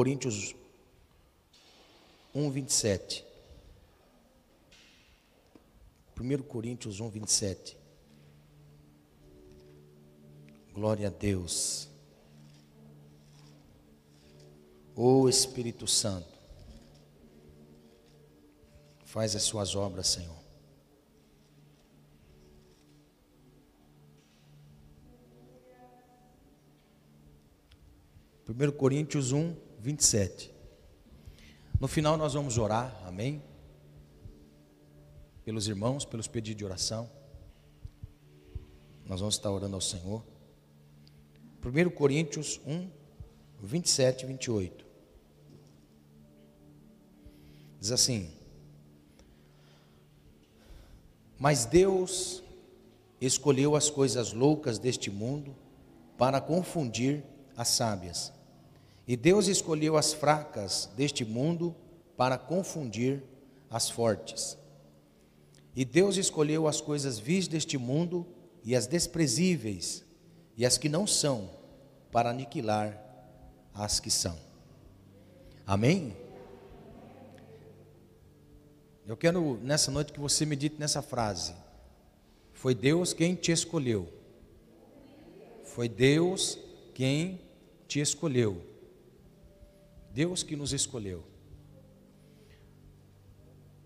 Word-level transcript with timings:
Coríntios 0.00 0.56
1, 2.34 2.50
27. 2.50 3.22
1 6.18 6.42
Coríntios 6.44 7.00
1, 7.00 7.10
27. 7.10 7.76
Glória 10.72 11.08
a 11.08 11.10
Deus. 11.10 11.90
Ô 14.96 15.28
Espírito 15.28 15.86
Santo, 15.86 16.32
faz 19.04 19.36
as 19.36 19.42
suas 19.42 19.74
obras, 19.74 20.06
Senhor. 20.06 20.40
Primeiro 28.46 28.72
Coríntios 28.72 29.32
1, 29.32 29.68
27. 29.80 30.52
No 31.80 31.88
final 31.88 32.16
nós 32.16 32.34
vamos 32.34 32.58
orar, 32.58 32.94
amém? 33.06 33.42
Pelos 35.44 35.66
irmãos, 35.66 36.04
pelos 36.04 36.28
pedidos 36.28 36.58
de 36.58 36.64
oração. 36.64 37.10
Nós 39.06 39.20
vamos 39.20 39.34
estar 39.34 39.50
orando 39.50 39.74
ao 39.74 39.80
Senhor. 39.80 40.22
1 41.64 41.90
Coríntios 41.90 42.60
1, 42.66 42.88
27 43.62 44.22
e 44.22 44.26
28. 44.26 44.86
Diz 47.80 47.90
assim: 47.90 48.30
Mas 51.38 51.64
Deus 51.64 52.42
escolheu 53.20 53.74
as 53.74 53.88
coisas 53.88 54.32
loucas 54.32 54.78
deste 54.78 55.10
mundo 55.10 55.56
para 56.18 56.40
confundir 56.40 57.24
as 57.56 57.68
sábias. 57.68 58.32
E 59.10 59.16
Deus 59.16 59.48
escolheu 59.48 59.96
as 59.96 60.12
fracas 60.12 60.88
deste 60.94 61.24
mundo 61.24 61.74
para 62.16 62.38
confundir 62.38 63.24
as 63.68 63.90
fortes. 63.90 64.56
E 65.74 65.84
Deus 65.84 66.16
escolheu 66.16 66.68
as 66.68 66.80
coisas 66.80 67.18
vis 67.18 67.48
deste 67.48 67.76
mundo 67.76 68.24
e 68.62 68.76
as 68.76 68.86
desprezíveis 68.86 70.04
e 70.56 70.64
as 70.64 70.78
que 70.78 70.88
não 70.88 71.08
são 71.08 71.50
para 72.12 72.30
aniquilar 72.30 72.96
as 73.74 73.98
que 73.98 74.12
são. 74.12 74.38
Amém? 75.66 76.16
Eu 79.04 79.16
quero 79.16 79.58
nessa 79.60 79.90
noite 79.90 80.12
que 80.12 80.20
você 80.20 80.46
medite 80.46 80.76
nessa 80.78 81.02
frase. 81.02 81.52
Foi 82.52 82.76
Deus 82.76 83.12
quem 83.12 83.34
te 83.34 83.50
escolheu. 83.50 84.08
Foi 85.64 85.88
Deus 85.88 86.56
quem 86.94 87.40
te 87.88 87.98
escolheu. 87.98 88.69
Deus 90.10 90.42
que 90.42 90.56
nos 90.56 90.72
escolheu. 90.72 91.24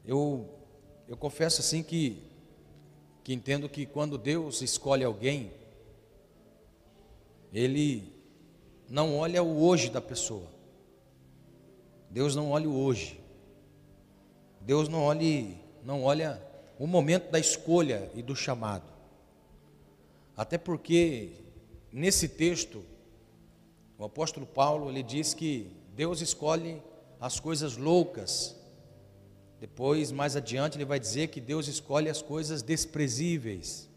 Eu, 0.05 0.49
eu 1.09 1.17
confesso 1.17 1.61
assim 1.61 1.83
que, 1.83 2.23
que 3.23 3.33
entendo 3.33 3.69
que 3.69 3.87
quando 3.87 4.19
Deus 4.19 4.63
escolhe 4.63 5.05
alguém, 5.05 5.51
Ele 7.53 8.13
não 8.89 9.17
olha 9.17 9.43
o 9.43 9.63
hoje 9.65 9.91
da 9.91 10.01
pessoa. 10.01 10.49
Deus 12.11 12.37
não 12.37 12.51
olha 12.51 12.69
o 12.69 12.79
hoje. 12.79 13.21
Deus 14.61 14.89
não 14.89 15.03
olha, 15.03 15.47
não 15.85 16.03
olha 16.05 16.43
o 16.79 16.87
momento 16.87 17.31
da 17.31 17.39
escolha 17.39 18.11
e 18.15 18.23
do 18.23 18.35
chamado. 18.35 18.91
Até 20.37 20.59
porque 20.59 21.33
nesse 21.93 22.29
texto 22.29 22.83
o 23.99 24.05
apóstolo 24.05 24.47
Paulo 24.47 24.91
ele 24.91 25.03
diz 25.03 25.35
que 25.35 25.71
Deus 25.95 26.21
escolhe 26.21 26.83
as 27.21 27.39
coisas 27.39 27.77
loucas. 27.77 28.57
Depois, 29.61 30.11
mais 30.11 30.35
adiante, 30.37 30.77
ele 30.77 30.85
vai 30.85 30.99
dizer 30.99 31.29
que 31.29 31.41
Deus 31.41 31.69
escolhe 31.69 32.11
as 32.11 32.21
coisas 32.21 32.63
desprezíveis. 32.63 33.89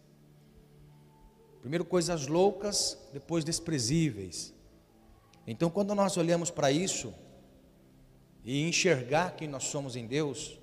Primeiro 1.59 1.83
coisas 1.83 2.27
loucas, 2.27 2.97
depois 3.11 3.43
desprezíveis. 3.43 4.53
Então, 5.45 5.69
quando 5.69 5.95
nós 5.95 6.15
olhamos 6.17 6.51
para 6.51 6.71
isso 6.71 7.13
e 8.45 8.67
enxergar 8.67 9.35
quem 9.35 9.47
nós 9.47 9.63
somos 9.63 9.95
em 9.95 10.05
Deus, 10.05 10.57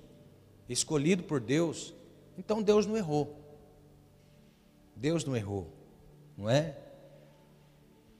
escolhido 0.69 1.23
por 1.23 1.39
Deus, 1.39 1.93
então 2.37 2.63
Deus 2.63 2.85
não 2.85 2.95
errou. 2.95 3.35
Deus 4.95 5.25
não 5.25 5.35
errou, 5.35 5.67
não 6.37 6.49
é? 6.49 6.77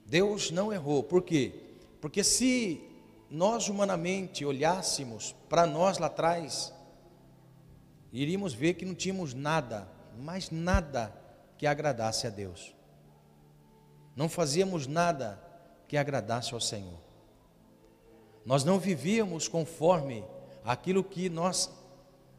Deus 0.06 0.52
não 0.52 0.74
errou. 0.74 1.02
Por 1.02 1.24
quê? 1.24 1.54
Porque 2.02 2.24
se 2.24 2.95
nós 3.36 3.68
humanamente 3.68 4.46
olhássemos 4.46 5.36
para 5.50 5.66
nós 5.66 5.98
lá 5.98 6.08
atrás, 6.08 6.74
iríamos 8.14 8.54
ver 8.54 8.76
que 8.76 8.86
não 8.86 8.96
tínhamos 8.96 9.34
nada, 9.34 9.90
mas 10.18 10.50
nada 10.50 11.14
que 11.58 11.68
agradasse 11.68 12.26
a 12.26 12.30
Deus. 12.30 12.74
Não 14.16 14.30
fazíamos 14.30 14.88
nada 14.88 15.38
que 15.86 15.98
agradasse 15.98 16.54
ao 16.54 16.62
Senhor. 16.62 16.98
Nós 18.46 18.64
não 18.64 18.80
vivíamos 18.80 19.50
conforme 19.50 20.24
aquilo 20.64 21.04
que 21.04 21.28
nós 21.28 21.70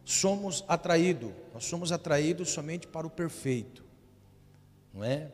somos 0.03 0.65
atraídos. 0.67 1.31
Nós 1.53 1.67
somos 1.67 1.93
atraídos 1.93 2.49
somente 2.49 2.87
para 2.87 3.07
o 3.07 3.11
perfeito, 3.11 3.85
não 4.95 5.05
é? 5.05 5.31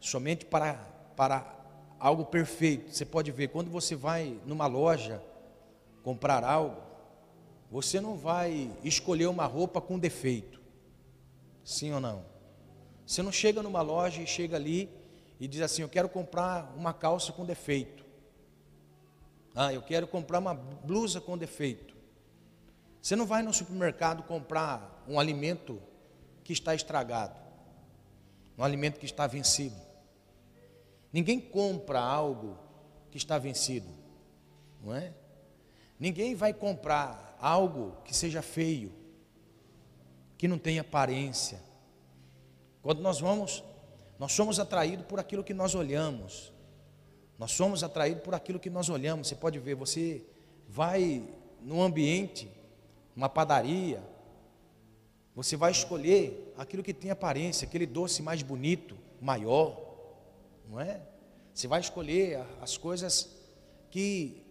Somente 0.00 0.46
para, 0.46 0.72
para 1.14 1.61
algo 2.02 2.24
perfeito. 2.24 2.92
Você 2.92 3.04
pode 3.04 3.30
ver, 3.30 3.48
quando 3.48 3.70
você 3.70 3.94
vai 3.94 4.36
numa 4.44 4.66
loja 4.66 5.22
comprar 6.02 6.42
algo, 6.42 6.82
você 7.70 8.00
não 8.00 8.16
vai 8.16 8.72
escolher 8.82 9.26
uma 9.26 9.46
roupa 9.46 9.80
com 9.80 9.96
defeito. 9.96 10.60
Sim 11.64 11.92
ou 11.92 12.00
não? 12.00 12.24
Você 13.06 13.22
não 13.22 13.30
chega 13.30 13.62
numa 13.62 13.80
loja 13.82 14.20
e 14.20 14.26
chega 14.26 14.56
ali 14.56 14.90
e 15.38 15.46
diz 15.46 15.60
assim: 15.60 15.82
Eu 15.82 15.88
quero 15.88 16.08
comprar 16.08 16.74
uma 16.76 16.92
calça 16.92 17.32
com 17.32 17.46
defeito. 17.46 18.04
Ah, 19.54 19.72
eu 19.72 19.80
quero 19.80 20.08
comprar 20.08 20.40
uma 20.40 20.54
blusa 20.54 21.20
com 21.20 21.38
defeito. 21.38 21.94
Você 23.00 23.14
não 23.14 23.26
vai 23.26 23.42
no 23.42 23.52
supermercado 23.52 24.24
comprar 24.24 25.04
um 25.06 25.20
alimento 25.20 25.80
que 26.42 26.52
está 26.52 26.74
estragado, 26.74 27.38
um 28.58 28.64
alimento 28.64 28.98
que 28.98 29.06
está 29.06 29.26
vencido. 29.26 29.91
Ninguém 31.12 31.38
compra 31.38 32.00
algo 32.00 32.58
que 33.10 33.18
está 33.18 33.38
vencido, 33.38 33.88
não 34.82 34.94
é? 34.94 35.12
Ninguém 35.98 36.34
vai 36.34 36.54
comprar 36.54 37.36
algo 37.40 37.96
que 38.04 38.16
seja 38.16 38.40
feio, 38.40 38.92
que 40.38 40.48
não 40.48 40.58
tenha 40.58 40.80
aparência. 40.80 41.60
Quando 42.80 43.00
nós 43.00 43.20
vamos, 43.20 43.62
nós 44.18 44.32
somos 44.32 44.58
atraídos 44.58 45.06
por 45.06 45.20
aquilo 45.20 45.44
que 45.44 45.52
nós 45.52 45.74
olhamos. 45.74 46.52
Nós 47.38 47.52
somos 47.52 47.84
atraídos 47.84 48.22
por 48.22 48.34
aquilo 48.34 48.58
que 48.58 48.70
nós 48.70 48.88
olhamos. 48.88 49.28
Você 49.28 49.34
pode 49.34 49.58
ver, 49.58 49.74
você 49.74 50.24
vai 50.68 51.22
num 51.60 51.82
ambiente, 51.82 52.50
uma 53.14 53.28
padaria, 53.28 54.02
você 55.34 55.56
vai 55.56 55.70
escolher 55.70 56.54
aquilo 56.56 56.82
que 56.82 56.94
tem 56.94 57.10
aparência, 57.10 57.66
aquele 57.66 57.86
doce 57.86 58.22
mais 58.22 58.42
bonito, 58.42 58.96
maior 59.20 59.81
não 60.68 60.80
é? 60.80 61.00
Você 61.54 61.68
vai 61.68 61.80
escolher 61.80 62.44
as 62.60 62.76
coisas 62.76 63.28
que 63.90 64.42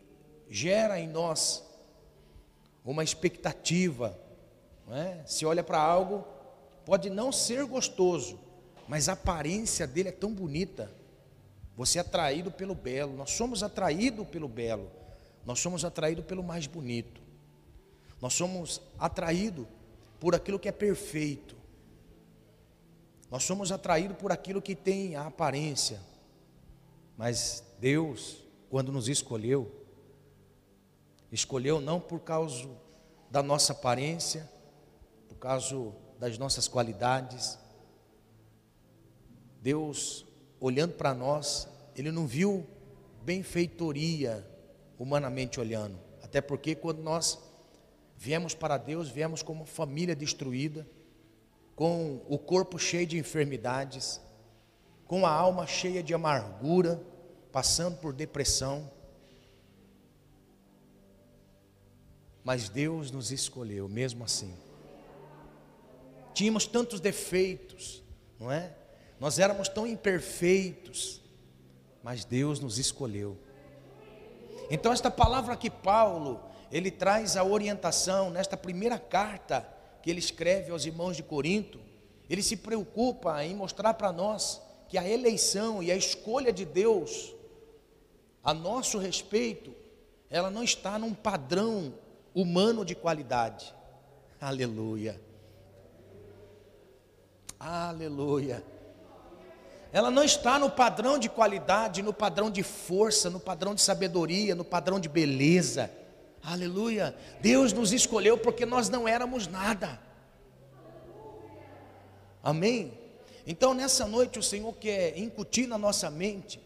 gera 0.50 1.00
em 1.00 1.08
nós 1.08 1.64
uma 2.86 3.04
expectativa, 3.04 4.18
não 4.88 4.96
é? 4.96 5.24
Se 5.26 5.46
olha 5.46 5.64
para 5.64 5.80
algo, 5.80 6.26
pode 6.86 7.10
não 7.10 7.32
ser 7.32 7.66
gostoso, 7.66 8.40
mas 8.88 9.08
a 9.08 9.14
aparência 9.14 9.88
dele 9.88 10.10
é 10.10 10.12
tão 10.12 10.34
bonita. 10.34 10.92
Você 11.76 11.98
é 11.98 12.02
atraído 12.02 12.52
pelo 12.52 12.76
belo, 12.76 13.16
nós 13.16 13.32
somos 13.32 13.64
atraídos 13.64 14.28
pelo 14.28 14.48
belo, 14.48 14.92
nós 15.46 15.60
somos 15.60 15.86
atraídos 15.86 16.26
pelo 16.26 16.44
mais 16.44 16.68
bonito, 16.68 17.22
nós 18.20 18.34
somos 18.34 18.82
atraídos 19.00 19.66
por 20.20 20.36
aquilo 20.36 20.60
que 20.60 20.68
é 20.70 20.72
perfeito, 20.72 21.56
nós 23.32 23.44
somos 23.46 23.72
atraídos 23.72 24.18
por 24.18 24.30
aquilo 24.30 24.62
que 24.62 24.76
tem 24.76 25.16
a 25.16 25.28
aparência, 25.28 26.02
mas 27.16 27.64
Deus, 27.80 28.44
quando 28.70 28.92
nos 28.92 29.08
escolheu, 29.08 29.72
escolheu 31.32 31.80
não 31.80 31.98
por 31.98 32.20
causa 32.20 32.68
da 33.30 33.42
nossa 33.42 33.72
aparência, 33.72 34.52
por 35.30 35.38
causa 35.38 35.94
das 36.20 36.38
nossas 36.38 36.68
qualidades. 36.68 37.58
Deus, 39.62 40.26
olhando 40.60 40.96
para 40.96 41.14
nós, 41.14 41.70
Ele 41.96 42.12
não 42.12 42.28
viu 42.28 42.68
benfeitoria 43.24 44.46
humanamente 45.00 45.58
olhando. 45.58 45.98
Até 46.22 46.42
porque 46.42 46.76
quando 46.76 47.02
nós 47.02 47.40
viemos 48.18 48.54
para 48.54 48.78
Deus, 48.78 49.08
viemos 49.08 49.42
como 49.42 49.66
família 49.66 50.16
destruída, 50.16 50.86
com 51.82 52.22
o 52.30 52.38
corpo 52.38 52.78
cheio 52.78 53.08
de 53.08 53.18
enfermidades, 53.18 54.22
com 55.08 55.26
a 55.26 55.32
alma 55.32 55.66
cheia 55.66 56.04
de 56.04 56.14
amargura, 56.14 57.02
passando 57.52 57.98
por 57.98 58.14
depressão. 58.14 58.88
mas 62.44 62.70
Deus 62.70 63.10
nos 63.10 63.32
escolheu 63.32 63.90
mesmo 63.90 64.24
assim. 64.24 64.56
Tínhamos 66.36 66.68
tantos 66.68 67.00
defeitos, 67.00 68.04
não 68.40 68.52
é? 68.52 68.76
Nós 69.20 69.40
éramos 69.40 69.68
tão 69.68 69.88
imperfeitos, 69.88 71.20
mas 72.04 72.24
Deus 72.24 72.60
nos 72.60 72.78
escolheu. 72.78 73.40
Então, 74.70 74.94
esta 74.94 75.10
palavra 75.10 75.58
que 75.58 75.72
Paulo, 75.72 76.44
ele 76.72 76.92
traz 76.92 77.36
a 77.36 77.44
orientação 77.44 78.30
nesta 78.30 78.56
primeira 78.56 79.00
carta 79.00 79.81
que 80.02 80.10
ele 80.10 80.20
escreve 80.20 80.72
aos 80.72 80.86
irmãos 80.86 81.16
de 81.16 81.24
Corinto, 81.24 81.80
ele 82.30 82.42
se 82.42 82.56
preocupa 82.56 83.44
em 83.44 83.56
mostrar 83.56 83.94
para 83.94 84.12
nós 84.12 84.62
que 84.88 84.98
a 84.98 85.08
eleição 85.08 85.82
e 85.82 85.92
a 85.92 85.96
escolha 85.96 86.52
de 86.52 86.66
Deus 86.66 87.34
a 88.44 88.54
nosso 88.54 88.98
respeito, 88.98 89.74
ela 90.30 90.50
não 90.50 90.64
está 90.64 90.98
num 90.98 91.14
padrão 91.14 91.94
humano 92.34 92.84
de 92.84 92.96
qualidade. 92.96 93.74
Aleluia. 94.40 95.22
Aleluia. 97.60 98.64
Ela 99.94 100.10
não 100.10 100.24
está 100.24 100.58
no 100.58 100.70
padrão 100.70 101.20
de 101.20 101.30
qualidade, 101.30 102.02
no 102.02 102.14
padrão 102.14 102.50
de 102.50 102.64
força, 102.64 103.30
no 103.30 103.40
padrão 103.40 103.76
de 103.76 103.82
sabedoria, 103.82 104.56
no 104.56 104.64
padrão 104.64 105.00
de 105.00 105.10
beleza. 105.10 105.92
Aleluia. 106.44 107.16
Deus 107.42 107.72
nos 107.72 107.94
escolheu 107.94 108.38
porque 108.38 108.66
nós 108.66 108.90
não 108.90 109.08
éramos 109.08 109.48
nada. 109.48 110.00
Amém? 112.44 112.94
Então, 113.46 113.74
nessa 113.74 114.06
noite, 114.08 114.40
o 114.40 114.44
Senhor 114.44 114.74
quer 114.74 115.18
incutir 115.18 115.68
na 115.68 115.78
nossa 115.78 116.10
mente, 116.10 116.60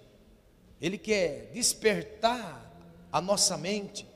Ele 0.81 0.97
quer 0.97 1.51
despertar 1.53 2.71
a 3.11 3.21
nossa 3.21 3.57
mente, 3.57 4.07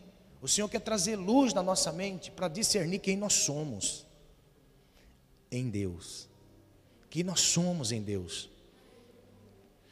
o 0.41 0.47
Senhor 0.47 0.69
quer 0.69 0.79
trazer 0.79 1.15
luz 1.15 1.53
na 1.53 1.63
nossa 1.63 1.91
mente 1.91 2.31
para 2.31 2.47
discernir 2.47 2.99
quem 2.99 3.17
nós 3.17 3.33
somos 3.33 4.05
em 5.51 5.69
Deus, 5.69 6.29
quem 7.09 7.23
nós 7.23 7.41
somos 7.41 7.91
em 7.91 8.01
Deus. 8.01 8.49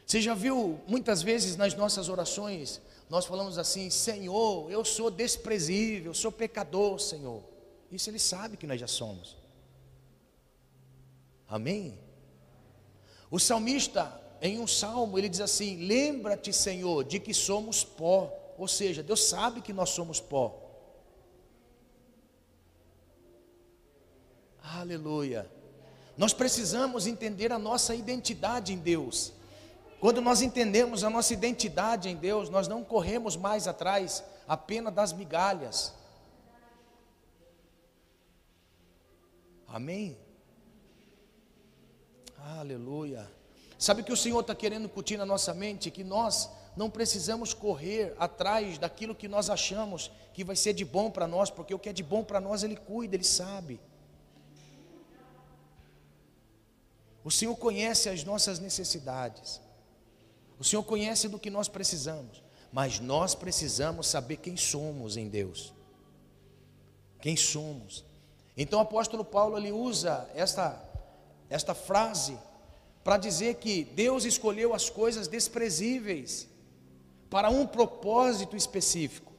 Você 0.06 0.22
já 0.22 0.34
viu 0.34 0.80
muitas 0.88 1.22
vezes 1.22 1.58
nas 1.58 1.74
nossas 1.74 2.08
orações, 2.08 2.82
nós 3.10 3.26
falamos 3.26 3.58
assim: 3.58 3.90
Senhor, 3.90 4.70
eu 4.70 4.84
sou 4.84 5.10
desprezível, 5.10 6.12
eu 6.12 6.16
sou 6.16 6.32
pecador, 6.32 7.00
Senhor. 7.00 7.44
Isso 7.92 8.10
Ele 8.10 8.20
sabe 8.20 8.58
que 8.58 8.68
nós 8.68 8.80
já 8.80 8.88
somos. 8.88 9.38
Amém? 11.48 11.98
O 13.32 13.40
salmista, 13.40 14.22
em 14.42 14.60
um 14.60 14.68
salmo, 14.68 15.18
ele 15.18 15.30
diz 15.30 15.42
assim: 15.42 15.86
Lembra-te, 15.86 16.52
Senhor, 16.52 17.04
de 17.04 17.20
que 17.20 17.34
somos 17.34 17.84
pó. 17.84 18.34
Ou 18.58 18.68
seja, 18.68 19.04
Deus 19.04 19.24
sabe 19.24 19.62
que 19.62 19.72
nós 19.72 19.90
somos 19.90 20.20
pó. 20.20 20.64
Aleluia. 24.62 25.50
Nós 26.18 26.34
precisamos 26.34 27.06
entender 27.06 27.52
a 27.52 27.60
nossa 27.60 27.94
identidade 27.94 28.74
em 28.74 28.78
Deus. 28.78 29.34
Quando 30.00 30.22
nós 30.22 30.42
entendemos 30.42 31.04
a 31.04 31.10
nossa 31.10 31.34
identidade 31.34 32.08
em 32.08 32.16
Deus, 32.16 32.50
nós 32.50 32.68
não 32.68 32.84
corremos 32.84 33.36
mais 33.36 33.68
atrás 33.68 34.24
apenas 34.48 34.94
das 34.94 35.12
migalhas. 35.12 35.94
Amém? 39.68 40.18
Aleluia. 42.38 43.30
Sabe 43.78 44.04
que 44.04 44.14
o 44.14 44.18
Senhor 44.18 44.40
está 44.40 44.56
querendo 44.56 44.86
incutir 44.86 45.18
na 45.18 45.26
nossa 45.26 45.54
mente? 45.54 45.92
Que 45.92 46.04
nós 46.04 46.50
não 46.76 46.90
precisamos 46.90 47.54
correr 47.54 48.16
atrás 48.20 48.78
daquilo 48.78 49.16
que 49.16 49.28
nós 49.28 49.50
achamos 49.50 50.12
que 50.34 50.44
vai 50.44 50.56
ser 50.56 50.74
de 50.74 50.86
bom 50.86 51.10
para 51.10 51.28
nós, 51.28 51.50
porque 51.50 51.74
o 51.74 51.80
que 51.80 51.90
é 51.90 51.94
de 51.94 52.04
bom 52.04 52.24
para 52.24 52.40
nós 52.40 52.62
Ele 52.62 52.76
cuida, 52.76 53.16
Ele 53.16 53.24
sabe. 53.24 53.80
O 57.24 57.32
Senhor 57.32 57.56
conhece 57.58 58.08
as 58.08 58.24
nossas 58.24 58.60
necessidades, 58.60 59.60
o 60.60 60.64
Senhor 60.64 60.84
conhece 60.84 61.28
do 61.28 61.40
que 61.40 61.50
nós 61.50 61.68
precisamos, 61.68 62.44
mas 62.72 63.00
nós 63.00 63.36
precisamos 63.36 64.08
saber 64.08 64.38
quem 64.38 64.58
somos 64.58 65.18
em 65.18 65.28
Deus. 65.28 65.74
Quem 67.22 67.36
somos. 67.36 68.06
Então 68.56 68.80
o 68.80 68.82
apóstolo 68.82 69.24
Paulo 69.24 69.58
ele 69.58 69.72
usa 69.72 70.30
esta 70.34 70.84
esta 71.50 71.74
frase 71.74 72.38
para 73.04 73.18
dizer 73.18 73.56
que 73.56 73.86
Deus 73.86 74.26
escolheu 74.26 74.74
as 74.74 74.90
coisas 74.90 75.28
desprezíveis 75.28 76.48
para 77.30 77.50
um 77.50 77.66
propósito 77.66 78.56
específico. 78.56 79.32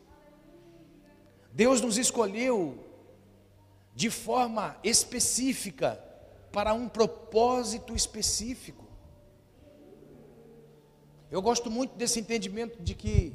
Deus 1.53 1.81
nos 1.81 1.99
escolheu 1.99 2.87
de 3.95 4.11
forma 4.11 4.77
específica 4.83 6.03
para 6.53 6.73
um 6.73 6.89
propósito 6.89 7.95
específico. 7.95 8.88
Eu 11.31 11.43
gosto 11.43 11.71
muito 11.71 11.95
desse 11.97 12.19
entendimento 12.19 12.83
de 12.83 12.95
que, 12.95 13.35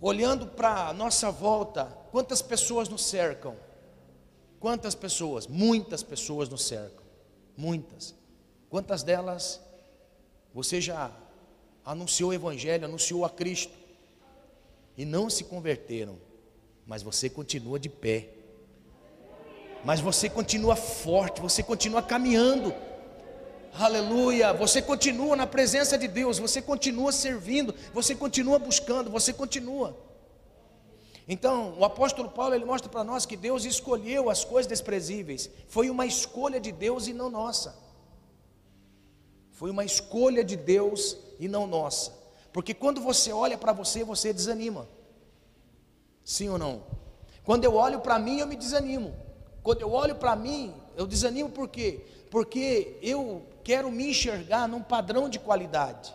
olhando 0.00 0.46
para 0.46 0.88
a 0.88 0.92
nossa 0.92 1.30
volta, 1.30 1.84
quantas 2.10 2.42
pessoas 2.42 2.88
nos 2.88 3.04
cercam? 3.04 3.56
Quantas 4.58 4.94
pessoas? 4.94 5.46
Muitas 5.46 6.02
pessoas 6.02 6.48
nos 6.48 6.64
cercam. 6.64 7.04
Muitas. 7.56 8.14
Quantas 8.68 9.02
delas 9.02 9.60
você 10.54 10.80
já 10.80 11.10
anunciou 11.84 12.30
o 12.30 12.34
Evangelho, 12.34 12.84
anunciou 12.84 13.24
a 13.24 13.30
Cristo 13.30 13.72
e 14.96 15.04
não 15.04 15.30
se 15.30 15.44
converteram, 15.44 16.18
mas 16.86 17.02
você 17.02 17.28
continua 17.30 17.78
de 17.78 17.88
pé, 17.88 18.28
mas 19.84 20.00
você 20.00 20.28
continua 20.28 20.76
forte, 20.76 21.40
você 21.40 21.62
continua 21.62 22.02
caminhando, 22.02 22.74
aleluia, 23.72 24.52
você 24.52 24.80
continua 24.82 25.36
na 25.36 25.46
presença 25.46 25.96
de 25.98 26.08
Deus, 26.08 26.38
você 26.38 26.60
continua 26.62 27.12
servindo, 27.12 27.74
você 27.92 28.14
continua 28.14 28.58
buscando, 28.58 29.10
você 29.10 29.32
continua. 29.32 29.96
Então, 31.26 31.74
o 31.78 31.84
apóstolo 31.84 32.28
Paulo 32.28 32.54
ele 32.54 32.64
mostra 32.64 32.90
para 32.90 33.04
nós 33.04 33.24
que 33.24 33.36
Deus 33.36 33.64
escolheu 33.64 34.28
as 34.28 34.44
coisas 34.44 34.66
desprezíveis. 34.66 35.48
Foi 35.68 35.88
uma 35.88 36.04
escolha 36.04 36.60
de 36.60 36.72
Deus 36.72 37.06
e 37.06 37.12
não 37.12 37.30
nossa. 37.30 37.76
Foi 39.52 39.70
uma 39.70 39.84
escolha 39.84 40.42
de 40.42 40.56
Deus 40.56 41.16
e 41.38 41.46
não 41.46 41.66
nossa. 41.66 42.12
Porque 42.52 42.74
quando 42.74 43.00
você 43.00 43.32
olha 43.32 43.56
para 43.56 43.72
você, 43.72 44.02
você 44.02 44.32
desanima. 44.32 44.88
Sim 46.24 46.48
ou 46.48 46.58
não? 46.58 46.82
Quando 47.44 47.64
eu 47.64 47.74
olho 47.74 48.00
para 48.00 48.18
mim, 48.18 48.40
eu 48.40 48.46
me 48.46 48.56
desanimo. 48.56 49.14
Quando 49.62 49.80
eu 49.80 49.92
olho 49.92 50.16
para 50.16 50.34
mim, 50.34 50.74
eu 50.96 51.06
desanimo 51.06 51.50
por 51.50 51.68
quê? 51.68 52.04
Porque 52.32 52.96
eu 53.02 53.44
quero 53.62 53.92
me 53.92 54.08
enxergar 54.08 54.66
num 54.66 54.82
padrão 54.82 55.28
de 55.28 55.38
qualidade. 55.38 56.14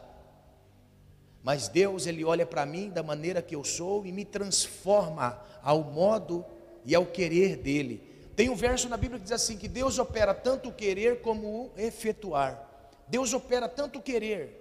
Mas 1.44 1.68
Deus, 1.68 2.08
Ele 2.08 2.26
olha 2.26 2.44
para 2.44 2.66
mim 2.66 2.90
da 2.90 3.04
maneira 3.04 3.40
que 3.40 3.56
eu 3.56 3.64
sou 3.64 4.04
e 4.04 4.12
me 4.12 4.26
transforma 4.26 5.40
ao 5.62 5.84
modo 5.84 6.44
e 6.84 6.96
ao 6.96 7.06
querer 7.06 7.58
dEle. 7.58 8.02
Tem 8.36 8.50
um 8.50 8.56
verso 8.56 8.90
na 8.90 8.98
Bíblia 8.98 9.20
que 9.20 9.26
diz 9.26 9.32
assim: 9.32 9.58
que 9.58 9.68
Deus 9.68 10.00
opera 10.00 10.34
tanto 10.34 10.70
o 10.70 10.74
querer 10.74 11.22
como 11.22 11.48
o 11.48 11.72
efetuar. 11.78 12.68
Deus 13.08 13.32
opera 13.32 13.70
tanto 13.70 14.00
o 14.00 14.02
querer, 14.02 14.60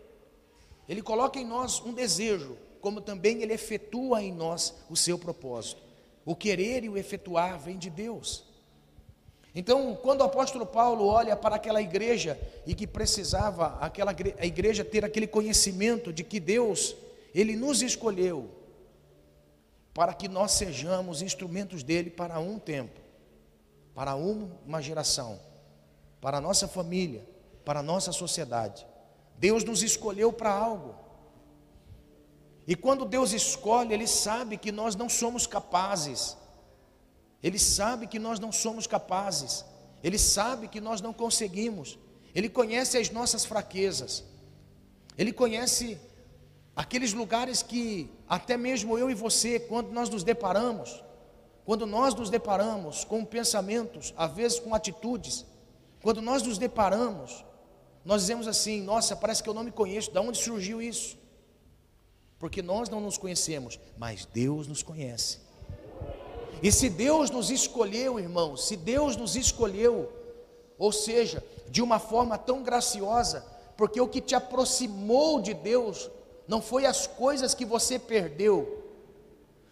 Ele 0.86 1.00
coloca 1.00 1.40
em 1.40 1.46
nós 1.46 1.80
um 1.80 1.94
desejo, 1.94 2.58
como 2.82 3.00
também 3.00 3.40
Ele 3.40 3.54
efetua 3.54 4.22
em 4.22 4.30
nós 4.30 4.74
o 4.90 4.94
seu 4.94 5.18
propósito. 5.18 5.80
O 6.22 6.36
querer 6.36 6.84
e 6.84 6.90
o 6.90 6.98
efetuar 6.98 7.58
vem 7.58 7.78
de 7.78 7.88
Deus. 7.88 8.45
Então, 9.58 9.94
quando 10.02 10.20
o 10.20 10.24
apóstolo 10.24 10.66
Paulo 10.66 11.06
olha 11.06 11.34
para 11.34 11.56
aquela 11.56 11.80
igreja 11.80 12.38
e 12.66 12.74
que 12.74 12.86
precisava 12.86 13.78
aquela 13.80 14.14
a 14.38 14.44
igreja 14.44 14.84
ter 14.84 15.02
aquele 15.02 15.26
conhecimento 15.26 16.12
de 16.12 16.22
que 16.22 16.38
Deus, 16.38 16.94
ele 17.34 17.56
nos 17.56 17.80
escolheu 17.80 18.50
para 19.94 20.12
que 20.12 20.28
nós 20.28 20.52
sejamos 20.52 21.22
instrumentos 21.22 21.82
dele 21.82 22.10
para 22.10 22.38
um 22.38 22.58
tempo, 22.58 23.00
para 23.94 24.14
uma 24.14 24.82
geração, 24.82 25.40
para 26.20 26.36
a 26.36 26.40
nossa 26.40 26.68
família, 26.68 27.26
para 27.64 27.80
a 27.80 27.82
nossa 27.82 28.12
sociedade. 28.12 28.86
Deus 29.38 29.64
nos 29.64 29.82
escolheu 29.82 30.30
para 30.34 30.50
algo. 30.50 30.94
E 32.66 32.76
quando 32.76 33.06
Deus 33.06 33.32
escolhe, 33.32 33.94
ele 33.94 34.06
sabe 34.06 34.58
que 34.58 34.70
nós 34.70 34.94
não 34.94 35.08
somos 35.08 35.46
capazes 35.46 36.36
ele 37.42 37.58
sabe 37.58 38.06
que 38.06 38.18
nós 38.18 38.38
não 38.38 38.50
somos 38.50 38.86
capazes. 38.86 39.64
Ele 40.02 40.18
sabe 40.18 40.68
que 40.68 40.80
nós 40.80 41.00
não 41.00 41.12
conseguimos. 41.12 41.98
Ele 42.34 42.48
conhece 42.48 42.98
as 42.98 43.10
nossas 43.10 43.44
fraquezas. 43.44 44.24
Ele 45.16 45.32
conhece 45.32 45.98
aqueles 46.74 47.12
lugares 47.12 47.62
que 47.62 48.10
até 48.28 48.56
mesmo 48.56 48.98
eu 48.98 49.10
e 49.10 49.14
você, 49.14 49.58
quando 49.58 49.90
nós 49.90 50.10
nos 50.10 50.22
deparamos, 50.22 51.02
quando 51.64 51.86
nós 51.86 52.14
nos 52.14 52.30
deparamos 52.30 53.04
com 53.04 53.24
pensamentos, 53.24 54.12
às 54.16 54.32
vezes 54.32 54.60
com 54.60 54.74
atitudes, 54.74 55.44
quando 56.02 56.20
nós 56.20 56.42
nos 56.42 56.58
deparamos, 56.58 57.44
nós 58.04 58.20
dizemos 58.20 58.46
assim: 58.46 58.82
nossa, 58.82 59.16
parece 59.16 59.42
que 59.42 59.48
eu 59.48 59.54
não 59.54 59.64
me 59.64 59.72
conheço, 59.72 60.12
de 60.12 60.18
onde 60.18 60.38
surgiu 60.38 60.80
isso? 60.80 61.18
Porque 62.38 62.62
nós 62.62 62.88
não 62.88 63.00
nos 63.00 63.16
conhecemos, 63.16 63.80
mas 63.96 64.26
Deus 64.26 64.68
nos 64.68 64.82
conhece. 64.82 65.45
E 66.62 66.72
se 66.72 66.88
Deus 66.88 67.30
nos 67.30 67.50
escolheu, 67.50 68.18
irmãos, 68.18 68.66
se 68.66 68.76
Deus 68.76 69.16
nos 69.16 69.36
escolheu, 69.36 70.10
ou 70.78 70.92
seja, 70.92 71.44
de 71.68 71.82
uma 71.82 71.98
forma 71.98 72.38
tão 72.38 72.62
graciosa, 72.62 73.44
porque 73.76 74.00
o 74.00 74.08
que 74.08 74.20
te 74.20 74.34
aproximou 74.34 75.40
de 75.40 75.52
Deus 75.52 76.10
não 76.48 76.62
foi 76.62 76.86
as 76.86 77.06
coisas 77.06 77.54
que 77.54 77.64
você 77.64 77.98
perdeu, 77.98 78.84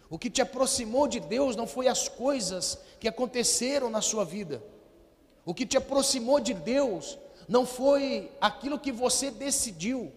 o 0.09 0.19
que 0.19 0.29
te 0.29 0.41
aproximou 0.41 1.07
de 1.07 1.19
Deus 1.19 1.55
não 1.55 1.65
foi 1.65 1.87
as 1.87 2.07
coisas 2.07 2.77
que 2.99 3.07
aconteceram 3.07 3.89
na 3.89 4.01
sua 4.01 4.23
vida, 4.23 4.63
o 5.43 5.53
que 5.53 5.65
te 5.65 5.77
aproximou 5.77 6.39
de 6.39 6.53
Deus 6.53 7.17
não 7.47 7.65
foi 7.65 8.31
aquilo 8.39 8.79
que 8.79 8.91
você 8.91 9.31
decidiu, 9.31 10.11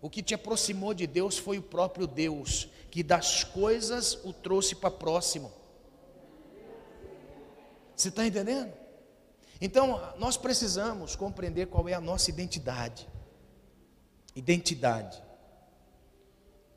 o 0.00 0.10
que 0.10 0.22
te 0.22 0.34
aproximou 0.34 0.94
de 0.94 1.06
Deus 1.06 1.38
foi 1.38 1.58
o 1.58 1.62
próprio 1.62 2.06
Deus, 2.06 2.68
que 2.90 3.02
das 3.02 3.44
coisas 3.44 4.18
o 4.24 4.32
trouxe 4.32 4.74
para 4.74 4.90
próximo. 4.90 5.57
Você 7.98 8.10
está 8.10 8.24
entendendo? 8.24 8.72
Então, 9.60 10.00
nós 10.18 10.36
precisamos 10.36 11.16
compreender 11.16 11.66
qual 11.66 11.88
é 11.88 11.94
a 11.94 12.00
nossa 12.00 12.30
identidade. 12.30 13.08
Identidade. 14.36 15.20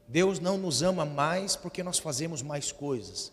Deus 0.07 0.39
não 0.39 0.57
nos 0.57 0.81
ama 0.81 1.05
mais 1.05 1.55
porque 1.55 1.83
nós 1.83 1.99
fazemos 1.99 2.41
mais 2.41 2.71
coisas. 2.71 3.31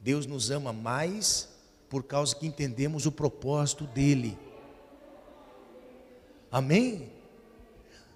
Deus 0.00 0.24
nos 0.24 0.50
ama 0.50 0.72
mais 0.72 1.50
por 1.90 2.02
causa 2.02 2.34
que 2.34 2.46
entendemos 2.46 3.04
o 3.04 3.12
propósito 3.12 3.86
dele. 3.86 4.38
Amém? 6.50 7.12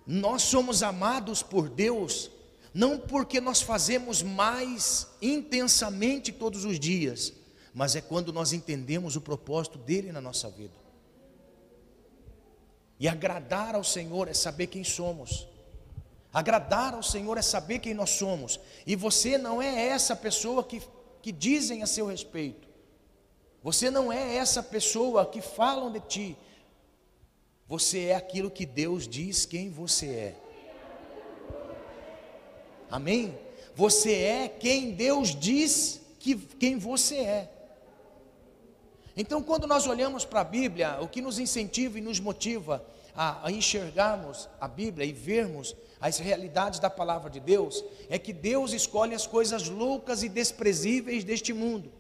Nós 0.07 0.43
somos 0.43 0.83
amados 0.83 1.43
por 1.43 1.69
Deus 1.69 2.31
não 2.75 2.99
porque 2.99 3.41
nós 3.41 3.61
fazemos 3.61 4.23
mais 4.23 5.07
intensamente 5.21 6.33
todos 6.33 6.65
os 6.65 6.81
dias, 6.81 7.33
mas 7.75 7.97
é 7.97 8.01
quando 8.01 8.33
nós 8.33 8.53
entendemos 8.53 9.17
o 9.17 9.21
propósito 9.21 9.79
dele 9.79 10.13
na 10.13 10.21
nossa 10.21 10.51
vida. 10.51 10.75
E 13.01 13.09
agradar 13.09 13.75
ao 13.75 13.83
Senhor 13.83 14.29
é 14.29 14.35
saber 14.35 14.67
quem 14.69 14.85
somos. 14.85 15.49
Agradar 16.33 16.95
ao 16.95 17.03
Senhor 17.03 17.37
é 17.37 17.43
saber 17.43 17.79
quem 17.79 17.95
nós 17.95 18.11
somos. 18.11 18.61
E 18.87 18.95
você 18.95 19.37
não 19.37 19.61
é 19.61 19.89
essa 19.89 20.15
pessoa 20.15 20.63
que, 20.63 20.83
que 21.21 21.33
dizem 21.33 21.83
a 21.83 21.87
seu 21.87 22.07
respeito. 22.07 22.69
Você 23.63 23.91
não 23.91 24.13
é 24.13 24.37
essa 24.37 24.63
pessoa 24.63 25.27
que 25.27 25.41
falam 25.41 25.91
de 25.91 26.01
ti. 26.01 26.37
Você 27.67 28.07
é 28.07 28.15
aquilo 28.15 28.51
que 28.51 28.67
Deus 28.67 29.09
diz 29.09 29.47
quem 29.47 29.71
você 29.71 30.07
é. 30.07 30.37
Amém? 32.91 33.39
Você 33.75 34.13
é 34.15 34.49
quem 34.49 34.93
Deus 34.93 35.35
diz 35.35 36.01
que 36.19 36.37
quem 36.37 36.79
você 36.79 37.17
é. 37.17 37.62
Então, 39.17 39.43
quando 39.43 39.67
nós 39.67 39.87
olhamos 39.87 40.25
para 40.25 40.41
a 40.41 40.45
Bíblia, 40.45 40.99
o 41.01 41.09
que 41.09 41.21
nos 41.21 41.39
incentiva 41.39 41.99
e 41.99 42.03
nos 42.03 42.19
motiva 42.19 42.85
a, 43.15 43.47
a, 43.47 43.53
enxergarmos 43.53 44.49
a 44.61 44.67
Bíblia 44.67 45.05
e 45.05 45.13
vermos 45.13 45.77
as 46.01 46.19
realidades 46.19 46.81
da 46.81 46.89
palavra 46.89 47.29
de 47.29 47.39
Deus, 47.39 47.85
é 48.09 48.19
que 48.19 48.33
Deus 48.33 48.73
escolhe 48.73 49.15
as 49.15 49.27
coisas 49.27 49.69
loucas 49.69 50.23
e 50.23 50.29
desprezíveis 50.29 51.25
deste 51.25 51.53
mundo, 51.53 51.93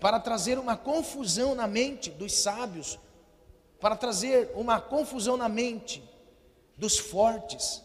para 0.00 0.18
trazer 0.18 0.58
uma 0.58 0.76
confusão 0.76 1.54
na 1.54 1.66
mente 1.66 2.10
dos 2.10 2.32
sábios, 2.34 2.98
para 3.80 3.96
trazer 3.96 4.50
uma 4.54 4.80
confusão 4.80 5.36
na 5.36 5.48
mente 5.48 6.02
dos 6.76 6.98
fortes. 6.98 7.82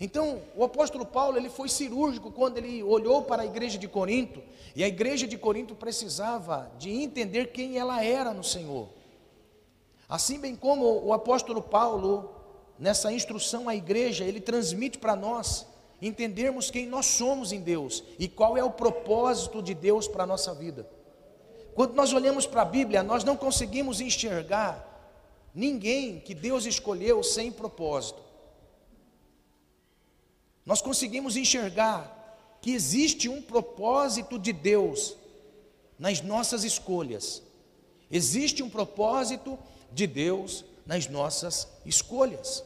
Então, 0.00 0.42
o 0.56 0.64
apóstolo 0.64 1.06
Paulo, 1.06 1.36
ele 1.36 1.48
foi 1.48 1.68
cirúrgico 1.68 2.30
quando 2.30 2.58
ele 2.58 2.82
olhou 2.82 3.22
para 3.22 3.42
a 3.42 3.46
igreja 3.46 3.78
de 3.78 3.86
Corinto, 3.86 4.42
e 4.74 4.82
a 4.82 4.88
igreja 4.88 5.26
de 5.26 5.38
Corinto 5.38 5.74
precisava 5.74 6.70
de 6.78 6.90
entender 6.90 7.52
quem 7.52 7.78
ela 7.78 8.02
era 8.02 8.32
no 8.32 8.42
Senhor. 8.42 8.88
Assim 10.08 10.38
bem 10.38 10.56
como 10.56 10.84
o 11.04 11.12
apóstolo 11.12 11.62
Paulo, 11.62 12.30
nessa 12.78 13.12
instrução 13.12 13.68
à 13.68 13.74
igreja, 13.74 14.24
ele 14.24 14.40
transmite 14.40 14.98
para 14.98 15.14
nós 15.14 15.66
entendermos 16.02 16.70
quem 16.70 16.86
nós 16.86 17.06
somos 17.06 17.52
em 17.52 17.60
Deus 17.60 18.02
e 18.18 18.28
qual 18.28 18.58
é 18.58 18.64
o 18.64 18.70
propósito 18.70 19.62
de 19.62 19.74
Deus 19.74 20.08
para 20.08 20.24
a 20.24 20.26
nossa 20.26 20.52
vida. 20.52 20.88
Quando 21.74 21.94
nós 21.94 22.12
olhamos 22.12 22.46
para 22.46 22.62
a 22.62 22.66
Bíblia, 22.66 23.02
nós 23.02 23.24
não 23.24 23.36
conseguimos 23.36 24.00
enxergar 24.00 24.90
ninguém 25.54 26.18
que 26.18 26.34
Deus 26.34 26.66
escolheu 26.66 27.22
sem 27.22 27.50
propósito 27.50 28.23
nós 30.64 30.80
conseguimos 30.80 31.36
enxergar 31.36 32.58
que 32.60 32.72
existe 32.72 33.28
um 33.28 33.42
propósito 33.42 34.38
de 34.38 34.52
Deus 34.52 35.16
nas 35.98 36.20
nossas 36.20 36.64
escolhas. 36.64 37.42
Existe 38.10 38.62
um 38.62 38.70
propósito 38.70 39.58
de 39.92 40.06
Deus 40.06 40.64
nas 40.86 41.06
nossas 41.06 41.68
escolhas. 41.84 42.64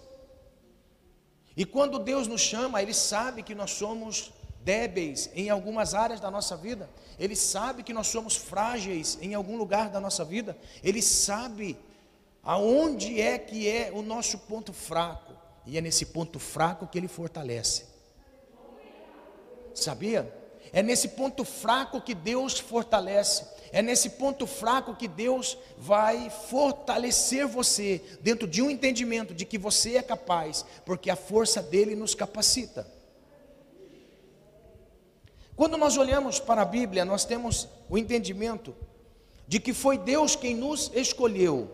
E 1.56 1.64
quando 1.64 1.98
Deus 1.98 2.28
nos 2.28 2.40
chama, 2.40 2.80
Ele 2.80 2.94
sabe 2.94 3.42
que 3.42 3.54
nós 3.54 3.72
somos 3.72 4.32
débeis 4.62 5.30
em 5.34 5.50
algumas 5.50 5.94
áreas 5.94 6.20
da 6.20 6.30
nossa 6.30 6.56
vida, 6.56 6.88
Ele 7.18 7.34
sabe 7.34 7.82
que 7.82 7.92
nós 7.92 8.06
somos 8.06 8.36
frágeis 8.36 9.18
em 9.20 9.34
algum 9.34 9.56
lugar 9.56 9.88
da 9.88 10.00
nossa 10.00 10.24
vida, 10.24 10.56
Ele 10.82 11.02
sabe 11.02 11.76
aonde 12.42 13.20
é 13.20 13.38
que 13.38 13.68
é 13.68 13.90
o 13.92 14.02
nosso 14.02 14.38
ponto 14.38 14.72
fraco. 14.72 15.37
E 15.68 15.76
é 15.76 15.82
nesse 15.82 16.06
ponto 16.06 16.38
fraco 16.38 16.86
que 16.86 16.96
ele 16.96 17.08
fortalece. 17.08 17.84
Sabia? 19.74 20.34
É 20.72 20.82
nesse 20.82 21.08
ponto 21.08 21.44
fraco 21.44 22.00
que 22.00 22.14
Deus 22.14 22.58
fortalece. 22.58 23.46
É 23.70 23.82
nesse 23.82 24.10
ponto 24.10 24.46
fraco 24.46 24.96
que 24.96 25.06
Deus 25.06 25.58
vai 25.76 26.30
fortalecer 26.30 27.46
você 27.46 28.02
dentro 28.22 28.48
de 28.48 28.62
um 28.62 28.70
entendimento 28.70 29.34
de 29.34 29.44
que 29.44 29.58
você 29.58 29.96
é 29.98 30.02
capaz, 30.02 30.64
porque 30.86 31.10
a 31.10 31.16
força 31.16 31.62
dele 31.62 31.94
nos 31.94 32.14
capacita. 32.14 32.90
Quando 35.54 35.76
nós 35.76 35.98
olhamos 35.98 36.40
para 36.40 36.62
a 36.62 36.64
Bíblia, 36.64 37.04
nós 37.04 37.26
temos 37.26 37.68
o 37.90 37.98
entendimento 37.98 38.74
de 39.46 39.60
que 39.60 39.74
foi 39.74 39.98
Deus 39.98 40.34
quem 40.34 40.54
nos 40.54 40.90
escolheu. 40.94 41.68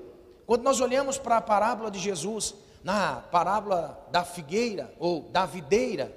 Quando 0.46 0.62
nós 0.62 0.80
olhamos 0.80 1.16
para 1.16 1.36
a 1.36 1.40
parábola 1.40 1.92
de 1.92 2.00
Jesus, 2.00 2.54
na 2.84 3.16
parábola 3.16 4.06
da 4.12 4.22
figueira 4.22 4.94
ou 4.98 5.22
da 5.30 5.46
videira, 5.46 6.14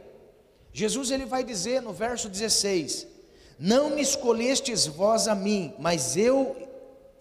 Jesus 0.74 1.10
ele 1.10 1.26
vai 1.26 1.42
dizer 1.42 1.82
no 1.82 1.94
verso 1.94 2.28
16: 2.28 3.08
Não 3.58 3.90
me 3.92 4.02
escolhestes 4.02 4.86
vós 4.86 5.30
a 5.30 5.34
mim, 5.34 5.74
mas 5.80 6.18
eu 6.18 6.56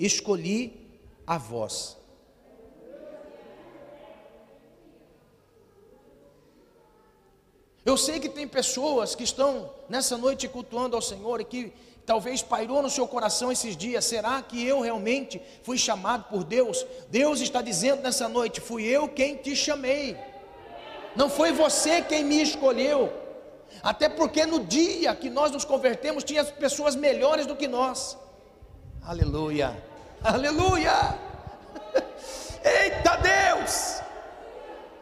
escolhi 0.00 1.00
a 1.24 1.38
vós. 1.38 1.96
Eu 7.84 7.96
sei 7.96 8.18
que 8.18 8.28
tem 8.28 8.48
pessoas 8.48 9.14
que 9.14 9.22
estão 9.22 9.72
nessa 9.88 10.18
noite 10.18 10.48
cultuando 10.48 10.96
ao 10.96 11.02
Senhor 11.02 11.40
e 11.40 11.44
que 11.44 11.72
talvez 12.06 12.40
pairou 12.40 12.80
no 12.80 12.88
seu 12.88 13.06
coração 13.06 13.50
esses 13.50 13.76
dias: 13.76 14.04
será 14.04 14.40
que 14.40 14.64
eu 14.64 14.80
realmente 14.80 15.42
fui 15.64 15.76
chamado 15.76 16.24
por 16.30 16.44
Deus? 16.44 16.86
Deus 17.10 17.40
está 17.40 17.60
dizendo 17.60 18.02
nessa 18.02 18.28
noite: 18.28 18.60
fui 18.60 18.84
eu 18.84 19.08
quem 19.08 19.36
te 19.36 19.54
chamei, 19.56 20.16
não 21.16 21.28
foi 21.28 21.52
você 21.52 22.00
quem 22.00 22.24
me 22.24 22.40
escolheu. 22.40 23.12
Até 23.82 24.08
porque 24.08 24.46
no 24.46 24.60
dia 24.60 25.14
que 25.14 25.28
nós 25.28 25.50
nos 25.50 25.64
convertemos, 25.64 26.24
tinha 26.24 26.44
pessoas 26.44 26.94
melhores 26.94 27.46
do 27.46 27.56
que 27.56 27.66
nós. 27.68 28.16
Aleluia, 29.02 29.76
aleluia. 30.22 31.18
Eita 32.64 33.16
Deus! 33.16 34.00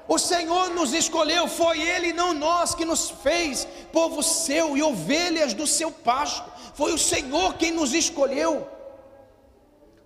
O 0.07 0.19
Senhor 0.19 0.71
nos 0.71 0.93
escolheu, 0.93 1.49
foi 1.49 1.81
Ele, 1.81 2.13
não 2.13 2.35
nós, 2.35 2.75
que 2.75 2.85
nos 2.85 3.09
fez 3.11 3.67
povo 3.91 4.23
seu 4.23 4.77
e 4.77 4.83
ovelhas 4.83 5.55
do 5.55 5.67
seu 5.67 5.91
pasto. 5.91 6.54
Foi 6.75 6.93
o 6.93 6.99
Senhor 6.99 7.55
quem 7.55 7.73
nos 7.73 7.95
escolheu. 7.95 8.69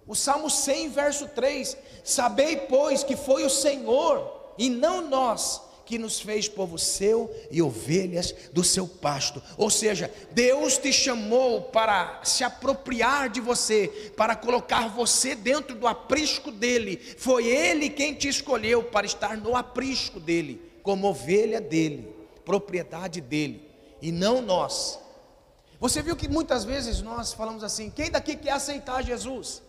O 0.06 0.14
Salmo 0.14 0.48
100, 0.48 0.90
verso 0.90 1.28
3: 1.28 1.76
Sabei, 2.04 2.56
pois, 2.56 3.02
que 3.02 3.16
foi 3.16 3.44
o 3.44 3.50
Senhor 3.50 4.52
e 4.56 4.68
não 4.68 5.08
nós 5.08 5.60
que 5.88 5.96
nos 5.96 6.20
fez 6.20 6.46
povo 6.46 6.78
seu 6.78 7.34
e 7.50 7.62
ovelhas 7.62 8.34
do 8.52 8.62
seu 8.62 8.86
pasto. 8.86 9.42
Ou 9.56 9.70
seja, 9.70 10.12
Deus 10.32 10.76
te 10.76 10.92
chamou 10.92 11.62
para 11.62 12.20
se 12.22 12.44
apropriar 12.44 13.30
de 13.30 13.40
você, 13.40 14.12
para 14.14 14.36
colocar 14.36 14.90
você 14.90 15.34
dentro 15.34 15.74
do 15.74 15.86
aprisco 15.86 16.52
dele. 16.52 16.98
Foi 17.16 17.46
ele 17.46 17.88
quem 17.88 18.12
te 18.12 18.28
escolheu 18.28 18.84
para 18.84 19.06
estar 19.06 19.38
no 19.38 19.56
aprisco 19.56 20.20
dele, 20.20 20.60
como 20.82 21.08
ovelha 21.08 21.58
dele, 21.58 22.14
propriedade 22.44 23.22
dele, 23.22 23.62
e 24.02 24.12
não 24.12 24.42
nós. 24.42 24.98
Você 25.80 26.02
viu 26.02 26.16
que 26.16 26.28
muitas 26.28 26.64
vezes 26.64 27.00
nós 27.00 27.32
falamos 27.32 27.62
assim: 27.62 27.90
quem 27.90 28.10
daqui 28.10 28.36
quer 28.36 28.52
aceitar 28.52 29.02
Jesus? 29.02 29.62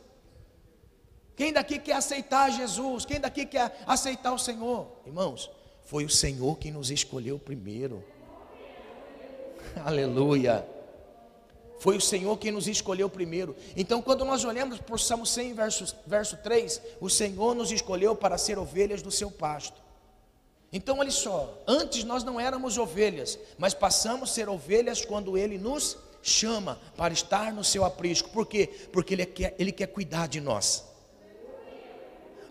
Quem 1.36 1.54
daqui 1.54 1.80
quer 1.80 1.94
aceitar 1.94 2.50
Jesus? 2.52 3.06
Quem 3.06 3.20
daqui 3.20 3.46
quer 3.46 3.82
aceitar 3.88 4.34
o 4.34 4.40
Senhor? 4.40 4.88
Irmãos, 5.06 5.50
foi 5.86 6.04
o 6.04 6.10
Senhor 6.10 6.58
quem 6.58 6.72
nos 6.72 6.92
escolheu 6.92 7.40
primeiro. 7.40 8.04
Aleluia. 9.86 10.68
Foi 11.80 11.96
o 11.96 12.02
Senhor 12.02 12.36
quem 12.38 12.52
nos 12.52 12.68
escolheu 12.68 13.10
primeiro. 13.10 13.56
Então, 13.74 14.02
quando 14.02 14.26
nós 14.26 14.44
olhamos 14.44 14.80
para 14.80 14.96
o 14.96 15.00
Salmo 15.00 15.26
100, 15.26 15.54
verso, 15.54 15.96
verso 16.06 16.36
3, 16.38 16.82
o 17.00 17.10
Senhor 17.10 17.56
nos 17.56 17.72
escolheu 17.72 18.14
para 18.16 18.38
ser 18.38 18.60
ovelhas 18.60 19.02
do 19.02 19.10
seu 19.10 19.32
pasto. 19.32 19.82
Então, 20.72 21.00
olha 21.00 21.12
só, 21.12 21.58
antes 21.68 22.04
nós 22.04 22.24
não 22.24 22.40
éramos 22.40 22.78
ovelhas, 22.78 23.40
mas 23.58 23.74
passamos 23.74 24.30
a 24.30 24.34
ser 24.34 24.48
ovelhas 24.48 25.04
quando 25.04 25.38
Ele 25.38 25.58
nos 25.58 25.98
chama 26.22 26.80
para 26.96 27.14
estar 27.14 27.52
no 27.52 27.64
seu 27.64 27.84
aprisco. 27.84 28.30
Por 28.30 28.46
quê? 28.46 28.68
Porque 28.92 29.16
Ele 29.16 29.26
quer, 29.26 29.56
ele 29.58 29.72
quer 29.72 29.88
cuidar 29.88 30.28
de 30.28 30.40
nós. 30.40 30.86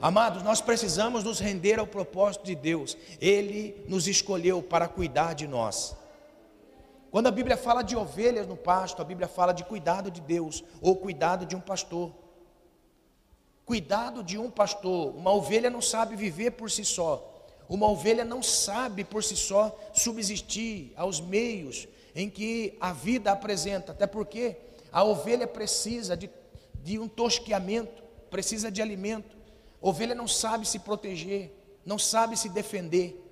Amados, 0.01 0.43
nós 0.43 0.61
precisamos 0.61 1.25
nos 1.25 1.41
render 1.41 1.79
ao 1.79 1.87
propósito 1.87 2.45
de 2.45 2.55
Deus. 2.55 2.97
Ele 3.21 3.85
nos 3.89 4.07
escolheu 4.07 4.63
para 4.63 4.87
cuidar 4.87 5.35
de 5.35 5.47
nós. 5.47 5.97
Quando 7.11 7.27
a 7.27 7.33
Bíblia 7.33 7.57
fala 7.57 7.83
de 7.83 7.97
ovelhas 7.97 8.47
no 8.47 8.57
pasto, 8.57 9.01
a 9.03 9.05
Bíblia 9.05 9.27
fala 9.27 9.53
de 9.53 9.65
cuidado 9.65 10.11
de 10.11 10.21
Deus 10.21 10.63
ou 10.81 10.95
cuidado 10.95 11.47
de 11.47 11.57
um 11.57 11.61
pastor. 11.61 12.13
Cuidado 13.65 14.23
de 14.23 14.39
um 14.39 14.51
pastor. 14.51 15.15
Uma 15.17 15.33
ovelha 15.33 15.69
não 15.69 15.83
sabe 15.83 16.15
viver 16.15 16.53
por 16.53 16.71
si 16.71 16.85
só. 16.85 17.38
Uma 17.69 17.89
ovelha 17.89 18.25
não 18.25 18.43
sabe 18.43 19.05
por 19.05 19.23
si 19.23 19.37
só 19.37 19.79
subsistir 19.93 20.93
aos 20.97 21.21
meios 21.21 21.87
em 22.15 22.31
que 22.31 22.77
a 22.81 22.93
vida 22.93 23.31
apresenta, 23.31 23.93
até 23.93 24.07
porque 24.07 24.57
a 24.91 25.05
ovelha 25.05 25.47
precisa 25.47 26.17
de, 26.17 26.31
de 26.83 26.99
um 26.99 27.07
tosqueamento, 27.07 28.03
precisa 28.31 28.71
de 28.71 28.81
alimento. 28.81 29.37
A 29.83 29.89
ovelha 29.89 30.15
não 30.15 30.27
sabe 30.27 30.67
se 30.67 30.79
proteger, 30.79 31.53
não 31.85 31.99
sabe 31.99 32.37
se 32.37 32.49
defender. 32.49 33.25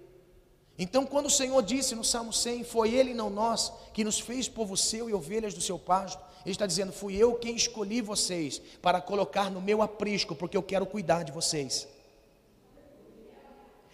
Então, 0.79 1.07
quando 1.07 1.27
o 1.27 1.31
Senhor 1.31 1.63
disse 1.63 1.95
no 1.95 2.05
Salmo 2.05 2.33
100, 2.33 2.65
foi 2.65 2.93
Ele 2.93 3.15
não 3.15 3.31
nós 3.31 3.73
que 3.95 4.05
nos 4.05 4.21
fez 4.21 4.47
povo 4.47 4.77
seu 4.77 5.09
e 5.09 5.15
ovelhas 5.15 5.55
do 5.55 5.63
seu 5.63 5.79
pasto, 5.79 6.23
Ele 6.45 6.53
está 6.53 6.67
dizendo: 6.67 6.93
fui 6.93 7.17
eu 7.17 7.35
quem 7.37 7.57
escolhi 7.57 8.03
vocês 8.03 8.61
para 8.83 9.01
colocar 9.01 9.51
no 9.51 9.63
meu 9.63 9.81
aprisco, 9.81 10.35
porque 10.35 10.57
eu 10.57 10.63
quero 10.63 10.85
cuidar 10.85 11.23
de 11.23 11.33
vocês. 11.33 11.89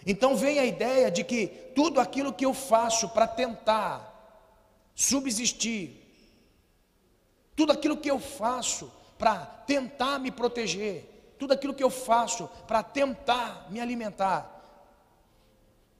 Então 0.06 0.36
vem 0.36 0.58
a 0.58 0.64
ideia 0.64 1.10
de 1.10 1.22
que 1.22 1.46
tudo 1.74 2.00
aquilo 2.00 2.32
que 2.32 2.44
eu 2.44 2.52
faço 2.52 3.08
para 3.08 3.26
tentar 3.26 4.10
subsistir, 4.94 6.02
tudo 7.54 7.72
aquilo 7.72 7.96
que 7.96 8.10
eu 8.10 8.18
faço 8.18 8.90
para 9.18 9.36
tentar 9.44 10.18
me 10.18 10.30
proteger, 10.30 11.34
tudo 11.38 11.52
aquilo 11.52 11.74
que 11.74 11.84
eu 11.84 11.90
faço 11.90 12.48
para 12.66 12.82
tentar 12.82 13.68
me 13.70 13.80
alimentar, 13.80 14.52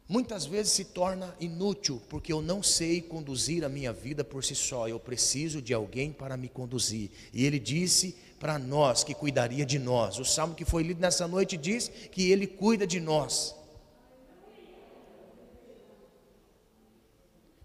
muitas 0.09 0.45
vezes 0.45 0.73
se 0.73 0.87
torna 0.87 1.35
inútil, 1.41 2.03
porque 2.09 2.33
eu 2.33 2.43
não 2.43 2.63
sei 2.63 3.01
conduzir 3.01 3.65
a 3.65 3.69
minha 3.69 3.93
vida 3.93 4.23
por 4.25 4.45
si 4.45 4.55
só, 4.55 4.89
eu 4.89 4.99
preciso 4.99 5.63
de 5.63 5.73
alguém 5.73 6.13
para 6.13 6.37
me 6.37 6.49
conduzir. 6.49 7.11
E 7.33 7.47
ele 7.47 7.59
disse 7.59 8.17
para 8.39 8.59
nós 8.59 9.05
que 9.05 9.15
cuidaria 9.15 9.65
de 9.65 9.79
nós. 9.79 10.19
O 10.19 10.25
salmo 10.25 10.55
que 10.55 10.65
foi 10.65 10.83
lido 10.83 11.01
nessa 11.01 11.29
noite 11.29 11.57
diz 11.57 11.89
que 11.89 12.31
ele 12.31 12.47
cuida 12.47 12.87
de 12.87 12.99
nós. 12.99 13.55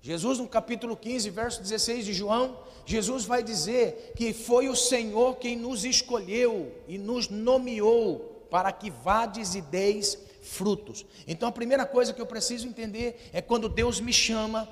Jesus, 0.07 0.39
no 0.39 0.47
capítulo 0.47 0.95
15, 0.95 1.29
verso 1.31 1.61
16 1.61 2.05
de 2.05 2.13
João, 2.13 2.59
Jesus 2.85 3.25
vai 3.25 3.43
dizer 3.43 4.13
que 4.15 4.31
foi 4.31 4.69
o 4.69 4.75
Senhor 4.75 5.35
quem 5.35 5.53
nos 5.53 5.83
escolheu 5.83 6.73
e 6.87 6.97
nos 6.97 7.27
nomeou 7.27 8.47
para 8.49 8.71
que 8.71 8.89
vades 8.89 9.53
e 9.53 9.59
deis 9.59 10.17
frutos. 10.41 11.05
Então 11.27 11.49
a 11.49 11.51
primeira 11.51 11.85
coisa 11.85 12.13
que 12.13 12.21
eu 12.21 12.25
preciso 12.25 12.69
entender 12.69 13.29
é 13.33 13.41
quando 13.41 13.67
Deus 13.67 13.99
me 13.99 14.13
chama, 14.13 14.65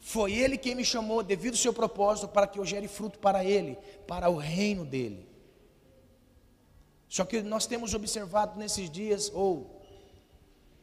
foi 0.00 0.32
Ele 0.32 0.58
quem 0.58 0.74
me 0.74 0.84
chamou, 0.84 1.22
devido 1.22 1.52
ao 1.52 1.58
seu 1.58 1.72
propósito, 1.72 2.26
para 2.26 2.48
que 2.48 2.58
eu 2.58 2.66
gere 2.66 2.88
fruto 2.88 3.20
para 3.20 3.44
Ele, 3.44 3.78
para 4.08 4.28
o 4.28 4.36
reino 4.36 4.84
dEle. 4.84 5.28
Só 7.08 7.24
que 7.24 7.40
nós 7.40 7.66
temos 7.66 7.94
observado 7.94 8.58
nesses 8.58 8.90
dias, 8.90 9.30
ou 9.32 9.80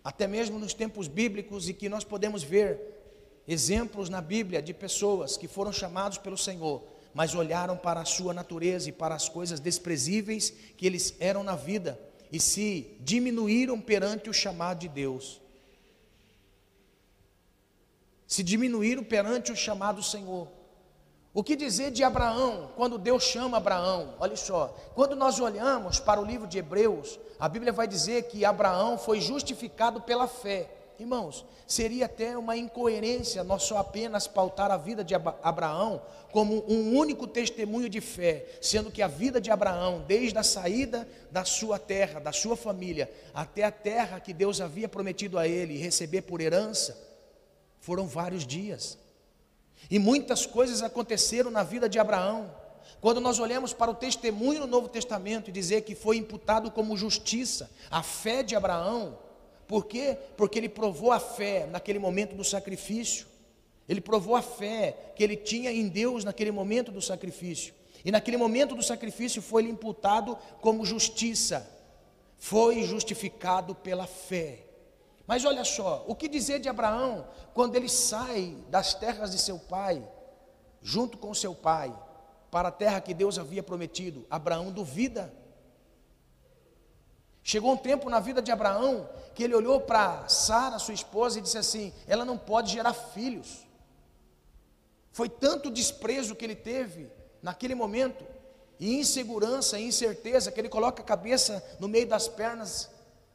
até 0.02 0.26
mesmo 0.26 0.58
nos 0.58 0.74
tempos 0.74 1.10
bíblicos, 1.10 1.68
e 1.68 1.74
que 1.74 1.90
nós 1.90 2.06
podemos 2.06 2.42
ver 2.44 2.96
exemplos 3.52 4.10
na 4.10 4.22
Bíblia 4.22 4.62
de 4.62 4.74
pessoas 4.74 5.36
que 5.36 5.48
foram 5.48 5.74
chamados 5.74 6.20
pelo 6.20 6.38
Senhor, 6.38 6.84
mas 7.14 7.34
olharam 7.34 7.76
para 7.76 8.00
a 8.00 8.06
sua 8.06 8.32
natureza 8.32 8.90
e 8.90 8.92
para 8.92 9.16
as 9.16 9.28
coisas 9.28 9.60
desprezíveis 9.60 10.54
que 10.78 10.86
eles 10.86 11.16
eram 11.20 11.44
na 11.44 11.56
vida 11.56 12.00
e 12.32 12.40
se 12.40 12.96
diminuíram 13.00 13.82
perante 13.82 14.30
o 14.30 14.34
chamado 14.34 14.80
de 14.80 14.88
Deus. 14.88 15.42
Se 18.28 18.44
diminuíram 18.44 19.04
perante 19.04 19.52
o 19.52 19.56
chamado 19.56 19.96
do 19.96 20.04
Senhor. 20.04 20.48
O 21.34 21.44
que 21.44 21.56
dizer 21.56 21.90
de 21.90 22.04
Abraão, 22.04 22.72
quando 22.76 23.00
Deus 23.00 23.24
chama 23.24 23.58
Abraão? 23.58 24.14
Olha 24.20 24.36
só, 24.36 24.76
quando 24.94 25.16
nós 25.16 25.40
olhamos 25.40 26.00
para 26.00 26.22
o 26.22 26.26
livro 26.26 26.48
de 26.48 26.60
Hebreus, 26.60 27.20
a 27.40 27.50
Bíblia 27.50 27.74
vai 27.74 27.88
dizer 27.88 28.24
que 28.24 28.46
Abraão 28.46 28.98
foi 28.98 29.20
justificado 29.20 30.02
pela 30.02 30.28
fé. 30.28 30.70
Irmãos, 31.00 31.46
seria 31.66 32.08
até 32.08 32.38
uma 32.38 32.58
incoerência 32.58 33.42
nós 33.42 33.64
só 33.64 33.78
apenas 33.78 34.28
pautar 34.28 34.70
a 34.70 34.76
vida 34.76 35.02
de 35.02 35.16
Abraão 35.16 36.02
como 36.30 36.66
um 36.68 36.98
único 36.98 37.26
testemunho 37.26 37.90
de 37.90 38.02
fé, 38.02 38.46
sendo 38.62 38.92
que 38.92 39.02
a 39.02 39.08
vida 39.08 39.40
de 39.40 39.50
Abraão, 39.50 40.04
desde 40.06 40.38
a 40.38 40.44
saída 40.44 41.08
da 41.32 41.46
sua 41.46 41.80
terra, 41.80 42.20
da 42.20 42.34
sua 42.34 42.58
família, 42.58 43.10
até 43.34 43.64
a 43.64 43.72
terra 43.72 44.20
que 44.20 44.34
Deus 44.34 44.60
havia 44.60 44.90
prometido 44.90 45.40
a 45.40 45.48
ele 45.48 45.78
receber 45.78 46.24
por 46.24 46.42
herança, 46.42 47.02
foram 47.80 48.06
vários 48.06 48.46
dias. 48.46 48.98
E 49.90 49.98
muitas 49.98 50.46
coisas 50.46 50.84
aconteceram 50.84 51.50
na 51.50 51.64
vida 51.64 51.88
de 51.88 51.98
Abraão. 51.98 52.54
Quando 53.00 53.22
nós 53.22 53.40
olhamos 53.40 53.72
para 53.72 53.90
o 53.90 53.96
testemunho 53.96 54.60
no 54.60 54.68
Novo 54.68 54.90
Testamento 54.90 55.50
e 55.50 55.54
dizer 55.54 55.84
que 55.84 55.96
foi 55.96 56.18
imputado 56.18 56.70
como 56.70 56.98
justiça 56.98 57.72
a 57.90 58.04
fé 58.04 58.44
de 58.44 58.54
Abraão, 58.54 59.18
por 59.70 59.86
quê? 59.86 60.18
Porque 60.36 60.58
ele 60.58 60.68
provou 60.68 61.12
a 61.12 61.20
fé 61.20 61.68
naquele 61.68 62.00
momento 62.00 62.36
do 62.36 62.44
sacrifício. 62.44 63.28
Ele 63.88 64.02
provou 64.02 64.36
a 64.36 64.42
fé 64.42 65.14
que 65.16 65.24
ele 65.24 65.36
tinha 65.38 65.72
em 65.72 65.88
Deus 65.88 66.24
naquele 66.24 66.50
momento 66.50 66.92
do 66.92 67.00
sacrifício. 67.00 67.72
E 68.04 68.10
naquele 68.10 68.36
momento 68.36 68.74
do 68.74 68.82
sacrifício 68.82 69.44
foi 69.44 69.62
lhe 69.62 69.70
imputado 69.70 70.36
como 70.60 70.84
justiça. 70.84 71.70
Foi 72.40 72.82
justificado 72.82 73.76
pela 73.76 74.08
fé. 74.08 74.66
Mas 75.28 75.46
olha 75.46 75.64
só, 75.64 76.04
o 76.08 76.16
que 76.16 76.28
dizer 76.28 76.60
de 76.60 76.68
Abraão 76.68 77.28
quando 77.54 77.76
ele 77.76 77.90
sai 77.90 78.58
das 78.72 78.96
terras 78.96 79.30
de 79.30 79.38
seu 79.38 79.60
pai, 79.60 80.04
junto 80.82 81.16
com 81.16 81.32
seu 81.32 81.54
pai, 81.54 81.96
para 82.50 82.70
a 82.70 82.72
terra 82.72 83.02
que 83.02 83.14
Deus 83.14 83.38
havia 83.38 83.62
prometido? 83.62 84.26
Abraão 84.32 84.72
duvida. 84.72 85.32
Chegou 87.52 87.72
um 87.72 87.78
tempo 87.78 88.12
na 88.12 88.20
vida 88.20 88.44
de 88.44 88.52
Abraão 88.52 89.10
que 89.34 89.44
ele 89.44 89.56
olhou 89.56 89.82
para 89.82 90.28
Sara, 90.28 90.78
sua 90.78 90.94
esposa, 90.94 91.40
e 91.40 91.42
disse 91.42 91.58
assim: 91.58 91.92
ela 92.06 92.24
não 92.24 92.38
pode 92.38 92.72
gerar 92.72 92.94
filhos. 92.94 93.66
Foi 95.12 95.28
tanto 95.28 95.72
desprezo 95.72 96.36
que 96.36 96.46
ele 96.46 96.54
teve 96.54 97.10
naquele 97.42 97.74
momento, 97.74 98.24
e 98.80 99.00
insegurança 99.00 99.80
e 99.80 99.88
incerteza, 99.88 100.52
que 100.52 100.62
ele 100.62 100.70
coloca 100.70 101.02
a 101.02 101.04
cabeça 101.04 101.64
no 101.80 101.88
meio 101.88 102.06
das 102.06 102.28
pernas, 102.28 102.88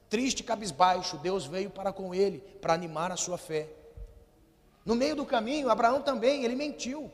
triste, 0.09 0.45
cabisbaixo. 0.45 1.19
Deus 1.19 1.45
veio 1.45 1.69
para 1.69 1.93
com 1.93 2.15
ele, 2.15 2.39
para 2.61 2.73
animar 2.73 3.11
a 3.11 3.17
sua 3.17 3.37
fé. 3.37 3.69
No 4.85 4.95
meio 4.95 5.17
do 5.17 5.27
caminho, 5.27 5.69
Abraão 5.69 6.01
também, 6.01 6.45
ele 6.45 6.55
mentiu. 6.55 7.11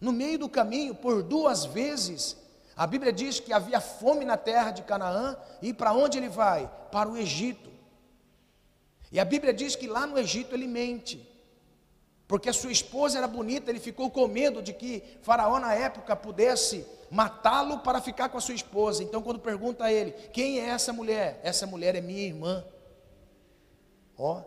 No 0.00 0.10
meio 0.10 0.36
do 0.36 0.48
caminho, 0.48 0.96
por 0.96 1.22
duas 1.22 1.64
vezes, 1.64 2.41
a 2.82 2.86
Bíblia 2.88 3.12
diz 3.12 3.38
que 3.38 3.52
havia 3.52 3.80
fome 3.80 4.24
na 4.24 4.36
terra 4.36 4.72
de 4.72 4.82
Canaã, 4.82 5.36
e 5.62 5.72
para 5.72 5.92
onde 5.92 6.18
ele 6.18 6.28
vai? 6.28 6.68
Para 6.90 7.08
o 7.08 7.16
Egito. 7.16 7.70
E 9.12 9.20
a 9.20 9.24
Bíblia 9.24 9.54
diz 9.54 9.76
que 9.76 9.86
lá 9.86 10.04
no 10.04 10.18
Egito 10.18 10.52
ele 10.52 10.66
mente, 10.66 11.24
porque 12.26 12.48
a 12.48 12.52
sua 12.52 12.72
esposa 12.72 13.18
era 13.18 13.28
bonita, 13.28 13.70
ele 13.70 13.78
ficou 13.78 14.10
com 14.10 14.26
medo 14.26 14.60
de 14.60 14.72
que 14.72 15.00
Faraó 15.22 15.60
na 15.60 15.72
época 15.72 16.16
pudesse 16.16 16.84
matá-lo 17.08 17.78
para 17.78 18.00
ficar 18.00 18.30
com 18.30 18.38
a 18.38 18.40
sua 18.40 18.56
esposa. 18.56 19.04
Então, 19.04 19.22
quando 19.22 19.38
pergunta 19.38 19.84
a 19.84 19.92
ele: 19.92 20.10
Quem 20.32 20.58
é 20.58 20.64
essa 20.70 20.92
mulher? 20.92 21.38
Essa 21.44 21.68
mulher 21.68 21.94
é 21.94 22.00
minha 22.00 22.22
irmã. 22.22 22.64
Ó, 24.18 24.42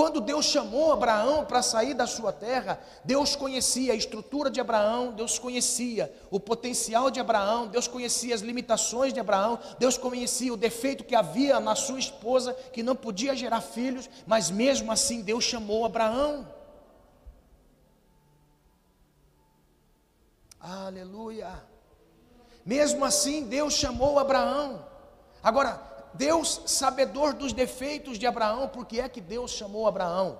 quando 0.00 0.18
Deus 0.18 0.46
chamou 0.46 0.94
Abraão 0.94 1.44
para 1.44 1.60
sair 1.60 1.92
da 1.92 2.06
sua 2.06 2.32
terra, 2.32 2.80
Deus 3.04 3.36
conhecia 3.36 3.92
a 3.92 3.94
estrutura 3.94 4.50
de 4.50 4.58
Abraão, 4.58 5.12
Deus 5.12 5.38
conhecia 5.38 6.10
o 6.30 6.40
potencial 6.40 7.10
de 7.10 7.20
Abraão, 7.20 7.68
Deus 7.68 7.86
conhecia 7.86 8.34
as 8.34 8.40
limitações 8.40 9.12
de 9.12 9.20
Abraão, 9.20 9.58
Deus 9.78 9.98
conhecia 9.98 10.54
o 10.54 10.56
defeito 10.56 11.04
que 11.04 11.14
havia 11.14 11.60
na 11.60 11.74
sua 11.74 11.98
esposa, 11.98 12.54
que 12.72 12.82
não 12.82 12.96
podia 12.96 13.36
gerar 13.36 13.60
filhos, 13.60 14.08
mas 14.26 14.50
mesmo 14.50 14.90
assim 14.90 15.20
Deus 15.20 15.44
chamou 15.44 15.84
Abraão. 15.84 16.48
Aleluia. 20.58 21.62
Mesmo 22.64 23.04
assim 23.04 23.44
Deus 23.44 23.74
chamou 23.74 24.18
Abraão. 24.18 24.82
Agora, 25.42 25.89
Deus, 26.14 26.62
sabedor 26.66 27.34
dos 27.34 27.52
defeitos 27.52 28.18
de 28.18 28.26
Abraão, 28.26 28.68
porque 28.68 29.00
é 29.00 29.08
que 29.08 29.20
Deus 29.20 29.52
chamou 29.52 29.86
Abraão? 29.86 30.38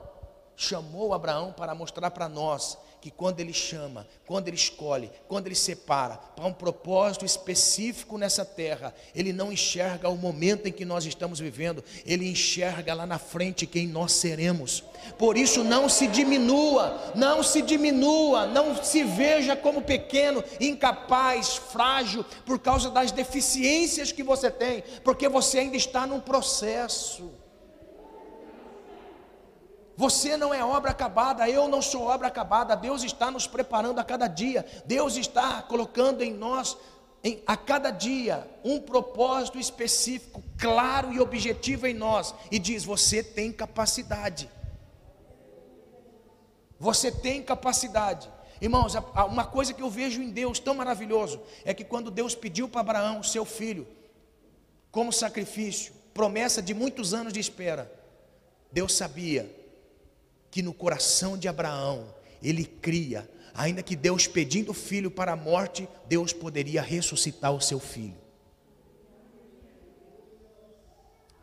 Chamou 0.56 1.14
Abraão 1.14 1.52
para 1.52 1.74
mostrar 1.74 2.10
para 2.10 2.28
nós 2.28 2.76
que 3.00 3.10
quando 3.10 3.40
Ele 3.40 3.52
chama, 3.52 4.06
quando 4.26 4.48
Ele 4.48 4.56
escolhe, 4.56 5.10
quando 5.26 5.46
Ele 5.46 5.54
separa 5.54 6.16
para 6.16 6.46
um 6.46 6.52
propósito 6.52 7.24
específico 7.24 8.18
nessa 8.18 8.44
terra, 8.44 8.94
Ele 9.14 9.32
não 9.32 9.52
enxerga 9.52 10.08
o 10.08 10.16
momento 10.16 10.66
em 10.66 10.72
que 10.72 10.84
nós 10.84 11.04
estamos 11.04 11.40
vivendo, 11.40 11.82
Ele 12.04 12.28
enxerga 12.28 12.92
lá 12.94 13.06
na 13.06 13.18
frente 13.18 13.66
quem 13.66 13.86
nós 13.86 14.12
seremos. 14.12 14.84
Por 15.18 15.36
isso, 15.36 15.64
não 15.64 15.88
se 15.88 16.06
diminua, 16.06 17.12
não 17.14 17.42
se 17.42 17.62
diminua, 17.62 18.46
não 18.46 18.82
se 18.82 19.02
veja 19.02 19.56
como 19.56 19.82
pequeno, 19.82 20.44
incapaz, 20.60 21.56
frágil, 21.56 22.24
por 22.44 22.58
causa 22.58 22.90
das 22.90 23.10
deficiências 23.10 24.12
que 24.12 24.22
você 24.22 24.50
tem, 24.50 24.84
porque 25.02 25.28
você 25.28 25.60
ainda 25.60 25.76
está 25.76 26.06
num 26.06 26.20
processo. 26.20 27.39
Você 30.00 30.34
não 30.34 30.54
é 30.54 30.64
obra 30.64 30.92
acabada, 30.92 31.46
eu 31.46 31.68
não 31.68 31.82
sou 31.82 32.04
obra 32.04 32.28
acabada. 32.28 32.74
Deus 32.74 33.02
está 33.02 33.30
nos 33.30 33.46
preparando 33.46 33.98
a 33.98 34.02
cada 34.02 34.26
dia. 34.28 34.64
Deus 34.86 35.14
está 35.14 35.60
colocando 35.60 36.22
em 36.22 36.32
nós 36.32 36.74
em, 37.22 37.42
a 37.46 37.54
cada 37.54 37.90
dia 37.90 38.48
um 38.64 38.80
propósito 38.80 39.58
específico, 39.58 40.42
claro 40.56 41.12
e 41.12 41.20
objetivo 41.20 41.86
em 41.86 41.92
nós, 41.92 42.34
e 42.50 42.58
diz: 42.58 42.82
você 42.82 43.22
tem 43.22 43.52
capacidade. 43.52 44.50
Você 46.78 47.12
tem 47.12 47.42
capacidade. 47.42 48.26
Irmãos, 48.58 48.94
uma 49.28 49.44
coisa 49.44 49.74
que 49.74 49.82
eu 49.82 49.90
vejo 49.90 50.22
em 50.22 50.30
Deus 50.30 50.58
tão 50.58 50.76
maravilhoso 50.76 51.42
é 51.62 51.74
que 51.74 51.84
quando 51.84 52.10
Deus 52.10 52.34
pediu 52.34 52.70
para 52.70 52.80
Abraão, 52.80 53.22
seu 53.22 53.44
filho, 53.44 53.86
como 54.90 55.12
sacrifício, 55.12 55.92
promessa 56.14 56.62
de 56.62 56.72
muitos 56.72 57.12
anos 57.12 57.34
de 57.34 57.40
espera, 57.40 57.92
Deus 58.72 58.94
sabia 58.94 59.59
que 60.50 60.62
no 60.62 60.74
coração 60.74 61.38
de 61.38 61.46
Abraão 61.46 62.12
ele 62.42 62.64
cria, 62.64 63.28
ainda 63.54 63.82
que 63.82 63.94
Deus 63.94 64.26
pedindo 64.26 64.70
o 64.70 64.74
filho 64.74 65.10
para 65.10 65.32
a 65.32 65.36
morte, 65.36 65.88
Deus 66.06 66.32
poderia 66.32 66.82
ressuscitar 66.82 67.52
o 67.52 67.60
seu 67.60 67.78
filho. 67.78 68.16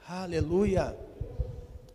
Aleluia. 0.08 0.98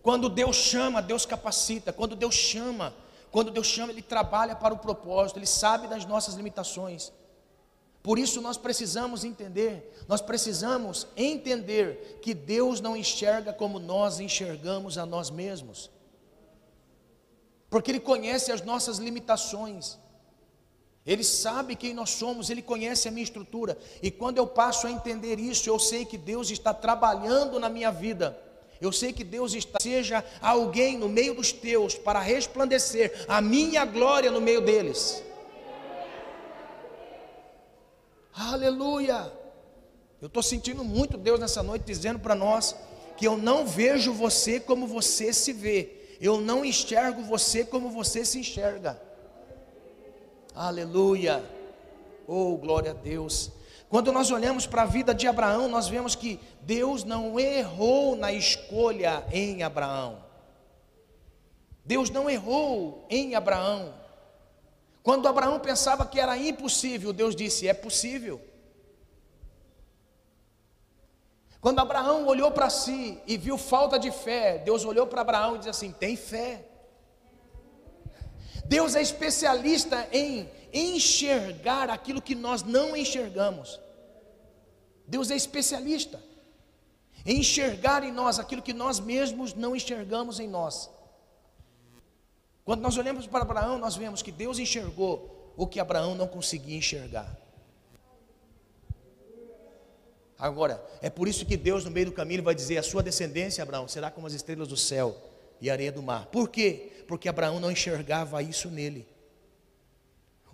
Quando 0.03 0.29
Deus 0.29 0.57
chama, 0.57 1.01
Deus 1.01 1.25
capacita. 1.25 1.92
Quando 1.92 2.14
Deus 2.14 2.35
chama, 2.35 2.94
quando 3.31 3.51
Deus 3.51 3.66
chama, 3.66 3.92
Ele 3.92 4.03
trabalha 4.03 4.55
para 4.55 4.75
o 4.75 4.79
propósito, 4.79 5.38
Ele 5.38 5.46
sabe 5.46 5.88
das 5.88 6.05
nossas 6.05 6.35
limitações. 6.35 7.12
Por 8.03 8.18
isso 8.18 8.40
nós 8.40 8.57
precisamos 8.57 9.25
entender, 9.25 10.05
nós 10.09 10.20
precisamos 10.20 11.07
entender 11.16 12.18
que 12.20 12.35
Deus 12.35 12.81
não 12.81 12.96
enxerga 12.96 13.53
como 13.53 13.79
nós 13.79 14.18
enxergamos 14.18 14.98
a 14.98 15.07
nós 15.07 15.31
mesmos 15.31 15.88
porque 17.72 17.90
Ele 17.90 18.00
conhece 18.00 18.52
as 18.52 18.61
nossas 18.61 18.98
limitações, 18.98 19.98
Ele 21.06 21.24
sabe 21.24 21.74
quem 21.74 21.94
nós 21.94 22.11
somos, 22.11 22.50
Ele 22.50 22.61
conhece 22.61 23.08
a 23.08 23.11
minha 23.11 23.24
estrutura, 23.24 23.78
e 24.02 24.11
quando 24.11 24.37
eu 24.37 24.46
passo 24.46 24.87
a 24.87 24.90
entender 24.90 25.40
isso, 25.40 25.70
eu 25.70 25.78
sei 25.78 26.04
que 26.04 26.18
Deus 26.18 26.50
está 26.50 26.74
trabalhando 26.74 27.58
na 27.58 27.70
minha 27.70 27.90
vida. 27.90 28.38
Eu 28.78 28.92
sei 28.92 29.11
que 29.11 29.24
Deus 29.24 29.54
está, 29.54 29.78
seja 29.80 30.22
alguém 30.42 30.98
no 30.98 31.08
meio 31.08 31.35
dos 31.35 31.50
teus 31.50 31.94
para 31.94 32.20
resplandecer 32.20 33.24
a 33.26 33.40
minha 33.40 33.87
glória 33.87 34.30
no 34.30 34.40
meio 34.40 34.61
deles. 34.61 35.22
Aleluia! 38.35 39.32
Eu 40.20 40.26
estou 40.26 40.42
sentindo 40.42 40.85
muito 40.85 41.16
Deus 41.16 41.40
nessa 41.40 41.62
noite 41.62 41.85
dizendo 41.87 42.18
para 42.18 42.35
nós 42.35 42.76
que 43.16 43.26
eu 43.26 43.38
não 43.38 43.66
vejo 43.66 44.12
você 44.12 44.61
como 44.61 44.87
você 44.87 45.32
se 45.32 45.54
vê, 45.54 46.02
eu 46.22 46.40
não 46.40 46.64
enxergo 46.64 47.22
você 47.22 47.64
como 47.64 47.90
você 47.90 48.24
se 48.24 48.38
enxerga. 48.38 49.00
Aleluia. 50.54 51.44
Oh, 52.28 52.56
glória 52.56 52.92
a 52.92 52.94
Deus. 52.94 53.50
Quando 53.88 54.12
nós 54.12 54.30
olhamos 54.30 54.64
para 54.64 54.82
a 54.82 54.87
vida 54.87 55.12
de 55.12 55.26
Abraão, 55.26 55.68
nós 55.68 55.88
vemos 55.88 56.14
que 56.14 56.38
Deus 56.61 57.02
não 57.02 57.40
errou 57.40 58.14
na 58.14 58.32
escolha 58.32 59.26
em 59.32 59.64
Abraão. 59.64 60.24
Deus 61.85 62.08
não 62.08 62.30
errou 62.30 63.04
em 63.11 63.35
Abraão. 63.35 63.92
Quando 65.02 65.26
Abraão 65.26 65.58
pensava 65.58 66.06
que 66.06 66.20
era 66.20 66.38
impossível, 66.38 67.12
Deus 67.12 67.35
disse: 67.35 67.66
é 67.66 67.74
possível. 67.74 68.40
Quando 71.62 71.79
Abraão 71.79 72.27
olhou 72.27 72.51
para 72.51 72.68
si 72.68 73.20
e 73.25 73.37
viu 73.37 73.57
falta 73.57 73.96
de 73.96 74.11
fé, 74.11 74.59
Deus 74.59 74.85
olhou 74.85 75.07
para 75.07 75.20
Abraão 75.20 75.55
e 75.55 75.59
disse 75.59 75.70
assim: 75.70 75.92
tem 75.92 76.16
fé. 76.16 76.66
Deus 78.64 78.96
é 78.96 79.01
especialista 79.01 80.09
em 80.12 80.51
enxergar 80.75 81.88
aquilo 81.88 82.20
que 82.20 82.35
nós 82.35 82.64
não 82.64 82.96
enxergamos. 82.96 83.81
Deus 85.07 85.31
é 85.31 85.37
especialista 85.37 86.20
em 87.25 87.38
enxergar 87.38 88.03
em 88.03 88.11
nós 88.11 88.40
aquilo 88.40 88.61
que 88.61 88.72
nós 88.72 88.98
mesmos 88.98 89.55
não 89.55 89.77
enxergamos 89.77 90.40
em 90.40 90.48
nós. 90.48 90.90
Quando 92.64 92.81
nós 92.81 92.96
olhamos 92.96 93.29
para 93.29 93.42
Abraão, 93.42 93.79
nós 93.79 93.94
vemos 93.94 94.20
que 94.20 94.33
Deus 94.33 94.59
enxergou 94.59 95.53
o 95.57 95.64
que 95.64 95.79
Abraão 95.79 96.16
não 96.16 96.27
conseguia 96.27 96.77
enxergar. 96.77 97.41
Agora, 100.42 100.85
é 101.00 101.09
por 101.09 101.28
isso 101.28 101.46
que 101.46 101.57
Deus, 101.57 101.85
no 101.85 101.90
meio 101.92 102.07
do 102.07 102.12
caminho, 102.12 102.42
vai 102.42 102.52
dizer: 102.52 102.76
A 102.76 102.83
sua 102.83 103.00
descendência, 103.00 103.62
Abraão, 103.62 103.87
será 103.87 104.11
como 104.11 104.26
as 104.26 104.33
estrelas 104.33 104.66
do 104.66 104.76
céu 104.76 105.16
e 105.61 105.70
a 105.70 105.72
areia 105.72 105.92
do 105.92 106.02
mar. 106.02 106.26
Por 106.26 106.48
quê? 106.48 107.05
Porque 107.07 107.28
Abraão 107.28 107.61
não 107.61 107.70
enxergava 107.70 108.42
isso 108.42 108.68
nele. 108.68 109.07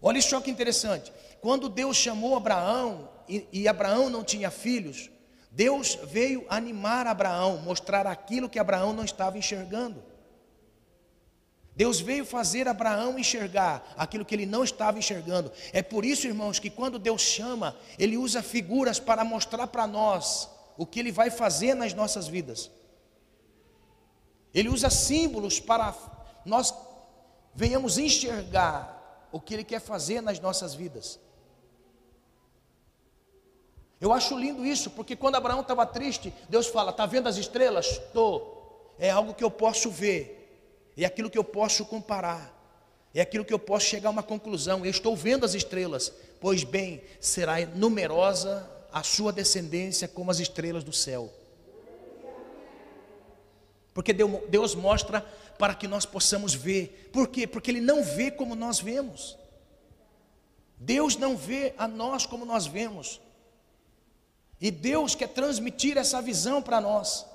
Olha 0.03 0.21
só 0.21 0.43
que 0.43 0.51
interessante. 0.51 1.11
Quando 1.41 1.71
Deus 1.71 1.97
chamou 1.97 2.37
Abraão 2.37 3.09
e, 3.27 3.47
e 3.51 3.67
Abraão 3.67 4.11
não 4.11 4.23
tinha 4.23 4.51
filhos, 4.51 5.09
Deus 5.51 5.99
veio 6.05 6.45
animar 6.51 7.07
Abraão, 7.07 7.57
mostrar 7.57 8.07
aquilo 8.07 8.51
que 8.51 8.59
Abraão 8.59 8.93
não 8.93 9.07
estava 9.07 9.39
enxergando. 9.39 10.05
Deus 11.79 12.01
veio 12.01 12.25
fazer 12.25 12.67
Abraão 12.67 13.17
enxergar 13.17 13.95
aquilo 13.97 14.25
que 14.25 14.35
ele 14.35 14.45
não 14.45 14.65
estava 14.65 14.99
enxergando. 14.99 15.53
É 15.73 15.81
por 15.81 16.05
isso, 16.05 16.27
irmãos, 16.27 16.59
que 16.59 16.69
quando 16.69 16.99
Deus 16.99 17.23
chama, 17.23 17.77
ele 17.97 18.17
usa 18.17 18.43
figuras 18.43 18.99
para 18.99 19.23
mostrar 19.23 19.65
para 19.69 19.87
nós 19.87 20.49
o 20.77 20.85
que 20.85 20.99
ele 20.99 21.13
vai 21.13 21.31
fazer 21.31 21.75
nas 21.75 21.95
nossas 21.95 22.27
vidas. 22.27 22.69
Ele 24.53 24.69
usa 24.69 24.91
símbolos 24.91 25.61
para 25.61 25.95
nós 26.45 26.75
venhamos 27.55 27.97
enxergar 27.97 29.29
o 29.31 29.41
que 29.41 29.55
ele 29.55 29.63
quer 29.63 29.81
fazer 29.81 30.21
nas 30.21 30.41
nossas 30.41 30.75
vidas. 30.75 31.21
Eu 34.01 34.13
acho 34.13 34.37
lindo 34.37 34.67
isso, 34.67 34.91
porque 34.91 35.15
quando 35.15 35.37
Abraão 35.37 35.61
estava 35.61 35.87
triste, 35.87 36.35
Deus 36.49 36.67
fala: 36.67 36.93
"Tá 36.93 37.07
vendo 37.07 37.29
as 37.29 37.37
estrelas? 37.37 37.87
Estou. 37.87 38.97
É 38.99 39.11
algo 39.11 39.33
que 39.33 39.45
eu 39.45 39.51
posso 39.51 39.93
ver 39.93 40.38
é 41.05 41.07
aquilo 41.07 41.31
que 41.31 41.39
eu 41.39 41.45
posso 41.45 41.85
comparar, 41.85 42.55
é 43.15 43.21
aquilo 43.21 43.45
que 43.45 43.53
eu 43.53 43.59
posso 43.59 43.87
chegar 43.87 44.09
a 44.09 44.13
uma 44.13 44.23
conclusão. 44.23 44.85
Eu 44.85 44.91
estou 44.91 45.17
vendo 45.17 45.45
as 45.45 45.55
estrelas, 45.55 46.13
pois 46.41 46.65
bem, 46.65 47.03
será 47.21 47.65
numerosa 47.67 48.69
a 48.93 49.03
sua 49.03 49.33
descendência 49.33 50.09
como 50.09 50.31
as 50.31 50.41
estrelas 50.41 50.85
do 50.85 50.93
céu. 50.93 51.33
Porque 53.95 54.13
Deus 54.13 54.75
mostra 54.75 55.21
para 55.59 55.75
que 55.75 55.89
nós 55.89 56.07
possamos 56.07 56.55
ver. 56.55 57.11
Por 57.13 57.29
quê? 57.29 57.47
Porque 57.47 57.71
Ele 57.71 57.81
não 57.81 58.05
vê 58.05 58.31
como 58.31 58.55
nós 58.55 58.79
vemos. 58.79 59.37
Deus 60.77 61.17
não 61.17 61.37
vê 61.37 61.75
a 61.77 61.89
nós 61.89 62.25
como 62.25 62.45
nós 62.45 62.67
vemos. 62.67 63.21
E 64.61 64.71
Deus 64.71 65.15
quer 65.15 65.29
transmitir 65.29 65.97
essa 65.97 66.23
visão 66.23 66.63
para 66.63 66.81
nós. 66.81 67.27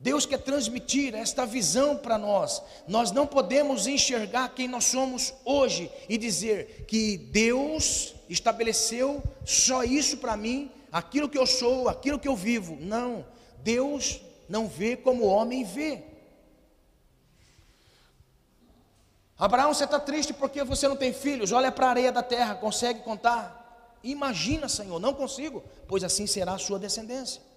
Deus 0.00 0.24
quer 0.24 0.38
transmitir 0.38 1.14
esta 1.14 1.44
visão 1.44 1.96
para 1.96 2.16
nós. 2.16 2.62
Nós 2.86 3.10
não 3.10 3.26
podemos 3.26 3.86
enxergar 3.86 4.54
quem 4.54 4.68
nós 4.68 4.84
somos 4.84 5.34
hoje 5.44 5.90
e 6.08 6.16
dizer 6.16 6.84
que 6.86 7.18
Deus 7.18 8.14
estabeleceu 8.28 9.22
só 9.44 9.82
isso 9.82 10.18
para 10.18 10.36
mim, 10.36 10.70
aquilo 10.92 11.28
que 11.28 11.38
eu 11.38 11.46
sou, 11.46 11.88
aquilo 11.88 12.18
que 12.18 12.28
eu 12.28 12.36
vivo. 12.36 12.76
Não, 12.80 13.26
Deus 13.58 14.20
não 14.48 14.68
vê 14.68 14.96
como 14.96 15.24
o 15.24 15.28
homem 15.28 15.64
vê. 15.64 16.04
Abraão, 19.36 19.74
você 19.74 19.84
está 19.84 19.98
triste 19.98 20.32
porque 20.32 20.62
você 20.62 20.86
não 20.86 20.96
tem 20.96 21.12
filhos? 21.12 21.50
Olha 21.50 21.72
para 21.72 21.86
a 21.86 21.90
areia 21.90 22.12
da 22.12 22.22
terra, 22.22 22.54
consegue 22.54 23.00
contar? 23.00 23.98
Imagina, 24.04 24.68
Senhor, 24.68 25.00
não 25.00 25.12
consigo, 25.12 25.62
pois 25.88 26.04
assim 26.04 26.26
será 26.26 26.54
a 26.54 26.58
sua 26.58 26.78
descendência 26.78 27.47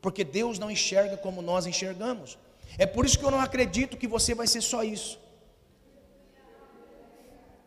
porque 0.00 0.24
Deus 0.24 0.58
não 0.58 0.70
enxerga 0.70 1.16
como 1.16 1.42
nós 1.42 1.66
enxergamos. 1.66 2.38
É 2.78 2.86
por 2.86 3.04
isso 3.04 3.18
que 3.18 3.24
eu 3.24 3.30
não 3.30 3.40
acredito 3.40 3.96
que 3.96 4.06
você 4.06 4.34
vai 4.34 4.46
ser 4.46 4.62
só 4.62 4.82
isso. 4.82 5.18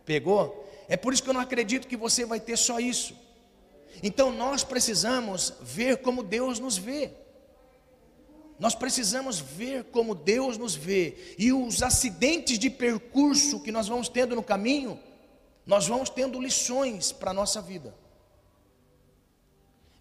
Pegou? 0.05 0.67
É 0.87 0.97
por 0.97 1.13
isso 1.13 1.23
que 1.23 1.29
eu 1.29 1.33
não 1.33 1.41
acredito 1.41 1.87
que 1.87 1.97
você 1.97 2.25
vai 2.25 2.39
ter 2.39 2.57
só 2.57 2.79
isso. 2.79 3.15
Então 4.01 4.31
nós 4.31 4.63
precisamos 4.63 5.53
ver 5.61 5.97
como 5.97 6.23
Deus 6.23 6.59
nos 6.59 6.77
vê. 6.77 7.11
Nós 8.59 8.75
precisamos 8.75 9.39
ver 9.39 9.85
como 9.85 10.13
Deus 10.13 10.57
nos 10.57 10.75
vê, 10.75 11.35
e 11.37 11.51
os 11.51 11.81
acidentes 11.81 12.59
de 12.59 12.69
percurso 12.69 13.59
que 13.59 13.71
nós 13.71 13.87
vamos 13.87 14.07
tendo 14.07 14.35
no 14.35 14.43
caminho, 14.43 14.99
nós 15.65 15.87
vamos 15.87 16.09
tendo 16.09 16.39
lições 16.39 17.11
para 17.11 17.31
a 17.31 17.33
nossa 17.33 17.61
vida. 17.61 17.93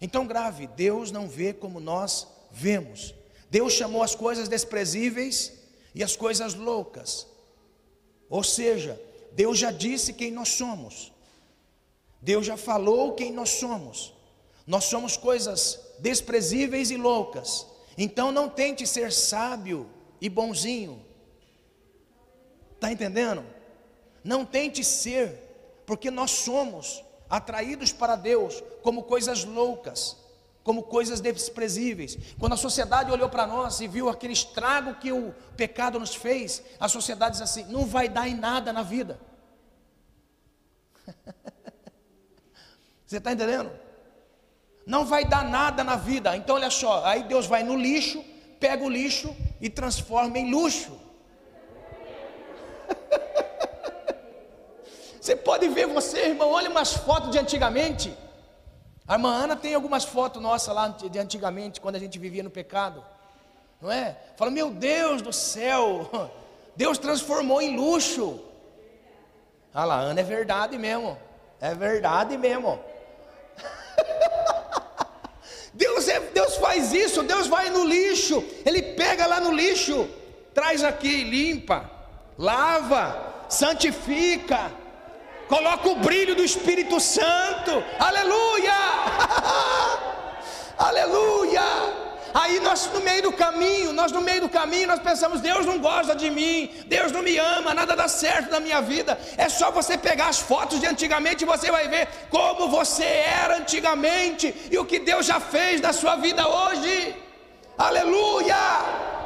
Então, 0.03 0.27
grave, 0.27 0.67
Deus 0.67 1.11
não 1.11 1.29
vê 1.29 1.53
como 1.53 1.79
nós 1.79 2.27
vemos. 2.51 3.15
Deus 3.49 3.71
chamou 3.71 4.03
as 4.03 4.13
coisas 4.13 4.49
desprezíveis 4.49 5.53
e 5.95 6.03
as 6.03 6.13
coisas 6.13 6.53
loucas. 6.53 7.25
Ou 8.29 8.43
seja, 8.43 9.01
Deus 9.31 9.57
já 9.57 9.71
disse 9.71 10.11
quem 10.11 10.29
nós 10.29 10.49
somos. 10.49 11.13
Deus 12.21 12.45
já 12.45 12.57
falou 12.57 13.13
quem 13.13 13.31
nós 13.31 13.51
somos. 13.51 14.13
Nós 14.67 14.83
somos 14.83 15.15
coisas 15.15 15.79
desprezíveis 15.99 16.91
e 16.91 16.97
loucas. 16.97 17.65
Então 17.97 18.29
não 18.29 18.49
tente 18.49 18.85
ser 18.85 19.09
sábio 19.09 19.89
e 20.19 20.27
bonzinho. 20.27 21.01
Está 22.75 22.91
entendendo? 22.91 23.45
Não 24.21 24.43
tente 24.43 24.83
ser, 24.83 25.83
porque 25.85 26.11
nós 26.11 26.31
somos 26.31 27.01
atraídos 27.29 27.91
para 27.91 28.15
Deus 28.15 28.63
como 28.81 29.03
coisas 29.03 29.43
loucas, 29.43 30.17
como 30.63 30.83
coisas 30.83 31.19
desprezíveis. 31.19 32.17
Quando 32.39 32.53
a 32.53 32.57
sociedade 32.57 33.11
olhou 33.11 33.29
para 33.29 33.45
nós 33.45 33.81
e 33.81 33.87
viu 33.87 34.09
aquele 34.09 34.33
estrago 34.33 34.95
que 34.95 35.11
o 35.11 35.33
pecado 35.57 35.99
nos 35.99 36.15
fez, 36.15 36.63
a 36.79 36.87
sociedade 36.87 37.33
diz 37.33 37.41
assim: 37.41 37.65
não 37.65 37.85
vai 37.85 38.07
dar 38.07 38.27
em 38.27 38.35
nada 38.35 38.71
na 38.71 38.83
vida. 38.83 39.19
Você 43.05 43.17
está 43.17 43.31
entendendo? 43.31 43.71
Não 44.85 45.05
vai 45.05 45.25
dar 45.25 45.43
nada 45.45 45.83
na 45.83 45.95
vida. 45.95 46.35
Então, 46.35 46.55
olha 46.55 46.69
só, 46.69 47.05
aí 47.05 47.23
Deus 47.23 47.45
vai 47.45 47.63
no 47.63 47.75
lixo, 47.75 48.23
pega 48.59 48.83
o 48.83 48.89
lixo 48.89 49.35
e 49.61 49.69
transforma 49.69 50.37
em 50.37 50.51
luxo. 50.51 51.02
Você 55.23 55.37
pode 55.37 55.69
ver 55.69 55.87
você, 55.87 56.17
irmão, 56.31 56.51
olha 56.51 56.69
umas 56.69 56.91
fotos 56.91 57.31
de 57.31 57.39
antigamente. 57.39 58.13
A 59.07 59.13
irmã 59.13 59.33
Ana 59.33 59.55
tem 59.55 59.73
algumas 59.73 60.03
fotos 60.03 60.41
nossas 60.41 60.75
lá 60.75 60.89
de 60.89 61.17
antigamente, 61.17 61.79
quando 61.79 61.95
a 61.95 61.99
gente 61.99 62.19
vivia 62.19 62.43
no 62.43 62.49
pecado. 62.49 63.01
Não 63.81 63.89
é? 63.89 64.17
Fala, 64.35 64.51
meu 64.51 64.69
Deus 64.69 65.21
do 65.21 65.31
céu, 65.31 66.11
Deus 66.75 66.97
transformou 66.97 67.61
em 67.61 67.73
luxo. 67.73 68.37
Ah 69.73 69.85
lá, 69.85 69.95
Ana, 69.95 70.19
é 70.19 70.23
verdade 70.23 70.77
mesmo. 70.77 71.17
É 71.61 71.73
verdade 71.73 72.37
mesmo. 72.37 72.77
Deus, 75.73 76.05
é, 76.09 76.19
Deus 76.19 76.57
faz 76.57 76.91
isso, 76.91 77.23
Deus 77.23 77.47
vai 77.47 77.69
no 77.69 77.85
lixo, 77.85 78.43
Ele 78.65 78.81
pega 78.81 79.25
lá 79.25 79.39
no 79.39 79.53
lixo, 79.53 80.05
traz 80.53 80.83
aqui, 80.83 81.23
limpa, 81.23 81.89
lava, 82.37 83.45
santifica, 83.47 84.82
coloca 85.53 85.87
o 85.87 85.97
brilho 86.07 86.33
do 86.39 86.43
Espírito 86.43 86.99
Santo, 86.99 87.71
aleluia, 87.99 88.77
aleluia. 90.89 91.67
Aí 92.33 92.59
nós 92.59 92.89
no 92.91 93.01
meio 93.01 93.21
do 93.21 93.31
caminho, 93.31 93.93
nós 93.93 94.11
no 94.11 94.21
meio 94.29 94.41
do 94.41 94.49
caminho, 94.49 94.87
nós 94.87 94.99
pensamos, 94.99 95.41
Deus 95.41 95.63
não 95.67 95.77
gosta 95.77 96.15
de 96.15 96.31
mim, 96.31 96.71
Deus 96.87 97.11
não 97.11 97.21
me 97.21 97.37
ama, 97.37 97.75
nada 97.79 97.95
dá 97.95 98.07
certo 98.07 98.49
na 98.49 98.59
minha 98.59 98.81
vida. 98.81 99.15
É 99.37 99.47
só 99.47 99.69
você 99.69 99.95
pegar 99.95 100.29
as 100.29 100.39
fotos 100.39 100.79
de 100.79 100.87
antigamente 100.87 101.43
e 101.43 101.51
você 101.53 101.69
vai 101.69 101.87
ver 101.87 102.07
como 102.31 102.67
você 102.67 103.05
era 103.43 103.57
antigamente 103.57 104.45
e 104.71 104.77
o 104.79 104.85
que 104.85 104.97
Deus 104.97 105.27
já 105.27 105.39
fez 105.39 105.79
na 105.79 105.93
sua 105.93 106.15
vida 106.15 106.47
hoje. 106.47 107.15
Aleluia! 107.77 109.22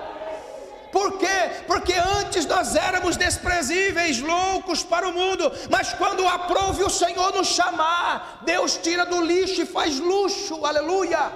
Por 0.98 1.20
quê? 1.20 1.64
Porque 1.68 1.94
antes 1.94 2.48
nós 2.48 2.76
éramos 2.76 3.16
desprezíveis, 3.18 4.20
loucos 4.20 4.82
para 4.82 5.08
o 5.08 5.14
mundo, 5.14 5.52
mas 5.70 5.94
quando 5.94 6.28
aprove 6.28 6.84
o 6.84 6.90
Senhor 6.90 7.32
nos 7.36 7.50
chamar, 7.50 8.42
Deus 8.44 8.80
tira 8.82 9.06
do 9.06 9.22
lixo 9.22 9.62
e 9.62 9.66
faz 9.68 10.00
luxo, 10.00 10.66
aleluia. 10.66 11.32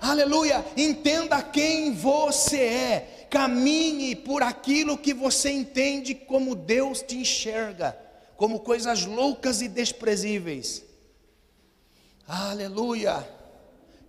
Aleluia! 0.00 0.64
Entenda 0.74 1.42
quem 1.42 1.92
você 1.92 2.60
é. 2.60 3.26
Caminhe 3.28 4.16
por 4.16 4.42
aquilo 4.42 4.96
que 4.96 5.12
você 5.12 5.50
entende 5.50 6.14
como 6.14 6.54
Deus 6.54 7.02
te 7.02 7.18
enxerga, 7.18 7.94
como 8.38 8.60
coisas 8.60 9.04
loucas 9.04 9.60
e 9.60 9.68
desprezíveis. 9.68 10.82
Aleluia! 12.26 13.28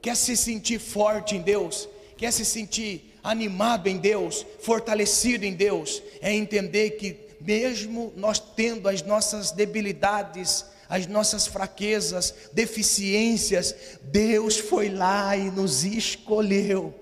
Quer 0.02 0.16
se 0.16 0.38
sentir 0.38 0.80
forte 0.80 1.36
em 1.36 1.42
Deus? 1.42 1.90
Quer 2.16 2.32
se 2.32 2.46
sentir 2.46 3.15
animado 3.26 3.88
em 3.88 3.98
Deus, 3.98 4.46
fortalecido 4.62 5.44
em 5.44 5.54
Deus? 5.54 6.02
É 6.22 6.32
entender 6.32 6.92
que 6.92 7.20
mesmo 7.42 8.14
nós 8.16 8.40
tendo 8.40 8.88
as 8.88 9.02
nossas 9.02 9.52
debilidades, 9.52 10.66
as 10.88 11.08
nossas 11.08 11.48
fraquezas, 11.48 12.34
deficiências, 12.54 13.76
Deus 14.04 14.58
foi 14.58 14.90
lá 14.90 15.36
e 15.36 15.50
nos 15.50 15.84
escolheu. 15.84 16.94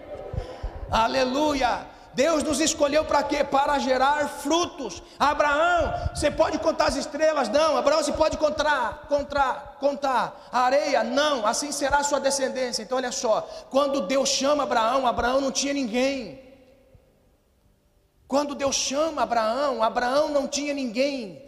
Aleluia! 0.90 1.95
Deus 2.16 2.42
nos 2.42 2.60
escolheu 2.60 3.04
para 3.04 3.22
quê? 3.22 3.44
Para 3.44 3.78
gerar 3.78 4.26
frutos. 4.26 5.02
Abraão, 5.18 5.92
você 6.14 6.30
pode 6.30 6.58
contar 6.58 6.86
as 6.86 6.96
estrelas? 6.96 7.50
Não. 7.50 7.76
Abraão, 7.76 8.02
você 8.02 8.12
pode 8.12 8.38
contar, 8.38 9.04
contar, 9.06 9.76
contar 9.78 10.48
a 10.50 10.60
areia? 10.60 11.04
Não. 11.04 11.46
Assim 11.46 11.70
será 11.70 11.98
a 11.98 12.04
sua 12.04 12.18
descendência. 12.18 12.82
Então, 12.82 12.96
olha 12.96 13.12
só: 13.12 13.46
quando 13.68 14.00
Deus 14.06 14.30
chama 14.30 14.62
Abraão, 14.62 15.06
Abraão 15.06 15.42
não 15.42 15.52
tinha 15.52 15.74
ninguém. 15.74 16.40
Quando 18.26 18.54
Deus 18.54 18.74
chama 18.74 19.22
Abraão, 19.22 19.82
Abraão 19.82 20.30
não 20.30 20.48
tinha 20.48 20.72
ninguém 20.72 21.45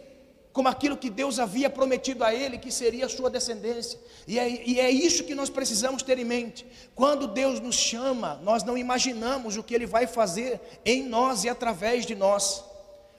como 0.59 0.67
aquilo 0.67 0.97
que 0.97 1.09
Deus 1.09 1.39
havia 1.39 1.69
prometido 1.69 2.21
a 2.21 2.35
ele, 2.35 2.57
que 2.57 2.69
seria 2.69 3.05
a 3.05 3.09
sua 3.09 3.29
descendência. 3.29 3.97
E 4.27 4.37
é, 4.37 4.49
e 4.67 4.77
é, 4.77 4.91
isso 4.91 5.23
que 5.23 5.33
nós 5.33 5.49
precisamos 5.49 6.03
ter 6.03 6.19
em 6.19 6.25
mente. 6.25 6.67
Quando 6.93 7.29
Deus 7.29 7.61
nos 7.61 7.77
chama, 7.77 8.37
nós 8.43 8.61
não 8.61 8.77
imaginamos 8.77 9.55
o 9.55 9.63
que 9.63 9.73
Ele 9.73 9.85
vai 9.85 10.05
fazer 10.05 10.59
em 10.83 11.01
nós 11.01 11.45
e 11.45 11.49
através 11.49 12.05
de 12.05 12.13
nós. 12.13 12.61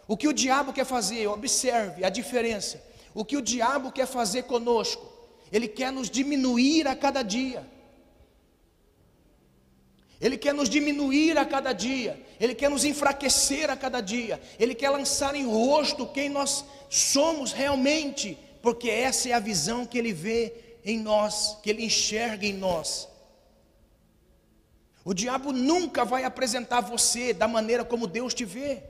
O 0.06 0.18
que 0.18 0.28
o 0.28 0.34
diabo 0.34 0.70
quer 0.70 0.84
fazer, 0.84 1.28
observe 1.28 2.04
a 2.04 2.10
diferença. 2.10 2.78
O 3.14 3.24
que 3.24 3.38
o 3.38 3.40
diabo 3.40 3.90
quer 3.90 4.06
fazer 4.06 4.42
conosco, 4.42 5.10
ele 5.50 5.66
quer 5.66 5.90
nos 5.90 6.10
diminuir 6.10 6.86
a 6.86 6.94
cada 6.94 7.22
dia. 7.22 7.66
Ele 10.20 10.36
quer 10.36 10.52
nos 10.52 10.68
diminuir 10.68 11.38
a 11.38 11.44
cada 11.46 11.72
dia, 11.72 12.20
Ele 12.38 12.54
quer 12.54 12.68
nos 12.68 12.84
enfraquecer 12.84 13.70
a 13.70 13.76
cada 13.76 14.00
dia, 14.00 14.40
Ele 14.58 14.74
quer 14.74 14.90
lançar 14.90 15.34
em 15.34 15.46
rosto 15.46 16.06
quem 16.06 16.28
nós 16.28 16.64
somos 16.90 17.52
realmente, 17.52 18.38
porque 18.60 18.90
essa 18.90 19.30
é 19.30 19.32
a 19.32 19.38
visão 19.38 19.86
que 19.86 19.96
Ele 19.96 20.12
vê 20.12 20.52
em 20.84 20.98
nós, 20.98 21.56
que 21.62 21.70
Ele 21.70 21.84
enxerga 21.84 22.44
em 22.44 22.52
nós. 22.52 23.08
O 25.02 25.14
diabo 25.14 25.52
nunca 25.52 26.04
vai 26.04 26.24
apresentar 26.24 26.82
você 26.82 27.32
da 27.32 27.48
maneira 27.48 27.84
como 27.84 28.06
Deus 28.06 28.34
te 28.34 28.44
vê, 28.44 28.82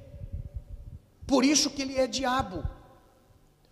por 1.30 1.44
isso 1.44 1.70
que 1.70 1.82
ele 1.82 1.96
é 1.96 2.08
diabo. 2.08 2.68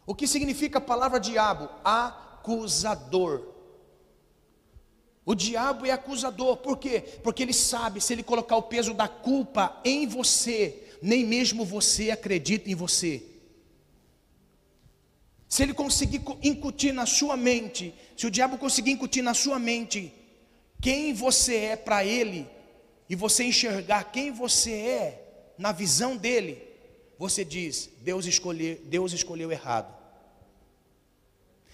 O 0.07 0.15
que 0.15 0.29
significa 0.29 0.79
a 0.79 0.81
palavra 0.81 1.19
diabo? 1.19 1.69
Acusador. 1.85 3.48
O 5.29 5.35
diabo 5.35 5.85
é 5.85 5.91
acusador, 5.91 6.57
por 6.57 6.79
quê? 6.79 7.03
Porque 7.23 7.43
ele 7.43 7.53
sabe, 7.53 8.01
se 8.01 8.15
ele 8.15 8.23
colocar 8.23 8.57
o 8.57 8.63
peso 8.63 8.95
da 8.95 9.07
culpa 9.07 9.79
em 9.85 10.07
você, 10.07 10.85
nem 11.03 11.23
mesmo 11.23 11.67
você 11.67 12.11
acredita 12.11 12.71
em 12.71 12.75
você. 12.75 13.23
Se 15.47 15.63
ele 15.63 15.75
conseguir 15.75 16.23
incutir 16.43 16.95
na 16.95 17.05
sua 17.05 17.37
mente, 17.37 17.95
se 18.17 18.27
o 18.27 18.31
diabo 18.31 18.57
conseguir 18.57 18.93
incutir 18.93 19.21
na 19.21 19.35
sua 19.35 19.59
mente 19.59 20.11
quem 20.81 21.13
você 21.13 21.57
é 21.57 21.77
para 21.77 22.03
ele, 22.03 22.49
e 23.07 23.15
você 23.15 23.45
enxergar 23.45 24.05
quem 24.05 24.33
você 24.33 24.73
é 24.73 25.53
na 25.59 25.73
visão 25.73 26.17
dele, 26.17 26.57
você 27.19 27.45
diz: 27.45 27.91
Deus 28.01 28.25
escolheu, 28.25 28.81
Deus 28.85 29.13
escolheu 29.13 29.53
errado. 29.53 29.95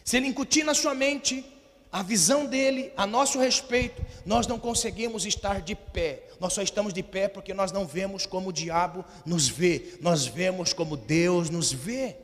Se 0.04 0.16
ele 0.16 0.26
incutir 0.26 0.64
na 0.64 0.74
sua 0.74 0.92
mente 0.92 1.53
a 1.94 2.02
visão 2.02 2.44
dele 2.44 2.92
a 2.96 3.06
nosso 3.06 3.38
respeito, 3.38 4.04
nós 4.26 4.48
não 4.48 4.58
conseguimos 4.58 5.24
estar 5.24 5.62
de 5.62 5.76
pé. 5.76 6.24
Nós 6.40 6.52
só 6.52 6.60
estamos 6.60 6.92
de 6.92 7.04
pé 7.04 7.28
porque 7.28 7.54
nós 7.54 7.70
não 7.70 7.86
vemos 7.86 8.26
como 8.26 8.48
o 8.48 8.52
diabo 8.52 9.04
nos 9.24 9.46
vê, 9.46 9.96
nós 10.00 10.26
vemos 10.26 10.72
como 10.72 10.96
Deus 10.96 11.50
nos 11.50 11.72
vê. 11.72 12.16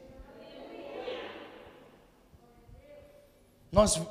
Nós, 3.70 4.02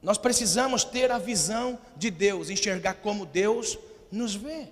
nós 0.00 0.18
precisamos 0.18 0.84
ter 0.84 1.10
a 1.10 1.18
visão 1.18 1.76
de 1.96 2.08
Deus, 2.08 2.48
enxergar 2.48 2.94
como 2.94 3.26
Deus 3.26 3.76
nos 4.08 4.36
vê. 4.36 4.68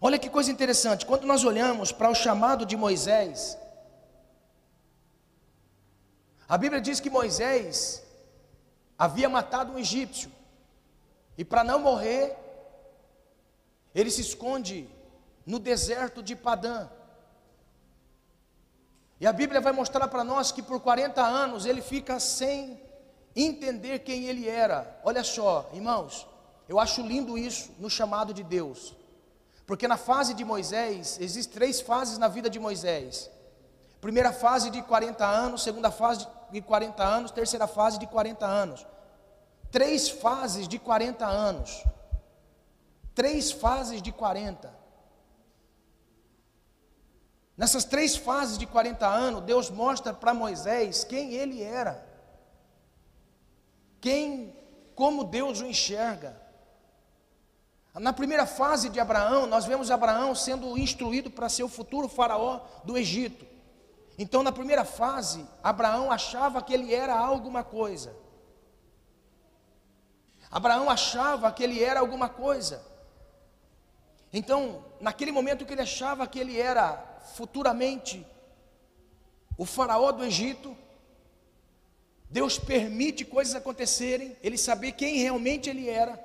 Olha 0.00 0.20
que 0.20 0.30
coisa 0.30 0.52
interessante, 0.52 1.04
quando 1.04 1.26
nós 1.26 1.42
olhamos 1.42 1.90
para 1.90 2.08
o 2.08 2.14
chamado 2.14 2.64
de 2.64 2.76
Moisés, 2.76 3.58
a 6.48 6.56
Bíblia 6.56 6.80
diz 6.80 7.00
que 7.00 7.10
Moisés 7.10 8.08
havia 9.00 9.30
matado 9.30 9.72
um 9.72 9.78
egípcio. 9.78 10.30
E 11.38 11.42
para 11.42 11.64
não 11.64 11.78
morrer, 11.78 12.36
ele 13.94 14.10
se 14.10 14.20
esconde 14.20 14.86
no 15.46 15.58
deserto 15.58 16.22
de 16.22 16.36
Padã. 16.36 16.86
E 19.18 19.26
a 19.26 19.32
Bíblia 19.32 19.58
vai 19.58 19.72
mostrar 19.72 20.06
para 20.08 20.22
nós 20.22 20.52
que 20.52 20.62
por 20.62 20.80
40 20.80 21.22
anos 21.22 21.64
ele 21.64 21.80
fica 21.80 22.20
sem 22.20 22.78
entender 23.34 24.00
quem 24.00 24.26
ele 24.26 24.46
era. 24.46 25.00
Olha 25.02 25.24
só, 25.24 25.70
irmãos, 25.72 26.26
eu 26.68 26.78
acho 26.78 27.00
lindo 27.00 27.38
isso 27.38 27.70
no 27.78 27.88
chamado 27.88 28.34
de 28.34 28.42
Deus. 28.42 28.94
Porque 29.66 29.88
na 29.88 29.96
fase 29.96 30.34
de 30.34 30.44
Moisés, 30.44 31.18
existem 31.18 31.54
três 31.54 31.80
fases 31.80 32.18
na 32.18 32.28
vida 32.28 32.50
de 32.50 32.58
Moisés. 32.58 33.30
Primeira 33.98 34.30
fase 34.30 34.68
de 34.68 34.82
40 34.82 35.24
anos, 35.24 35.62
segunda 35.62 35.90
fase 35.90 36.20
de 36.20 36.39
40 36.58 37.04
anos, 37.04 37.30
terceira 37.30 37.66
fase 37.66 37.98
de 37.98 38.06
40 38.06 38.46
anos. 38.46 38.86
Três 39.70 40.08
fases 40.08 40.66
de 40.66 40.78
40 40.78 41.26
anos. 41.26 41.84
Três 43.14 43.52
fases 43.52 44.00
de 44.00 44.10
40. 44.10 44.80
Nessas 47.60 47.84
três 47.84 48.16
fases 48.16 48.56
de 48.56 48.66
40 48.66 49.06
anos, 49.06 49.42
Deus 49.42 49.68
mostra 49.68 50.14
para 50.14 50.32
Moisés 50.32 51.04
quem 51.04 51.34
ele 51.34 51.62
era. 51.62 52.08
Quem, 54.00 54.56
como 54.94 55.24
Deus 55.24 55.60
o 55.60 55.66
enxerga. 55.66 56.40
Na 57.94 58.14
primeira 58.14 58.46
fase 58.46 58.88
de 58.88 58.98
Abraão, 58.98 59.46
nós 59.46 59.66
vemos 59.66 59.90
Abraão 59.90 60.34
sendo 60.34 60.78
instruído 60.78 61.30
para 61.30 61.50
ser 61.50 61.62
o 61.62 61.68
futuro 61.68 62.08
faraó 62.08 62.60
do 62.82 62.96
Egito. 62.96 63.44
Então, 64.22 64.42
na 64.42 64.52
primeira 64.52 64.84
fase, 64.84 65.46
Abraão 65.62 66.12
achava 66.12 66.60
que 66.60 66.74
ele 66.74 66.94
era 66.94 67.18
alguma 67.18 67.64
coisa. 67.64 68.14
Abraão 70.50 70.90
achava 70.90 71.50
que 71.50 71.62
ele 71.62 71.82
era 71.82 72.00
alguma 72.00 72.28
coisa. 72.28 72.84
Então, 74.30 74.84
naquele 75.00 75.32
momento 75.32 75.64
que 75.64 75.72
ele 75.72 75.80
achava 75.80 76.26
que 76.26 76.38
ele 76.38 76.60
era 76.60 77.02
futuramente 77.34 78.26
o 79.56 79.64
faraó 79.64 80.12
do 80.12 80.22
Egito, 80.22 80.76
Deus 82.28 82.58
permite 82.58 83.24
coisas 83.24 83.54
acontecerem, 83.54 84.36
ele 84.42 84.58
saber 84.58 84.92
quem 84.92 85.16
realmente 85.16 85.70
ele 85.70 85.88
era. 85.88 86.22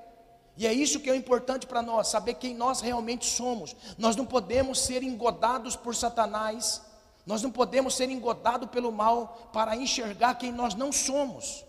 E 0.58 0.68
é 0.68 0.74
isso 0.74 1.00
que 1.00 1.10
é 1.10 1.16
importante 1.16 1.66
para 1.66 1.82
nós, 1.82 2.10
saber 2.10 2.34
quem 2.34 2.54
nós 2.54 2.82
realmente 2.82 3.26
somos. 3.26 3.74
Nós 3.98 4.18
não 4.18 4.26
podemos 4.26 4.82
ser 4.82 5.02
engodados 5.02 5.78
por 5.78 5.96
Satanás, 5.96 6.82
nós 7.26 7.42
não 7.42 7.52
podemos 7.52 7.96
ser 7.96 8.10
engodados 8.10 8.70
pelo 8.70 8.92
mal 8.92 9.50
para 9.52 9.76
enxergar 9.76 10.36
quem 10.36 10.52
nós 10.52 10.76
não 10.76 10.92
somos. 10.92 11.66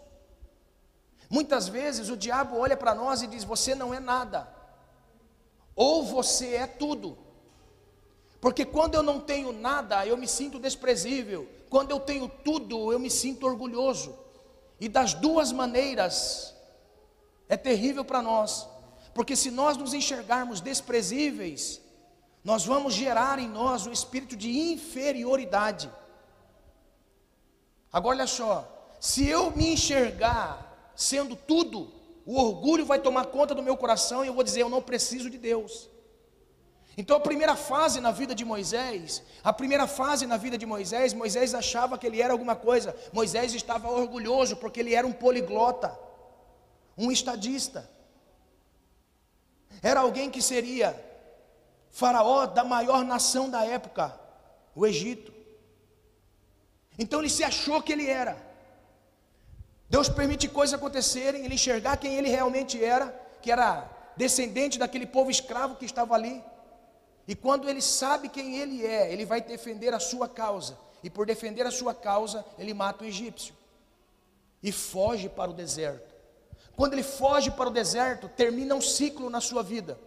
Muitas 1.30 1.66
vezes 1.66 2.08
o 2.08 2.16
diabo 2.16 2.58
olha 2.58 2.76
para 2.76 2.94
nós 2.94 3.22
e 3.22 3.26
diz: 3.26 3.42
Você 3.42 3.74
não 3.74 3.94
é 3.94 3.98
nada, 3.98 4.48
ou 5.74 6.04
você 6.04 6.56
é 6.56 6.66
tudo. 6.66 7.18
Porque 8.40 8.64
quando 8.64 8.94
eu 8.94 9.02
não 9.02 9.18
tenho 9.18 9.50
nada, 9.50 10.06
eu 10.06 10.16
me 10.16 10.28
sinto 10.28 10.58
desprezível. 10.58 11.48
Quando 11.70 11.90
eu 11.90 11.98
tenho 11.98 12.28
tudo, 12.28 12.92
eu 12.92 12.98
me 12.98 13.10
sinto 13.10 13.46
orgulhoso. 13.46 14.16
E 14.78 14.88
das 14.88 15.14
duas 15.14 15.50
maneiras 15.50 16.54
é 17.48 17.56
terrível 17.56 18.04
para 18.04 18.22
nós. 18.22 18.68
Porque 19.14 19.34
se 19.34 19.50
nós 19.50 19.76
nos 19.76 19.94
enxergarmos 19.94 20.60
desprezíveis, 20.60 21.80
nós 22.46 22.64
vamos 22.64 22.94
gerar 22.94 23.40
em 23.40 23.48
nós 23.48 23.88
um 23.88 23.92
espírito 23.92 24.36
de 24.36 24.48
inferioridade. 24.72 25.90
Agora 27.92 28.18
olha 28.18 28.26
só, 28.28 28.54
se 29.00 29.26
eu 29.28 29.50
me 29.50 29.72
enxergar 29.72 30.92
sendo 30.94 31.34
tudo, 31.34 31.92
o 32.24 32.40
orgulho 32.40 32.86
vai 32.86 33.00
tomar 33.00 33.24
conta 33.26 33.52
do 33.52 33.64
meu 33.64 33.76
coração 33.76 34.24
e 34.24 34.28
eu 34.28 34.34
vou 34.34 34.44
dizer: 34.44 34.60
eu 34.60 34.68
não 34.68 34.80
preciso 34.80 35.28
de 35.28 35.38
Deus. 35.38 35.90
Então 36.96 37.16
a 37.16 37.20
primeira 37.20 37.56
fase 37.56 38.00
na 38.00 38.12
vida 38.12 38.32
de 38.32 38.44
Moisés, 38.44 39.24
a 39.42 39.52
primeira 39.52 39.88
fase 39.88 40.24
na 40.24 40.36
vida 40.36 40.56
de 40.56 40.64
Moisés, 40.64 41.12
Moisés 41.12 41.52
achava 41.52 41.98
que 41.98 42.06
ele 42.06 42.22
era 42.22 42.32
alguma 42.32 42.54
coisa. 42.54 42.94
Moisés 43.12 43.54
estava 43.54 43.90
orgulhoso 43.90 44.54
porque 44.54 44.78
ele 44.78 44.94
era 44.94 45.04
um 45.04 45.12
poliglota, 45.12 45.98
um 46.96 47.10
estadista. 47.10 47.90
Era 49.82 49.98
alguém 49.98 50.30
que 50.30 50.40
seria 50.40 51.05
faraó 51.90 52.46
da 52.46 52.64
maior 52.64 53.04
nação 53.04 53.48
da 53.48 53.64
época, 53.64 54.18
o 54.74 54.86
Egito. 54.86 55.32
Então 56.98 57.20
ele 57.20 57.30
se 57.30 57.44
achou 57.44 57.82
que 57.82 57.92
ele 57.92 58.08
era. 58.08 58.36
Deus 59.88 60.08
permite 60.08 60.48
coisas 60.48 60.74
acontecerem, 60.74 61.44
ele 61.44 61.54
enxergar 61.54 61.96
quem 61.96 62.16
ele 62.16 62.28
realmente 62.28 62.82
era, 62.82 63.08
que 63.40 63.52
era 63.52 63.88
descendente 64.16 64.78
daquele 64.78 65.06
povo 65.06 65.30
escravo 65.30 65.76
que 65.76 65.84
estava 65.84 66.14
ali. 66.14 66.42
E 67.28 67.34
quando 67.34 67.68
ele 67.68 67.82
sabe 67.82 68.28
quem 68.28 68.58
ele 68.58 68.84
é, 68.84 69.12
ele 69.12 69.24
vai 69.24 69.40
defender 69.40 69.92
a 69.92 70.00
sua 70.00 70.28
causa. 70.28 70.78
E 71.02 71.10
por 71.10 71.26
defender 71.26 71.66
a 71.66 71.70
sua 71.70 71.94
causa, 71.94 72.44
ele 72.58 72.72
mata 72.72 73.04
o 73.04 73.06
egípcio. 73.06 73.54
E 74.62 74.72
foge 74.72 75.28
para 75.28 75.50
o 75.50 75.54
deserto. 75.54 76.14
Quando 76.74 76.94
ele 76.94 77.02
foge 77.02 77.50
para 77.50 77.68
o 77.68 77.72
deserto, 77.72 78.28
termina 78.28 78.74
um 78.74 78.80
ciclo 78.80 79.30
na 79.30 79.40
sua 79.40 79.62
vida. 79.62 79.98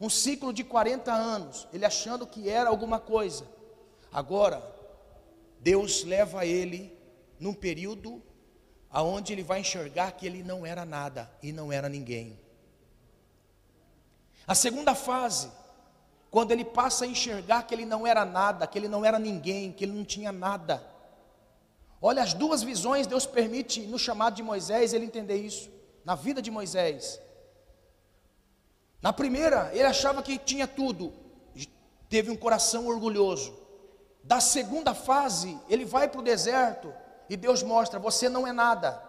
Um 0.00 0.10
ciclo 0.10 0.52
de 0.52 0.62
40 0.62 1.12
anos, 1.12 1.66
ele 1.72 1.84
achando 1.84 2.26
que 2.26 2.48
era 2.48 2.68
alguma 2.68 3.00
coisa. 3.00 3.46
Agora, 4.12 4.62
Deus 5.60 6.04
leva 6.04 6.44
ele 6.44 6.96
num 7.40 7.54
período 7.54 8.22
aonde 8.90 9.32
ele 9.32 9.42
vai 9.42 9.60
enxergar 9.60 10.12
que 10.12 10.26
ele 10.26 10.42
não 10.42 10.64
era 10.64 10.84
nada 10.84 11.30
e 11.42 11.52
não 11.52 11.72
era 11.72 11.88
ninguém. 11.88 12.38
A 14.46 14.54
segunda 14.54 14.94
fase 14.94 15.50
quando 16.30 16.52
ele 16.52 16.64
passa 16.64 17.04
a 17.04 17.08
enxergar 17.08 17.62
que 17.62 17.74
ele 17.74 17.86
não 17.86 18.06
era 18.06 18.24
nada, 18.24 18.66
que 18.66 18.78
ele 18.78 18.88
não 18.88 19.04
era 19.04 19.18
ninguém, 19.18 19.72
que 19.72 19.84
ele 19.84 19.92
não 19.92 20.04
tinha 20.04 20.30
nada. 20.30 20.84
Olha, 22.00 22.22
as 22.22 22.34
duas 22.34 22.62
visões 22.62 23.06
Deus 23.06 23.24
permite 23.24 23.80
no 23.80 23.98
chamado 23.98 24.34
de 24.34 24.42
Moisés 24.42 24.92
ele 24.92 25.06
entender 25.06 25.36
isso, 25.36 25.70
na 26.04 26.14
vida 26.14 26.42
de 26.42 26.50
Moisés. 26.50 27.18
Na 29.06 29.12
primeira, 29.12 29.70
ele 29.72 29.84
achava 29.84 30.20
que 30.20 30.36
tinha 30.36 30.66
tudo, 30.66 31.12
teve 32.08 32.28
um 32.28 32.36
coração 32.36 32.88
orgulhoso. 32.88 33.54
Da 34.24 34.40
segunda 34.40 34.94
fase, 34.94 35.56
ele 35.68 35.84
vai 35.84 36.08
para 36.08 36.20
o 36.20 36.24
deserto 36.24 36.92
e 37.30 37.36
Deus 37.36 37.62
mostra: 37.62 38.00
você 38.00 38.28
não 38.28 38.44
é 38.44 38.52
nada. 38.52 39.00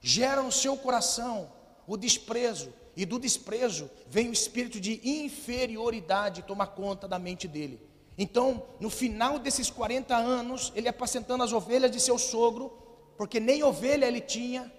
Gera 0.00 0.42
no 0.42 0.50
seu 0.50 0.76
coração 0.76 1.48
o 1.86 1.96
desprezo, 1.96 2.74
e 2.96 3.06
do 3.06 3.16
desprezo 3.16 3.88
vem 4.08 4.28
o 4.28 4.32
espírito 4.32 4.80
de 4.80 5.00
inferioridade 5.08 6.42
tomar 6.42 6.66
conta 6.66 7.06
da 7.06 7.16
mente 7.16 7.46
dele. 7.46 7.80
Então, 8.18 8.60
no 8.80 8.90
final 8.90 9.38
desses 9.38 9.70
40 9.70 10.16
anos, 10.16 10.72
ele 10.74 10.88
apacentando 10.88 11.44
as 11.44 11.52
ovelhas 11.52 11.92
de 11.92 12.00
seu 12.00 12.18
sogro, 12.18 12.76
porque 13.16 13.38
nem 13.38 13.62
ovelha 13.62 14.06
ele 14.06 14.20
tinha, 14.20 14.72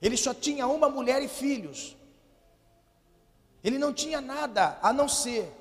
ele 0.00 0.16
só 0.16 0.32
tinha 0.32 0.68
uma 0.68 0.88
mulher 0.88 1.20
e 1.20 1.26
filhos. 1.26 1.97
Ele 3.62 3.78
não 3.78 3.92
tinha 3.92 4.20
nada 4.20 4.78
a 4.82 4.92
não 4.92 5.08
ser 5.08 5.52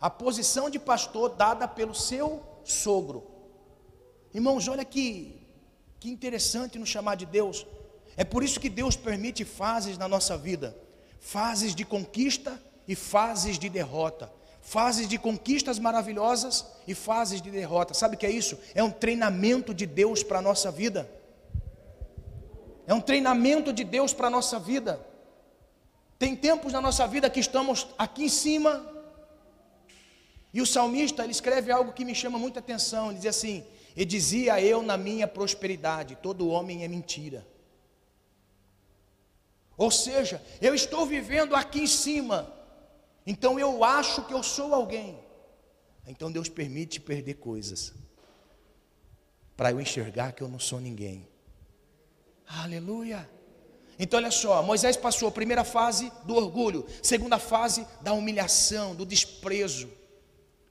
a 0.00 0.10
posição 0.10 0.68
de 0.68 0.78
pastor 0.78 1.30
dada 1.30 1.66
pelo 1.66 1.94
seu 1.94 2.42
sogro. 2.64 3.24
Irmãos, 4.34 4.68
olha 4.68 4.84
que, 4.84 5.40
que 5.98 6.10
interessante 6.10 6.78
no 6.78 6.86
chamar 6.86 7.14
de 7.14 7.26
Deus. 7.26 7.66
É 8.16 8.24
por 8.24 8.42
isso 8.42 8.60
que 8.60 8.68
Deus 8.68 8.96
permite 8.96 9.44
fases 9.44 9.96
na 9.96 10.08
nossa 10.08 10.36
vida 10.36 10.76
fases 11.26 11.74
de 11.74 11.84
conquista 11.84 12.56
e 12.86 12.94
fases 12.94 13.58
de 13.58 13.68
derrota. 13.68 14.32
Fases 14.60 15.08
de 15.08 15.18
conquistas 15.18 15.76
maravilhosas 15.78 16.64
e 16.86 16.94
fases 16.94 17.42
de 17.42 17.50
derrota. 17.50 17.94
Sabe 17.94 18.14
o 18.14 18.18
que 18.18 18.24
é 18.24 18.30
isso? 18.30 18.56
É 18.74 18.82
um 18.82 18.92
treinamento 18.92 19.74
de 19.74 19.86
Deus 19.86 20.22
para 20.22 20.38
a 20.38 20.42
nossa 20.42 20.70
vida. 20.70 21.10
É 22.86 22.94
um 22.94 23.00
treinamento 23.00 23.72
de 23.72 23.82
Deus 23.82 24.12
para 24.12 24.28
a 24.28 24.30
nossa 24.30 24.58
vida. 24.58 25.00
Tem 26.18 26.34
tempos 26.34 26.72
na 26.72 26.80
nossa 26.80 27.06
vida 27.06 27.28
que 27.28 27.40
estamos 27.40 27.86
aqui 27.98 28.24
em 28.24 28.28
cima. 28.28 28.94
E 30.52 30.62
o 30.62 30.66
salmista, 30.66 31.22
ele 31.22 31.32
escreve 31.32 31.70
algo 31.70 31.92
que 31.92 32.04
me 32.04 32.14
chama 32.14 32.38
muita 32.38 32.60
atenção. 32.60 33.10
Ele 33.10 33.18
diz 33.18 33.26
assim: 33.26 33.64
E 33.94 34.04
dizia 34.04 34.60
eu 34.60 34.82
na 34.82 34.96
minha 34.96 35.28
prosperidade: 35.28 36.16
todo 36.16 36.48
homem 36.48 36.84
é 36.84 36.88
mentira. 36.88 37.46
Ou 39.76 39.90
seja, 39.90 40.42
eu 40.60 40.74
estou 40.74 41.04
vivendo 41.04 41.54
aqui 41.54 41.80
em 41.80 41.86
cima, 41.86 42.50
então 43.26 43.60
eu 43.60 43.84
acho 43.84 44.24
que 44.24 44.32
eu 44.32 44.42
sou 44.42 44.74
alguém. 44.74 45.18
Então 46.06 46.32
Deus 46.32 46.48
permite 46.48 46.98
perder 46.98 47.34
coisas, 47.34 47.92
para 49.54 49.72
eu 49.72 49.80
enxergar 49.80 50.32
que 50.32 50.42
eu 50.42 50.48
não 50.48 50.58
sou 50.58 50.80
ninguém. 50.80 51.28
Aleluia. 52.46 53.35
Então 53.98 54.18
olha 54.18 54.30
só, 54.30 54.62
Moisés 54.62 54.96
passou 54.96 55.28
a 55.28 55.32
primeira 55.32 55.64
fase 55.64 56.12
do 56.24 56.34
orgulho, 56.34 56.86
segunda 57.02 57.38
fase 57.38 57.86
da 58.02 58.12
humilhação, 58.12 58.94
do 58.94 59.06
desprezo. 59.06 59.88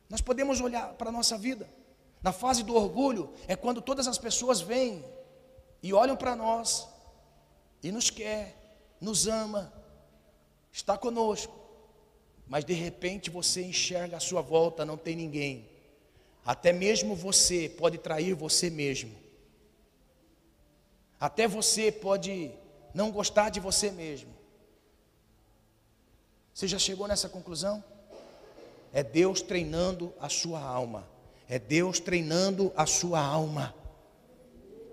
Nós 0.10 0.22
podemos 0.22 0.62
olhar 0.62 0.94
para 0.94 1.10
a 1.10 1.12
nossa 1.12 1.38
vida. 1.38 1.68
Na 2.22 2.32
fase 2.32 2.64
do 2.64 2.76
orgulho 2.76 3.34
é 3.48 3.56
quando 3.56 3.82
todas 3.82 4.08
as 4.08 4.18
pessoas 4.18 4.62
vêm 4.62 5.04
e 5.82 5.94
olham 5.94 6.16
para 6.16 6.36
nós 6.36 6.88
e 7.82 7.92
nos 7.92 8.10
quer 8.10 8.66
nos 9.00 9.28
ama, 9.28 9.72
está 10.72 10.98
conosco, 10.98 11.54
mas 12.48 12.66
de 12.66 12.74
repente 12.74 13.30
você 13.30 13.64
enxerga 13.64 14.18
a 14.18 14.20
sua 14.20 14.42
volta, 14.42 14.86
não 14.86 14.98
tem 14.98 15.16
ninguém. 15.16 15.70
Até 16.46 16.72
mesmo 16.72 17.16
você 17.16 17.70
pode 17.70 17.98
trair 17.98 18.34
você 18.34 18.70
mesmo. 18.70 19.16
Até 21.20 21.48
você 21.48 21.92
pode 21.92 22.52
não 22.96 23.12
gostar 23.12 23.50
de 23.50 23.60
você 23.60 23.92
mesmo. 23.92 24.34
Você 26.54 26.66
já 26.66 26.80
chegou 26.80 27.08
nessa 27.08 27.28
conclusão? 27.28 27.84
É 28.94 29.04
Deus 29.04 29.42
treinando 29.42 30.14
a 30.18 30.30
sua 30.30 30.62
alma. 30.62 31.06
É 31.50 31.60
Deus 31.60 32.00
treinando 32.00 32.72
a 32.76 32.86
sua 32.86 33.20
alma. 33.20 33.76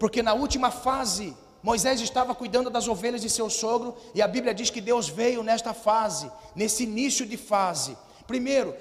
Porque 0.00 0.20
na 0.20 0.34
última 0.34 0.72
fase, 0.72 1.36
Moisés 1.62 2.00
estava 2.00 2.34
cuidando 2.34 2.68
das 2.68 2.88
ovelhas 2.88 3.22
de 3.22 3.30
seu 3.30 3.48
sogro, 3.48 3.96
e 4.12 4.20
a 4.20 4.26
Bíblia 4.26 4.52
diz 4.52 4.68
que 4.68 4.80
Deus 4.80 5.08
veio 5.08 5.44
nesta 5.44 5.72
fase, 5.72 6.28
nesse 6.56 6.82
início 6.82 7.24
de 7.24 7.36
fase. 7.36 7.96
Primeiro, 8.26 8.76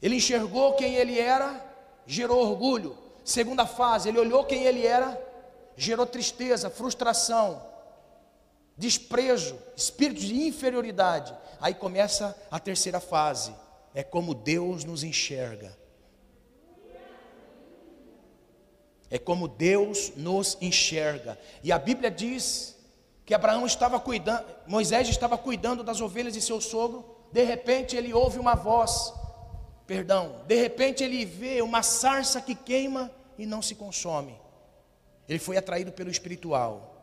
ele 0.00 0.14
enxergou 0.14 0.74
quem 0.74 0.94
ele 0.94 1.18
era, 1.18 1.60
gerou 2.06 2.48
orgulho. 2.48 2.96
Segunda 3.24 3.66
fase, 3.66 4.08
ele 4.08 4.20
olhou 4.20 4.44
quem 4.44 4.62
ele 4.62 4.86
era, 4.86 5.20
gerou 5.76 6.06
tristeza, 6.06 6.70
frustração, 6.70 7.73
desprezo, 8.76 9.56
espírito 9.76 10.20
de 10.20 10.34
inferioridade. 10.34 11.34
Aí 11.60 11.74
começa 11.74 12.36
a 12.50 12.58
terceira 12.58 13.00
fase, 13.00 13.54
é 13.94 14.02
como 14.02 14.34
Deus 14.34 14.84
nos 14.84 15.02
enxerga. 15.02 15.76
É 19.10 19.18
como 19.18 19.46
Deus 19.46 20.12
nos 20.16 20.58
enxerga. 20.60 21.38
E 21.62 21.70
a 21.70 21.78
Bíblia 21.78 22.10
diz 22.10 22.76
que 23.24 23.32
Abraão 23.32 23.64
estava 23.64 24.00
cuidando, 24.00 24.44
Moisés 24.66 25.08
estava 25.08 25.38
cuidando 25.38 25.84
das 25.84 26.00
ovelhas 26.00 26.34
de 26.34 26.40
seu 26.40 26.60
sogro. 26.60 27.14
De 27.30 27.42
repente 27.44 27.96
ele 27.96 28.12
ouve 28.12 28.38
uma 28.38 28.54
voz, 28.54 29.12
perdão, 29.86 30.40
de 30.46 30.56
repente 30.56 31.02
ele 31.02 31.24
vê 31.24 31.62
uma 31.62 31.82
sarça 31.82 32.40
que 32.40 32.54
queima 32.54 33.10
e 33.38 33.46
não 33.46 33.62
se 33.62 33.74
consome. 33.74 34.38
Ele 35.28 35.38
foi 35.38 35.56
atraído 35.56 35.92
pelo 35.92 36.10
espiritual. 36.10 36.93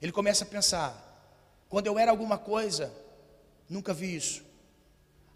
Ele 0.00 0.12
começa 0.12 0.44
a 0.44 0.46
pensar: 0.46 1.34
quando 1.68 1.86
eu 1.86 1.98
era 1.98 2.10
alguma 2.10 2.38
coisa, 2.38 2.92
nunca 3.68 3.94
vi 3.94 4.14
isso. 4.16 4.44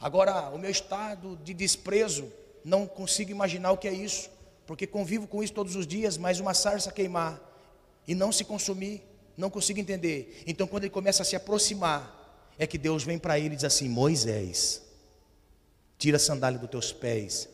Agora, 0.01 0.49
o 0.51 0.59
meu 0.59 0.71
estado 0.71 1.37
de 1.45 1.53
desprezo, 1.53 2.33
não 2.65 2.87
consigo 2.87 3.31
imaginar 3.31 3.73
o 3.73 3.77
que 3.77 3.89
é 3.89 3.93
isso 3.93 4.31
porque 4.71 4.87
convivo 4.87 5.27
com 5.27 5.43
isso 5.43 5.53
todos 5.53 5.75
os 5.75 5.85
dias, 5.85 6.17
mas 6.17 6.39
uma 6.39 6.55
sarça 6.55 6.93
queimar 6.93 7.41
e 8.07 8.15
não 8.15 8.31
se 8.31 8.45
consumir, 8.45 9.03
não 9.37 9.51
consigo 9.51 9.81
entender. 9.81 10.45
Então, 10.47 10.65
quando 10.65 10.85
ele 10.85 10.93
começa 10.93 11.23
a 11.23 11.27
se 11.27 11.35
aproximar, 11.35 12.47
é 12.57 12.69
que 12.69 12.79
Deus 12.79 13.03
vem 13.03 13.19
para 13.19 13.37
ele 13.37 13.55
e 13.55 13.57
diz 13.57 13.65
assim: 13.65 13.89
Moisés, 13.89 14.81
tira 15.99 16.19
a 16.19 16.21
sandália 16.21 16.57
dos 16.57 16.71
teus 16.71 16.93
pés, 16.93 17.49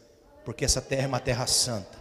porque 0.45 0.63
essa 0.63 0.83
terra 0.83 1.05
é 1.05 1.07
uma 1.07 1.19
terra 1.19 1.47
santa. 1.47 1.97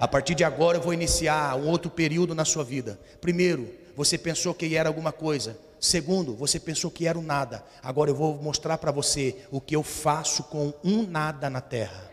A 0.00 0.08
partir 0.08 0.34
de 0.34 0.42
agora 0.42 0.78
eu 0.78 0.82
vou 0.82 0.94
iniciar 0.94 1.54
um 1.56 1.68
outro 1.68 1.90
período 1.90 2.34
na 2.34 2.46
sua 2.46 2.64
vida. 2.64 2.98
Primeiro, 3.20 3.70
você 3.98 4.16
pensou 4.16 4.54
que 4.54 4.76
era 4.76 4.88
alguma 4.88 5.10
coisa. 5.10 5.58
Segundo, 5.80 6.32
você 6.36 6.60
pensou 6.60 6.88
que 6.88 7.04
era 7.04 7.18
um 7.18 7.22
nada. 7.22 7.64
Agora 7.82 8.08
eu 8.08 8.14
vou 8.14 8.36
mostrar 8.36 8.78
para 8.78 8.92
você 8.92 9.44
o 9.50 9.60
que 9.60 9.74
eu 9.74 9.82
faço 9.82 10.44
com 10.44 10.72
um 10.84 11.02
nada 11.02 11.50
na 11.50 11.60
terra. 11.60 12.08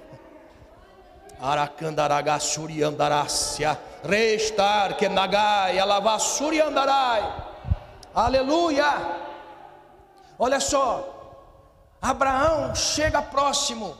Restar 4.02 4.96
que. 4.96 5.06
Aleluia! 8.14 9.16
Olha 10.38 10.60
só, 10.60 11.44
Abraão 12.00 12.74
chega 12.74 13.20
próximo 13.20 13.94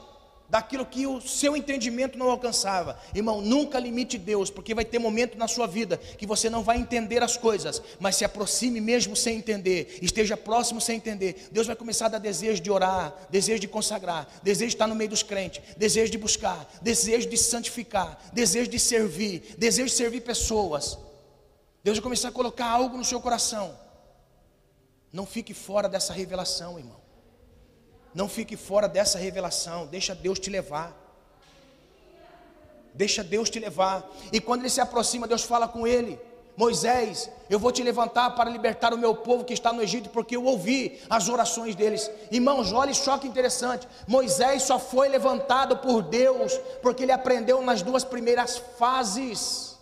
daquilo 0.49 0.85
que 0.85 1.05
o 1.05 1.21
seu 1.21 1.55
entendimento 1.55 2.17
não 2.17 2.29
alcançava. 2.29 2.99
Irmão, 3.13 3.41
nunca 3.41 3.79
limite 3.79 4.17
Deus, 4.17 4.49
porque 4.49 4.73
vai 4.73 4.83
ter 4.83 4.99
momento 4.99 5.37
na 5.37 5.47
sua 5.47 5.67
vida 5.67 5.97
que 5.97 6.25
você 6.25 6.49
não 6.49 6.63
vai 6.63 6.77
entender 6.77 7.21
as 7.21 7.37
coisas, 7.37 7.81
mas 7.99 8.15
se 8.15 8.25
aproxime 8.25 8.81
mesmo 8.81 9.15
sem 9.15 9.37
entender, 9.37 9.99
esteja 10.01 10.35
próximo 10.35 10.81
sem 10.81 10.97
entender. 10.97 11.49
Deus 11.51 11.67
vai 11.67 11.75
começar 11.75 12.07
a 12.07 12.09
dar 12.09 12.19
desejo 12.19 12.61
de 12.61 12.71
orar, 12.71 13.13
desejo 13.29 13.59
de 13.59 13.67
consagrar, 13.67 14.27
desejo 14.41 14.69
de 14.69 14.75
estar 14.75 14.87
no 14.87 14.95
meio 14.95 15.09
dos 15.09 15.23
crentes, 15.23 15.61
desejo 15.77 16.11
de 16.11 16.17
buscar, 16.17 16.67
desejo 16.81 17.29
de 17.29 17.37
santificar, 17.37 18.19
desejo 18.33 18.69
de 18.69 18.79
servir, 18.79 19.55
desejo 19.57 19.89
de 19.89 19.95
servir 19.95 20.21
pessoas. 20.21 20.97
Deus 21.83 21.97
vai 21.97 22.03
começar 22.03 22.29
a 22.29 22.31
colocar 22.31 22.65
algo 22.65 22.97
no 22.97 23.05
seu 23.05 23.21
coração. 23.21 23.77
Não 25.11 25.25
fique 25.25 25.53
fora 25.53 25.87
dessa 25.87 26.13
revelação, 26.13 26.77
irmão. 26.77 27.08
Não 28.13 28.27
fique 28.27 28.55
fora 28.55 28.87
dessa 28.87 29.17
revelação, 29.17 29.85
deixa 29.85 30.15
Deus 30.15 30.39
te 30.39 30.49
levar. 30.49 30.95
Deixa 32.93 33.23
Deus 33.23 33.49
te 33.49 33.59
levar. 33.59 34.09
E 34.31 34.41
quando 34.41 34.61
ele 34.61 34.69
se 34.69 34.81
aproxima, 34.81 35.27
Deus 35.27 35.43
fala 35.43 35.67
com 35.67 35.85
ele: 35.85 36.19
Moisés, 36.57 37.29
eu 37.49 37.57
vou 37.57 37.71
te 37.71 37.81
levantar 37.81 38.31
para 38.31 38.49
libertar 38.49 38.93
o 38.93 38.97
meu 38.97 39.15
povo 39.15 39.45
que 39.45 39.53
está 39.53 39.71
no 39.71 39.81
Egito, 39.81 40.09
porque 40.09 40.35
eu 40.35 40.43
ouvi 40.43 40.99
as 41.09 41.29
orações 41.29 41.75
deles. 41.75 42.11
Irmãos, 42.31 42.73
olha 42.73 42.93
só 42.93 43.17
que 43.17 43.27
interessante. 43.27 43.87
Moisés 44.07 44.63
só 44.63 44.77
foi 44.77 45.07
levantado 45.07 45.77
por 45.77 46.01
Deus 46.01 46.57
porque 46.81 47.03
ele 47.03 47.13
aprendeu 47.13 47.61
nas 47.61 47.81
duas 47.81 48.03
primeiras 48.03 48.57
fases. 48.77 49.77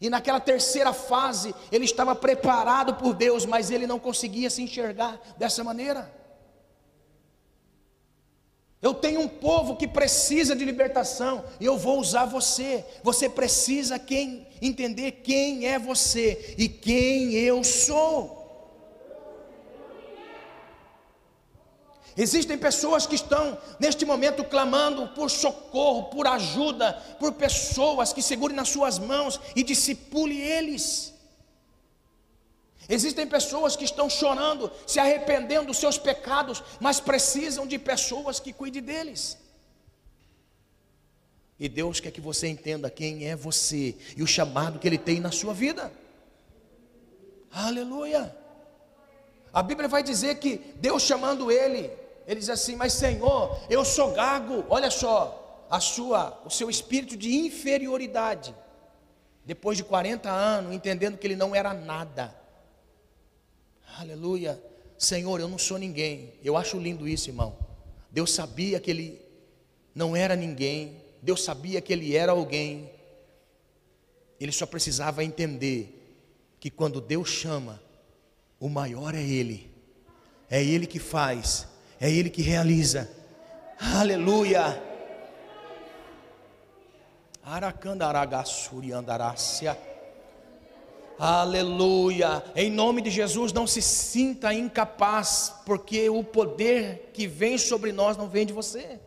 E 0.00 0.10
naquela 0.10 0.40
terceira 0.40 0.92
fase, 0.92 1.54
ele 1.70 1.84
estava 1.84 2.16
preparado 2.16 2.94
por 2.94 3.14
Deus, 3.14 3.46
mas 3.46 3.70
ele 3.70 3.86
não 3.86 4.00
conseguia 4.00 4.50
se 4.50 4.62
enxergar 4.62 5.20
dessa 5.36 5.62
maneira. 5.62 6.23
Eu 8.84 8.92
tenho 8.92 9.18
um 9.22 9.28
povo 9.28 9.76
que 9.76 9.88
precisa 9.88 10.54
de 10.54 10.62
libertação 10.62 11.42
e 11.58 11.64
eu 11.64 11.78
vou 11.78 11.98
usar 11.98 12.26
você. 12.26 12.84
Você 13.02 13.30
precisa 13.30 13.98
quem 13.98 14.46
entender 14.60 15.22
quem 15.22 15.66
é 15.66 15.78
você 15.78 16.54
e 16.58 16.68
quem 16.68 17.32
eu 17.32 17.64
sou. 17.64 18.44
Existem 22.14 22.58
pessoas 22.58 23.06
que 23.06 23.14
estão 23.14 23.56
neste 23.80 24.04
momento 24.04 24.44
clamando 24.44 25.08
por 25.14 25.30
socorro, 25.30 26.10
por 26.10 26.26
ajuda, 26.26 26.92
por 27.18 27.32
pessoas 27.32 28.12
que 28.12 28.20
segurem 28.20 28.54
nas 28.54 28.68
suas 28.68 28.98
mãos 28.98 29.40
e 29.56 29.62
discipule 29.62 30.38
eles. 30.38 31.13
Existem 32.88 33.26
pessoas 33.26 33.76
que 33.76 33.84
estão 33.84 34.10
chorando, 34.10 34.70
se 34.86 34.98
arrependendo 34.98 35.66
dos 35.66 35.78
seus 35.78 35.96
pecados, 35.96 36.62
mas 36.80 37.00
precisam 37.00 37.66
de 37.66 37.78
pessoas 37.78 38.38
que 38.38 38.52
cuidem 38.52 38.82
deles. 38.82 39.38
E 41.58 41.68
Deus 41.68 42.00
quer 42.00 42.10
que 42.10 42.20
você 42.20 42.48
entenda 42.48 42.90
quem 42.90 43.26
é 43.26 43.34
você 43.34 43.94
e 44.16 44.22
o 44.22 44.26
chamado 44.26 44.78
que 44.78 44.86
Ele 44.86 44.98
tem 44.98 45.20
na 45.20 45.30
sua 45.30 45.54
vida. 45.54 45.92
Aleluia. 47.50 48.36
A 49.52 49.62
Bíblia 49.62 49.88
vai 49.88 50.02
dizer 50.02 50.34
que 50.40 50.58
Deus 50.76 51.04
chamando 51.04 51.50
ele, 51.50 51.90
ele 52.26 52.40
diz 52.40 52.50
assim: 52.50 52.74
Mas 52.74 52.92
Senhor, 52.92 53.56
eu 53.70 53.84
sou 53.84 54.10
gago. 54.10 54.64
Olha 54.68 54.90
só, 54.90 55.64
a 55.70 55.78
sua, 55.78 56.42
o 56.44 56.50
seu 56.50 56.68
espírito 56.68 57.16
de 57.16 57.32
inferioridade. 57.36 58.52
Depois 59.44 59.76
de 59.76 59.84
40 59.84 60.28
anos, 60.28 60.74
entendendo 60.74 61.16
que 61.16 61.26
ele 61.26 61.36
não 61.36 61.54
era 61.54 61.72
nada 61.72 62.43
Aleluia. 63.98 64.60
Senhor, 64.98 65.40
eu 65.40 65.48
não 65.48 65.58
sou 65.58 65.78
ninguém. 65.78 66.32
Eu 66.42 66.56
acho 66.56 66.78
lindo 66.78 67.06
isso, 67.06 67.30
irmão. 67.30 67.56
Deus 68.10 68.32
sabia 68.32 68.80
que 68.80 68.90
ele 68.90 69.20
não 69.94 70.16
era 70.16 70.34
ninguém. 70.34 70.96
Deus 71.22 71.44
sabia 71.44 71.80
que 71.80 71.92
ele 71.92 72.16
era 72.16 72.32
alguém. 72.32 72.90
Ele 74.40 74.52
só 74.52 74.66
precisava 74.66 75.22
entender 75.22 76.00
que 76.58 76.70
quando 76.70 77.00
Deus 77.00 77.28
chama, 77.28 77.80
o 78.58 78.68
maior 78.68 79.14
é 79.14 79.22
Ele. 79.22 79.70
É 80.50 80.62
Ele 80.62 80.86
que 80.86 80.98
faz, 80.98 81.66
é 82.00 82.10
Ele 82.10 82.30
que 82.30 82.42
realiza. 82.42 83.10
Aleluia. 83.78 84.82
Aracandaragassuri 87.42 88.92
andarácia. 88.92 89.78
Aleluia. 91.18 92.44
Em 92.56 92.70
nome 92.70 93.00
de 93.00 93.10
Jesus, 93.10 93.52
não 93.52 93.66
se 93.66 93.80
sinta 93.80 94.52
incapaz, 94.52 95.54
porque 95.64 96.08
o 96.10 96.24
poder 96.24 97.10
que 97.12 97.26
vem 97.26 97.56
sobre 97.56 97.92
nós 97.92 98.16
não 98.16 98.28
vem 98.28 98.44
de 98.44 98.52
você. 98.52 99.00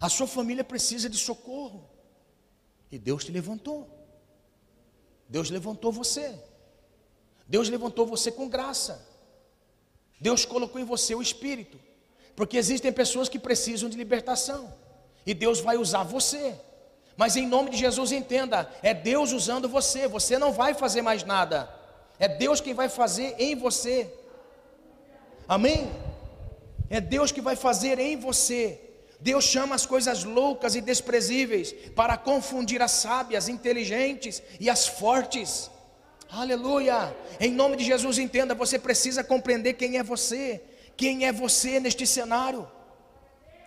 A 0.00 0.08
sua 0.08 0.26
família 0.26 0.64
precisa 0.64 1.08
de 1.08 1.16
socorro. 1.16 1.88
E 2.90 2.98
Deus 2.98 3.24
te 3.24 3.32
levantou. 3.32 3.88
Deus 5.28 5.48
levantou 5.48 5.90
você. 5.90 6.38
Deus 7.46 7.68
levantou 7.68 8.06
você 8.06 8.30
com 8.30 8.48
graça. 8.48 9.08
Deus 10.20 10.44
colocou 10.44 10.80
em 10.80 10.84
você 10.84 11.14
o 11.14 11.22
espírito. 11.22 11.80
Porque 12.36 12.56
existem 12.56 12.92
pessoas 12.92 13.28
que 13.28 13.38
precisam 13.38 13.88
de 13.88 13.96
libertação. 13.96 14.74
E 15.24 15.32
Deus 15.32 15.60
vai 15.60 15.76
usar 15.76 16.02
você. 16.02 16.60
Mas 17.16 17.36
em 17.36 17.46
nome 17.46 17.70
de 17.70 17.76
Jesus, 17.76 18.12
entenda: 18.12 18.70
é 18.82 18.94
Deus 18.94 19.32
usando 19.32 19.68
você, 19.68 20.08
você 20.08 20.38
não 20.38 20.52
vai 20.52 20.74
fazer 20.74 21.02
mais 21.02 21.24
nada, 21.24 21.68
é 22.18 22.28
Deus 22.28 22.60
quem 22.60 22.74
vai 22.74 22.88
fazer 22.88 23.34
em 23.38 23.54
você. 23.54 24.12
Amém? 25.48 25.90
É 26.88 27.00
Deus 27.00 27.32
que 27.32 27.40
vai 27.40 27.56
fazer 27.56 27.98
em 27.98 28.16
você. 28.16 28.80
Deus 29.20 29.44
chama 29.44 29.74
as 29.74 29.86
coisas 29.86 30.24
loucas 30.24 30.74
e 30.74 30.80
desprezíveis 30.80 31.72
para 31.94 32.16
confundir 32.16 32.82
as 32.82 32.90
sábias, 32.90 33.48
inteligentes 33.48 34.42
e 34.58 34.68
as 34.68 34.86
fortes. 34.86 35.70
Aleluia! 36.28 37.14
Em 37.38 37.52
nome 37.52 37.76
de 37.76 37.84
Jesus, 37.84 38.18
entenda: 38.18 38.54
você 38.54 38.78
precisa 38.78 39.22
compreender 39.22 39.74
quem 39.74 39.98
é 39.98 40.02
você, 40.02 40.62
quem 40.96 41.26
é 41.26 41.32
você 41.32 41.78
neste 41.78 42.06
cenário. 42.06 42.68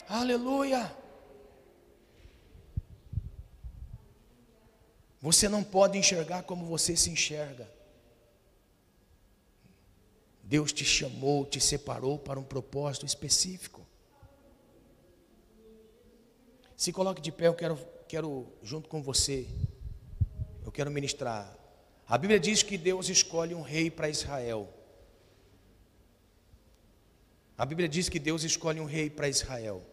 Aleluia! 0.09 0.91
Você 5.25 5.49
não 5.49 5.63
pode 5.63 5.97
enxergar 5.97 6.43
como 6.43 6.67
você 6.67 6.95
se 6.95 7.09
enxerga. 7.09 7.67
Deus 10.43 10.71
te 10.71 10.85
chamou, 10.85 11.47
te 11.47 11.59
separou 11.59 12.19
para 12.19 12.39
um 12.39 12.43
propósito 12.43 13.07
específico. 13.07 13.83
Se 16.77 16.93
coloque 16.93 17.23
de 17.23 17.31
pé, 17.31 17.47
eu 17.47 17.55
quero, 17.55 17.75
quero 18.07 18.45
junto 18.61 18.87
com 18.87 19.01
você, 19.01 19.47
eu 20.63 20.71
quero 20.71 20.91
ministrar. 20.91 21.57
A 22.07 22.19
Bíblia 22.19 22.39
diz 22.39 22.61
que 22.61 22.77
Deus 22.77 23.09
escolhe 23.09 23.55
um 23.55 23.63
rei 23.63 23.89
para 23.89 24.07
Israel. 24.07 24.71
A 27.57 27.65
Bíblia 27.65 27.89
diz 27.89 28.09
que 28.09 28.19
Deus 28.19 28.43
escolhe 28.43 28.79
um 28.79 28.85
rei 28.85 29.09
para 29.09 29.27
Israel. 29.27 29.83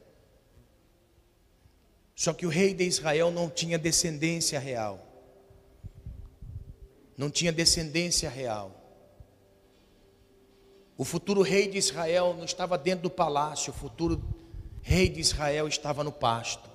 Só 2.15 2.35
que 2.35 2.45
o 2.45 2.51
rei 2.51 2.75
de 2.75 2.85
Israel 2.85 3.31
não 3.31 3.49
tinha 3.49 3.79
descendência 3.79 4.61
real. 4.61 5.09
Não 7.17 7.31
tinha 7.31 7.53
descendência 7.53 8.29
real. 8.29 8.83
O 10.97 11.05
futuro 11.05 11.43
rei 11.43 11.69
de 11.69 11.79
Israel 11.79 12.35
não 12.37 12.45
estava 12.45 12.79
dentro 12.79 13.05
do 13.05 13.11
palácio, 13.11 13.73
o 13.73 13.77
futuro 13.77 14.23
rei 14.83 15.09
de 15.09 15.21
Israel 15.21 15.67
estava 15.67 16.05
no 16.05 16.13
pasto. 16.13 16.71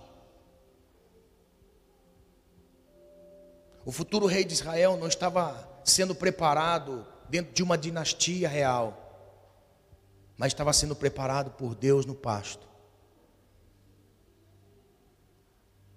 O 3.85 3.91
futuro 3.91 4.25
rei 4.25 4.43
de 4.43 4.53
Israel 4.53 4.97
não 4.97 5.07
estava 5.07 5.65
sendo 5.83 6.13
preparado 6.13 7.07
dentro 7.29 7.53
de 7.53 7.63
uma 7.63 7.77
dinastia 7.77 8.49
real, 8.49 9.07
mas 10.38 10.51
estava 10.51 10.73
sendo 10.73 10.95
preparado 10.95 11.51
por 11.51 11.73
Deus 11.73 12.05
no 12.05 12.13
pasto. 12.13 12.67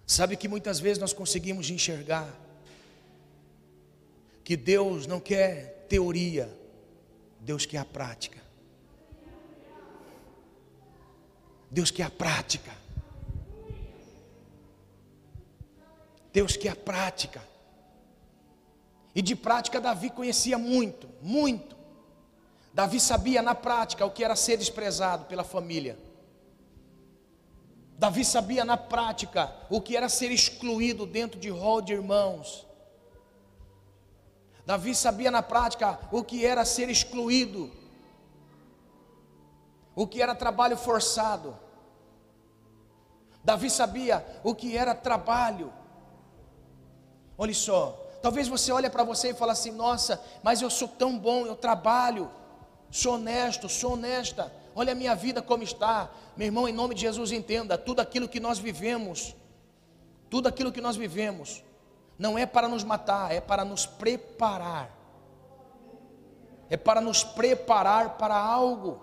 Sabe 0.07 0.37
que 0.37 0.49
muitas 0.49 0.79
vezes 0.79 0.99
nós 0.99 1.13
conseguimos 1.13 1.71
enxergar 1.71 2.29
que 4.51 4.57
Deus 4.57 5.07
não 5.07 5.21
quer 5.21 5.87
teoria, 5.89 6.53
Deus 7.39 7.67
quer 7.67 7.79
a 7.79 7.85
prática. 7.85 8.43
Deus 11.71 11.93
quer 11.93 12.03
a 12.03 12.11
prática. 12.11 12.73
Deus 16.33 16.57
quer 16.57 16.71
a 16.71 16.75
prática. 16.75 17.41
E 19.15 19.23
de 19.23 19.37
prática 19.37 19.81
Davi 19.81 20.11
conhecia 20.11 20.59
muito, 20.59 21.09
muito. 21.23 21.77
Davi 22.75 22.99
sabia 22.99 23.43
na 23.43 23.55
prática 23.55 24.05
o 24.05 24.11
que 24.11 24.25
era 24.25 24.35
ser 24.35 24.57
desprezado 24.57 25.27
pela 25.27 25.45
família. 25.45 25.97
Davi 27.97 28.25
sabia 28.25 28.65
na 28.65 28.77
prática 28.77 29.55
o 29.71 29.81
que 29.81 29.97
era 29.97 30.09
ser 30.09 30.33
excluído 30.33 31.07
dentro 31.07 31.39
de 31.39 31.51
rol 31.51 31.81
de 31.81 31.93
irmãos. 31.93 32.69
Davi 34.71 34.95
sabia 34.95 35.33
na 35.33 35.43
prática 35.43 35.99
o 36.13 36.23
que 36.23 36.47
era 36.47 36.65
ser 36.65 36.89
excluído, 36.89 37.73
o 39.97 40.07
que 40.07 40.23
era 40.23 40.33
trabalho 40.33 40.77
forçado. 40.77 41.59
Davi 43.43 43.69
sabia 43.69 44.25
o 44.45 44.55
que 44.55 44.77
era 44.77 44.95
trabalho. 44.95 45.73
Olha 47.37 47.53
só, 47.53 47.99
talvez 48.23 48.47
você 48.47 48.71
olhe 48.71 48.89
para 48.89 49.03
você 49.03 49.31
e 49.31 49.35
fale 49.35 49.51
assim: 49.51 49.73
"Nossa, 49.73 50.23
mas 50.41 50.63
eu 50.63 50.71
sou 50.71 50.87
tão 50.87 51.19
bom, 51.19 51.47
eu 51.47 51.57
trabalho, 51.57 52.31
sou 52.93 53.15
honesto, 53.15 53.69
sou 53.69 53.95
honesta. 53.95 54.53
Olha 54.73 54.93
a 54.93 54.95
minha 54.95 55.17
vida 55.17 55.43
como 55.43 55.65
está". 55.65 56.09
Meu 56.37 56.47
irmão, 56.47 56.69
em 56.69 56.73
nome 56.73 56.95
de 56.95 57.01
Jesus, 57.01 57.33
entenda, 57.33 57.77
tudo 57.77 57.99
aquilo 57.99 58.29
que 58.29 58.39
nós 58.39 58.61
vivemos, 58.61 59.35
tudo 60.31 60.47
aquilo 60.47 60.71
que 60.71 60.81
nós 60.81 60.95
vivemos, 60.95 61.61
não 62.21 62.39
é 62.39 62.45
para 62.45 62.69
nos 62.69 62.85
matar, 62.85 63.33
é 63.33 63.41
para 63.41 63.65
nos 63.65 63.87
preparar. 63.87 64.95
É 66.69 66.77
para 66.77 67.01
nos 67.01 67.25
preparar 67.25 68.19
para 68.19 68.37
algo. 68.37 69.01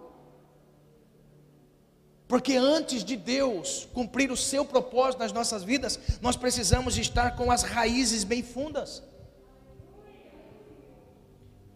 Porque 2.28 2.56
antes 2.56 3.04
de 3.04 3.16
Deus 3.16 3.88
cumprir 3.92 4.30
o 4.30 4.38
seu 4.38 4.64
propósito 4.64 5.22
nas 5.22 5.34
nossas 5.34 5.64
vidas, 5.64 6.00
nós 6.22 6.36
precisamos 6.36 6.96
estar 6.96 7.36
com 7.36 7.52
as 7.52 7.64
raízes 7.64 8.24
bem 8.24 8.44
fundas. 8.44 9.02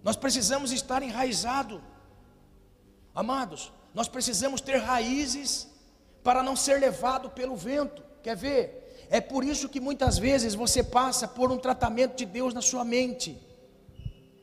Nós 0.04 0.16
precisamos 0.16 0.72
estar 0.72 1.02
enraizado. 1.02 1.82
Amados, 3.16 3.74
nós 3.96 4.08
precisamos 4.08 4.62
ter 4.62 4.78
raízes 4.78 5.68
para 6.24 6.44
não 6.44 6.56
ser 6.56 6.80
levado 6.80 7.32
pelo 7.32 7.56
vento. 7.56 8.04
Quer 8.22 8.36
ver? 8.38 8.81
É 9.12 9.20
por 9.20 9.43
isso 9.43 9.68
que 9.68 9.82
muitas 9.82 10.18
vezes 10.18 10.55
você 10.55 10.82
passa 10.82 11.28
por 11.28 11.51
um 11.51 11.57
tratamento 11.57 12.16
de 12.16 12.26
Deus 12.26 12.53
na 12.53 12.62
sua 12.62 12.86
mente. 12.86 13.38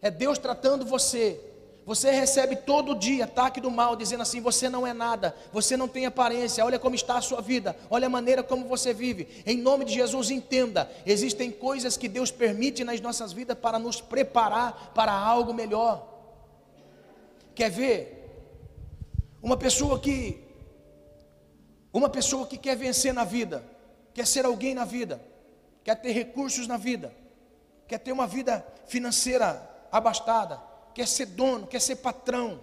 É 0.03 0.11
Deus 0.11 0.37
tratando 0.37 0.85
você. 0.85 1.41
Você 1.87 2.11
recebe 2.11 2.55
todo 2.55 2.95
dia 2.95 3.25
ataque 3.25 3.63
do 3.63 3.71
mal, 3.71 3.97
dizendo 3.97 4.21
assim: 4.21 4.43
você 4.43 4.69
não 4.69 4.87
é 4.87 4.93
nada, 4.93 5.35
você 5.51 5.75
não 5.75 5.89
tem 5.89 6.05
aparência, 6.05 6.63
olha 6.63 6.79
como 6.79 6.95
está 6.95 7.17
a 7.17 7.23
sua 7.23 7.41
vida, 7.41 7.75
olha 7.89 8.09
a 8.09 8.11
maneira 8.11 8.43
como 8.43 8.69
você 8.69 8.93
vive. 8.93 9.43
Em 9.47 9.57
nome 9.57 9.87
de 9.87 9.95
Jesus, 9.95 10.31
entenda: 10.31 10.93
existem 11.07 11.51
coisas 11.51 11.97
que 11.97 12.07
Deus 12.07 12.31
permite 12.31 12.85
nas 12.85 13.01
nossas 13.01 13.33
vidas 13.33 13.57
para 13.59 13.79
nos 13.79 14.03
preparar 14.03 14.93
para 14.95 15.13
algo 15.13 15.55
melhor. 15.55 16.07
Quer 17.55 17.71
ver? 17.71 18.17
Uma 19.43 19.57
pessoa 19.57 19.99
que, 19.99 20.45
uma 21.91 22.11
pessoa 22.11 22.47
que 22.47 22.59
quer 22.59 22.77
vencer 22.77 23.15
na 23.15 23.25
vida, 23.25 23.65
quer 24.19 24.27
ser 24.27 24.45
alguém 24.45 24.75
na 24.75 24.85
vida, 24.85 25.25
quer 25.85 25.95
ter 25.95 26.11
recursos 26.11 26.67
na 26.67 26.77
vida, 26.77 27.15
quer 27.87 27.99
ter 27.99 28.11
uma 28.11 28.27
vida 28.27 28.67
financeira 28.89 29.87
abastada, 29.93 30.61
quer 30.93 31.07
ser 31.07 31.27
dono, 31.27 31.69
quer 31.69 31.81
ser 31.81 31.95
patrão. 31.95 32.61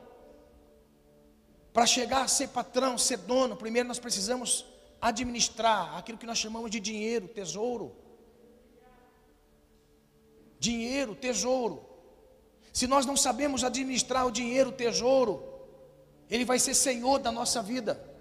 Para 1.71 1.85
chegar 1.85 2.23
a 2.23 2.27
ser 2.27 2.49
patrão, 2.49 2.97
ser 2.97 3.19
dono, 3.19 3.55
primeiro 3.55 3.87
nós 3.87 3.99
precisamos 3.99 4.65
administrar 4.99 5.97
aquilo 5.97 6.17
que 6.17 6.25
nós 6.25 6.37
chamamos 6.37 6.69
de 6.69 6.77
dinheiro, 6.81 7.29
tesouro. 7.29 7.95
Dinheiro, 10.59 11.15
tesouro. 11.15 11.85
Se 12.73 12.85
nós 12.85 13.05
não 13.05 13.15
sabemos 13.15 13.63
administrar 13.63 14.27
o 14.27 14.31
dinheiro, 14.31 14.71
o 14.71 14.73
tesouro, 14.73 15.41
ele 16.29 16.43
vai 16.43 16.59
ser 16.59 16.73
senhor 16.73 17.19
da 17.19 17.31
nossa 17.31 17.61
vida. 17.63 18.13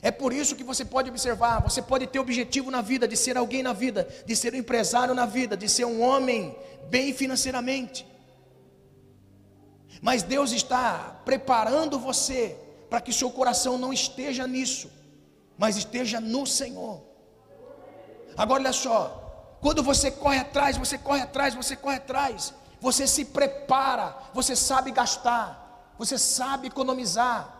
É 0.00 0.10
por 0.10 0.32
isso 0.32 0.54
que 0.54 0.62
você 0.62 0.84
pode 0.84 1.10
observar, 1.10 1.60
você 1.60 1.82
pode 1.82 2.06
ter 2.06 2.18
objetivo 2.18 2.70
na 2.70 2.80
vida, 2.80 3.08
de 3.08 3.16
ser 3.16 3.36
alguém 3.36 3.62
na 3.62 3.72
vida, 3.72 4.08
de 4.24 4.36
ser 4.36 4.54
um 4.54 4.56
empresário 4.56 5.14
na 5.14 5.26
vida, 5.26 5.56
de 5.56 5.68
ser 5.68 5.84
um 5.84 6.00
homem 6.00 6.56
bem 6.88 7.12
financeiramente. 7.12 8.06
Mas 10.00 10.22
Deus 10.22 10.52
está 10.52 11.20
preparando 11.24 11.98
você 11.98 12.56
para 12.88 13.00
que 13.00 13.12
seu 13.12 13.30
coração 13.30 13.76
não 13.76 13.92
esteja 13.92 14.46
nisso, 14.46 14.90
mas 15.56 15.76
esteja 15.76 16.20
no 16.20 16.46
Senhor. 16.46 17.02
Agora 18.36 18.62
olha 18.62 18.72
só, 18.72 19.56
quando 19.60 19.82
você 19.82 20.10
corre 20.10 20.38
atrás, 20.38 20.76
você 20.76 20.96
corre 20.96 21.22
atrás, 21.22 21.54
você 21.54 21.74
corre 21.74 21.96
atrás, 21.96 22.54
você 22.80 23.06
se 23.06 23.24
prepara, 23.24 24.16
você 24.32 24.54
sabe 24.54 24.92
gastar, 24.92 25.92
você 25.98 26.16
sabe 26.16 26.68
economizar, 26.68 27.57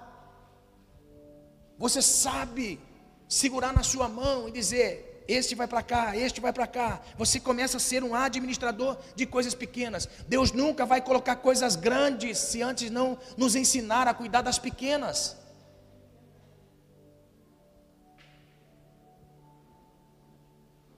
você 1.79 2.03
sabe 2.03 2.81
segurar 3.29 3.73
na 3.73 3.83
sua 3.83 4.09
mão 4.09 4.49
e 4.49 4.53
dizer: 4.53 5.25
este 5.29 5.55
vai 5.55 5.69
para 5.69 5.83
cá, 5.83 6.17
este 6.17 6.41
vai 6.41 6.53
para 6.53 6.67
cá. 6.67 7.01
Você 7.17 7.39
começa 7.39 7.77
a 7.77 7.81
ser 7.81 8.03
um 8.03 8.15
administrador 8.15 8.97
de 9.15 9.27
coisas 9.27 9.55
pequenas. 9.55 10.09
Deus 10.27 10.53
nunca 10.53 10.87
vai 10.87 11.01
colocar 11.03 11.37
coisas 11.37 11.77
grandes 11.77 12.39
se 12.39 12.63
antes 12.63 12.91
não 12.91 13.19
nos 13.37 13.55
ensinar 13.55 14.09
a 14.09 14.15
cuidar 14.15 14.43
das 14.43 14.59
pequenas. 14.59 15.37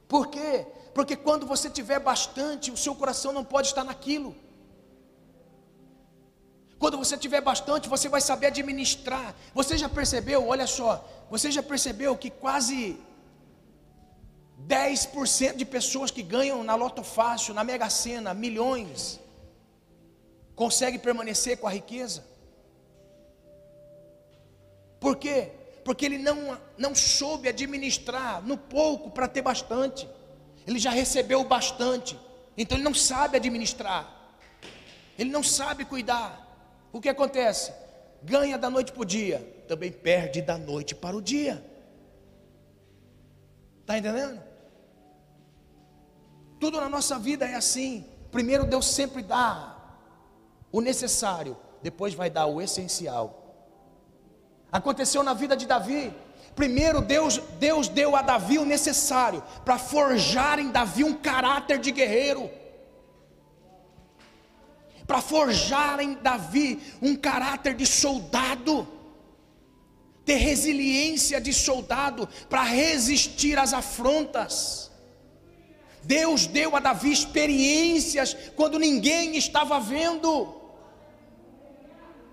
Por 0.07 0.28
quê? 0.28 0.66
Porque 0.95 1.16
quando 1.16 1.47
você 1.47 1.68
tiver 1.68 1.99
bastante, 1.99 2.70
o 2.70 2.76
seu 2.76 2.95
coração 2.95 3.33
não 3.33 3.45
pode 3.45 3.68
estar 3.68 3.85
naquilo. 3.85 4.35
Quando 6.81 6.97
você 6.97 7.16
tiver 7.18 7.43
bastante, 7.43 7.91
você 7.91 8.09
vai 8.09 8.22
saber 8.22 8.47
administrar. 8.47 9.35
Você 9.55 9.76
já 9.76 9.87
percebeu, 9.87 10.49
olha 10.49 10.66
só, 10.66 11.07
você 11.31 11.51
já 11.51 11.62
percebeu 11.62 12.16
que 12.16 12.31
quase 12.31 12.99
10% 14.66 15.57
de 15.57 15.66
pessoas 15.66 16.11
que 16.11 16.22
ganham 16.22 16.64
na 16.64 16.74
Loto 16.74 17.03
Fácil, 17.05 17.53
na 17.53 17.62
Mega 17.62 17.91
Sena, 17.91 18.33
milhões, 18.33 19.20
consegue 20.57 20.99
permanecer 20.99 21.59
com 21.59 21.66
a 21.66 21.70
riqueza? 21.70 22.24
Por 24.99 25.16
quê? 25.16 25.51
Porque 25.85 26.07
ele 26.07 26.16
não, 26.16 26.59
não 26.78 26.95
soube 26.95 27.47
administrar 27.47 28.41
no 28.41 28.57
pouco 28.57 29.11
para 29.11 29.28
ter 29.28 29.43
bastante. 29.43 30.09
Ele 30.66 30.78
já 30.78 30.93
recebeu 30.93 31.45
bastante, 31.45 32.18
então 32.57 32.78
ele 32.78 32.85
não 32.85 32.95
sabe 32.95 33.37
administrar. 33.37 34.33
Ele 35.18 35.28
não 35.28 35.43
sabe 35.43 35.85
cuidar. 35.85 36.50
O 36.93 37.01
que 37.01 37.09
acontece? 37.09 37.72
Ganha 38.22 38.59
da 38.59 38.68
noite 38.68 38.93
para 38.93 39.03
o 39.03 39.05
dia, 39.05 39.64
também 39.68 39.91
perde 39.91 40.43
da 40.43 40.59
noite 40.59 40.95
para 40.95 41.16
o 41.16 41.22
dia. 41.22 41.64
Está 43.80 43.99
entendendo? 43.99 44.41
Tudo 46.59 46.80
na 46.80 46.88
nossa 46.88 47.18
vida 47.18 47.47
é 47.47 47.55
assim. 47.55 48.05
Primeiro 48.30 48.64
Deus 48.64 48.86
sempre 48.86 49.22
dá 49.22 49.76
o 50.70 50.80
necessário, 50.80 51.57
depois 51.82 52.14
vai 52.14 52.30
dar 52.30 52.47
o 52.47 52.61
essencial. 52.61 53.41
Aconteceu 54.70 55.22
na 55.22 55.34
vida 55.34 55.57
de 55.57 55.66
Davi. 55.66 56.14
Primeiro 56.55 57.01
Deus, 57.01 57.38
Deus 57.59 57.88
deu 57.88 58.14
a 58.14 58.22
Davi 58.22 58.59
o 58.59 58.64
necessário 58.64 59.43
para 59.64 59.78
forjar 59.78 60.59
em 60.59 60.70
Davi 60.70 61.03
um 61.03 61.14
caráter 61.14 61.78
de 61.78 61.91
guerreiro. 61.91 62.51
Para 65.11 65.21
forjar 65.21 65.99
em 65.99 66.15
Davi 66.15 66.81
um 67.03 67.17
caráter 67.17 67.75
de 67.75 67.85
soldado. 67.85 68.87
Ter 70.25 70.37
resiliência 70.37 71.41
de 71.41 71.53
soldado 71.53 72.29
para 72.49 72.63
resistir 72.63 73.59
às 73.59 73.73
afrontas. 73.73 74.89
Deus 76.05 76.47
deu 76.47 76.77
a 76.77 76.79
Davi 76.79 77.11
experiências 77.11 78.37
quando 78.55 78.79
ninguém 78.79 79.37
estava 79.37 79.81
vendo. 79.81 80.55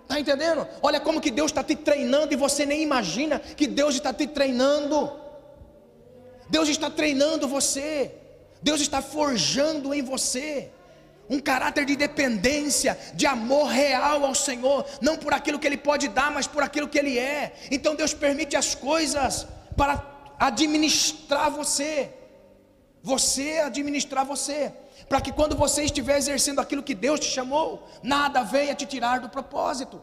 Está 0.03 0.19
entendendo? 0.19 0.67
Olha 0.79 0.99
como 0.99 1.19
que 1.19 1.31
Deus 1.31 1.49
está 1.49 1.63
te 1.63 1.75
treinando 1.75 2.31
e 2.31 2.37
você 2.37 2.63
nem 2.63 2.83
imagina 2.83 3.39
que 3.39 3.65
Deus 3.65 3.95
está 3.95 4.13
te 4.13 4.27
treinando. 4.27 5.11
Deus 6.47 6.69
está 6.69 6.91
treinando 6.91 7.47
você. 7.47 8.13
Deus 8.61 8.81
está 8.81 9.01
forjando 9.01 9.95
em 9.95 10.03
você 10.03 10.76
um 11.29 11.39
caráter 11.39 11.85
de 11.85 11.95
dependência, 11.95 12.97
de 13.13 13.25
amor 13.25 13.67
real 13.67 14.25
ao 14.25 14.35
Senhor, 14.35 14.85
não 15.01 15.17
por 15.17 15.33
aquilo 15.33 15.59
que 15.59 15.67
Ele 15.67 15.77
pode 15.77 16.07
dar, 16.07 16.31
mas 16.31 16.47
por 16.47 16.63
aquilo 16.63 16.87
que 16.87 16.97
Ele 16.97 17.17
é. 17.17 17.53
Então 17.69 17.95
Deus 17.95 18.13
permite 18.13 18.55
as 18.55 18.73
coisas 18.73 19.47
para 19.75 20.03
administrar 20.39 21.49
você, 21.49 22.09
você 23.03 23.59
administrar 23.59 24.25
você 24.25 24.73
para 25.07 25.21
que 25.21 25.31
quando 25.31 25.55
você 25.55 25.83
estiver 25.83 26.17
exercendo 26.17 26.59
aquilo 26.59 26.83
que 26.83 26.93
Deus 26.93 27.19
te 27.19 27.27
chamou, 27.27 27.87
nada 28.03 28.43
venha 28.43 28.75
te 28.75 28.85
tirar 28.85 29.19
do 29.19 29.29
propósito. 29.29 30.01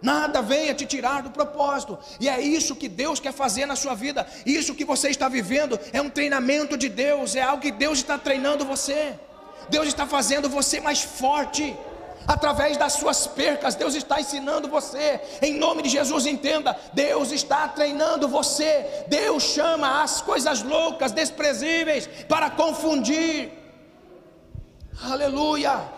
Nada 0.00 0.42
venha 0.42 0.74
te 0.74 0.84
tirar 0.84 1.22
do 1.22 1.30
propósito, 1.30 1.98
e 2.20 2.28
é 2.28 2.38
isso 2.40 2.76
que 2.76 2.86
Deus 2.86 3.18
quer 3.18 3.32
fazer 3.32 3.64
na 3.64 3.74
sua 3.74 3.94
vida. 3.94 4.26
Isso 4.44 4.74
que 4.74 4.84
você 4.84 5.08
está 5.08 5.26
vivendo 5.28 5.80
é 5.92 6.00
um 6.00 6.10
treinamento 6.10 6.76
de 6.76 6.88
Deus, 6.88 7.34
é 7.34 7.42
algo 7.42 7.62
que 7.62 7.72
Deus 7.72 7.98
está 7.98 8.18
treinando 8.18 8.64
você. 8.64 9.18
Deus 9.68 9.88
está 9.88 10.06
fazendo 10.06 10.48
você 10.48 10.80
mais 10.80 11.02
forte. 11.02 11.76
Através 12.26 12.76
das 12.76 12.94
suas 12.94 13.26
percas, 13.28 13.76
Deus 13.76 13.94
está 13.94 14.20
ensinando 14.20 14.66
você, 14.66 15.20
em 15.40 15.54
nome 15.54 15.80
de 15.82 15.88
Jesus, 15.88 16.26
entenda: 16.26 16.76
Deus 16.92 17.30
está 17.30 17.68
treinando 17.68 18.26
você, 18.26 19.04
Deus 19.06 19.44
chama 19.44 20.02
as 20.02 20.20
coisas 20.22 20.60
loucas, 20.60 21.12
desprezíveis, 21.12 22.08
para 22.28 22.50
confundir, 22.50 23.52
aleluia, 25.04 25.88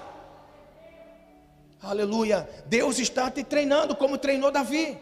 aleluia, 1.82 2.46
Deus 2.66 2.98
está 2.98 3.30
te 3.30 3.42
treinando 3.42 3.96
como 3.96 4.18
treinou 4.18 4.50
Davi. 4.50 4.98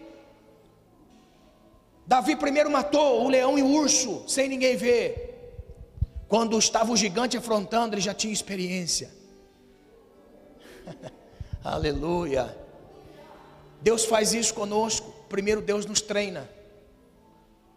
Davi 2.07 2.37
primeiro 2.37 2.71
matou 2.71 3.25
o 3.25 3.29
leão 3.29 3.59
e 3.59 3.63
o 3.63 3.67
urso, 3.67 4.23
sem 4.29 4.49
ninguém 4.49 4.77
ver. 4.77 5.36
Quando 6.29 6.59
estava 6.59 6.93
o 6.93 6.97
gigante 6.97 7.37
afrontando, 7.37 7.95
ele 7.95 8.01
já 8.01 8.13
tinha 8.13 8.33
experiência. 8.33 9.11
Aleluia. 11.63 12.57
Deus 13.81 14.05
faz 14.05 14.33
isso 14.33 14.55
conosco. 14.55 15.15
Primeiro 15.29 15.61
Deus 15.61 15.87
nos 15.87 16.01
treina. 16.01 16.49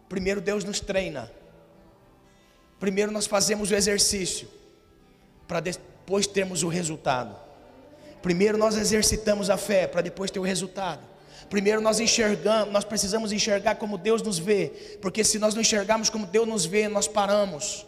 Primeiro 0.08 0.40
Deus 0.40 0.64
nos 0.64 0.80
treina. 0.80 1.30
Primeiro 2.80 3.12
nós 3.12 3.26
fazemos 3.26 3.70
o 3.70 3.74
exercício 3.74 4.48
para 5.46 5.60
depois 5.60 6.26
termos 6.26 6.62
o 6.62 6.68
resultado. 6.68 7.36
Primeiro 8.22 8.58
nós 8.58 8.76
exercitamos 8.76 9.50
a 9.50 9.56
fé 9.56 9.86
para 9.86 10.00
depois 10.00 10.30
ter 10.30 10.38
o 10.38 10.42
resultado. 10.42 11.02
Primeiro 11.48 11.80
nós 11.80 12.00
enxergamos, 12.00 12.72
nós 12.72 12.84
precisamos 12.84 13.32
enxergar 13.32 13.74
como 13.76 13.98
Deus 13.98 14.22
nos 14.22 14.38
vê, 14.38 14.98
porque 15.00 15.24
se 15.24 15.38
nós 15.38 15.54
não 15.54 15.60
enxergarmos 15.60 16.08
como 16.08 16.26
Deus 16.26 16.46
nos 16.46 16.64
vê, 16.64 16.88
nós 16.88 17.08
paramos. 17.08 17.86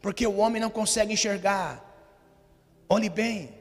Porque 0.00 0.26
o 0.26 0.36
homem 0.38 0.60
não 0.60 0.70
consegue 0.70 1.12
enxergar. 1.12 1.84
Olhe 2.88 3.08
bem, 3.08 3.54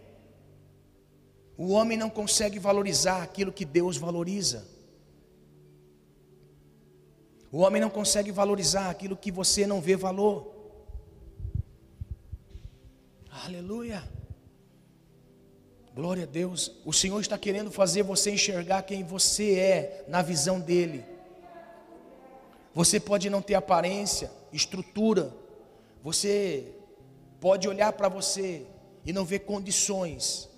o 1.58 1.72
homem 1.72 1.98
não 1.98 2.10
consegue 2.10 2.58
valorizar 2.58 3.22
aquilo 3.22 3.52
que 3.52 3.66
Deus 3.66 3.98
valoriza. 3.98 4.66
O 7.52 7.60
homem 7.60 7.82
não 7.82 7.90
consegue 7.90 8.32
valorizar 8.32 8.90
aquilo 8.90 9.18
que 9.18 9.32
você 9.32 9.68
não 9.68 9.82
vê 9.82 9.96
valor. 9.96 10.56
Aleluia. 13.46 14.04
Glória 15.94 16.24
a 16.24 16.28
Deus. 16.28 16.72
O 16.86 16.94
Senhor 16.94 17.20
está 17.20 17.38
querendo 17.38 17.70
fazer 17.70 18.04
você 18.04 18.32
enxergar 18.32 18.84
quem 18.84 19.04
você 19.04 19.56
é 19.56 20.06
na 20.08 20.22
visão 20.22 20.60
dEle. 20.62 21.04
Você 22.74 23.00
pode 23.00 23.30
não 23.30 23.42
ter 23.42 23.56
aparência, 23.56 24.32
estrutura. 24.54 25.34
Você 26.04 26.74
pode 27.40 27.68
olhar 27.68 27.92
para 27.94 28.08
você 28.10 28.66
e 29.06 29.12
não 29.12 29.26
ver 29.26 29.40
condições 29.40 30.50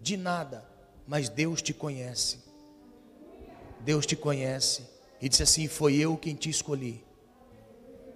de 0.00 0.16
nada, 0.16 0.64
mas 1.06 1.28
Deus 1.28 1.60
te 1.60 1.74
conhece. 1.74 2.38
Deus 3.80 4.06
te 4.06 4.14
conhece 4.14 4.82
e 5.20 5.28
disse 5.28 5.42
assim: 5.42 5.66
Foi 5.66 5.96
eu 5.96 6.16
quem 6.16 6.34
te 6.34 6.48
escolhi. 6.48 7.04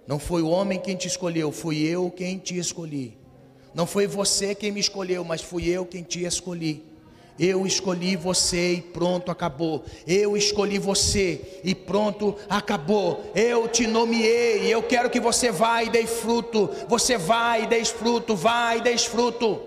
Não 0.07 0.19
foi 0.19 0.41
o 0.41 0.49
homem 0.49 0.79
quem 0.79 0.95
te 0.95 1.07
escolheu, 1.07 1.51
fui 1.51 1.81
eu 1.81 2.11
quem 2.11 2.37
te 2.37 2.57
escolhi. 2.57 3.17
Não 3.73 3.85
foi 3.85 4.07
você 4.07 4.55
quem 4.55 4.71
me 4.71 4.79
escolheu, 4.79 5.23
mas 5.23 5.41
fui 5.41 5.67
eu 5.67 5.85
quem 5.85 6.03
te 6.03 6.23
escolhi. 6.23 6.83
Eu 7.37 7.67
escolhi 7.67 8.15
você 8.15 8.75
e 8.75 8.81
pronto, 8.81 9.29
acabou. 9.29 9.83
Eu 10.07 10.37
escolhi 10.37 10.79
você 10.79 11.59
e 11.63 11.75
pronto, 11.75 12.35
acabou. 12.49 13.29
Eu 13.35 13.67
te 13.67 13.85
nomeei. 13.85 14.73
Eu 14.73 14.81
quero 14.81 15.09
que 15.09 15.19
você 15.19 15.51
vá 15.51 15.83
e 15.83 15.89
dê 15.89 16.07
fruto. 16.07 16.69
Você 16.87 17.17
vai 17.17 17.63
e 17.63 17.67
dê 17.67 17.83
fruto, 17.83 18.35
vai 18.35 18.77
e 18.77 18.81
dê 18.81 18.97
fruto. 18.97 19.61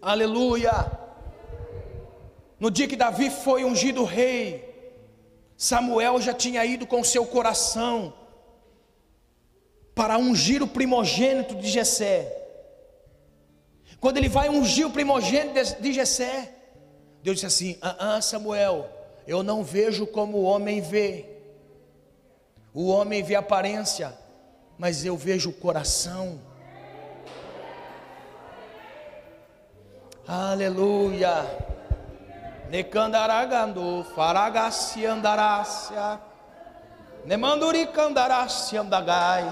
Aleluia. 0.00 0.90
No 2.58 2.70
dia 2.70 2.88
que 2.88 2.96
Davi 2.96 3.30
foi 3.30 3.64
ungido 3.64 4.02
rei, 4.02 4.68
Samuel 5.56 6.20
já 6.20 6.34
tinha 6.34 6.64
ido 6.64 6.86
com 6.88 7.04
seu 7.04 7.24
coração 7.24 8.12
para 9.94 10.18
ungir 10.18 10.60
o 10.60 10.66
primogênito 10.66 11.54
de 11.54 11.68
Jessé. 11.68 12.41
Quando 14.02 14.16
ele 14.16 14.28
vai 14.28 14.48
ungir 14.48 14.84
o 14.84 14.90
primogênito 14.90 15.80
de 15.80 15.92
Jessé, 15.92 16.52
Deus 17.22 17.36
disse 17.36 17.46
assim: 17.46 17.78
ah, 17.80 18.16
ah, 18.16 18.20
Samuel, 18.20 18.90
eu 19.28 19.44
não 19.44 19.62
vejo 19.62 20.08
como 20.08 20.38
o 20.38 20.42
homem 20.42 20.80
vê. 20.80 21.24
O 22.74 22.88
homem 22.88 23.22
vê 23.22 23.36
aparência, 23.36 24.12
mas 24.76 25.04
eu 25.04 25.16
vejo 25.16 25.50
o 25.50 25.52
coração. 25.52 26.40
Aleluia. 30.26 31.46
Necandaragando, 32.70 34.04
faragasi 34.16 35.06
andarácia. 35.06 36.18
Nemanduri 37.24 37.86
candarácia 37.86 38.80
andagai. 38.80 39.44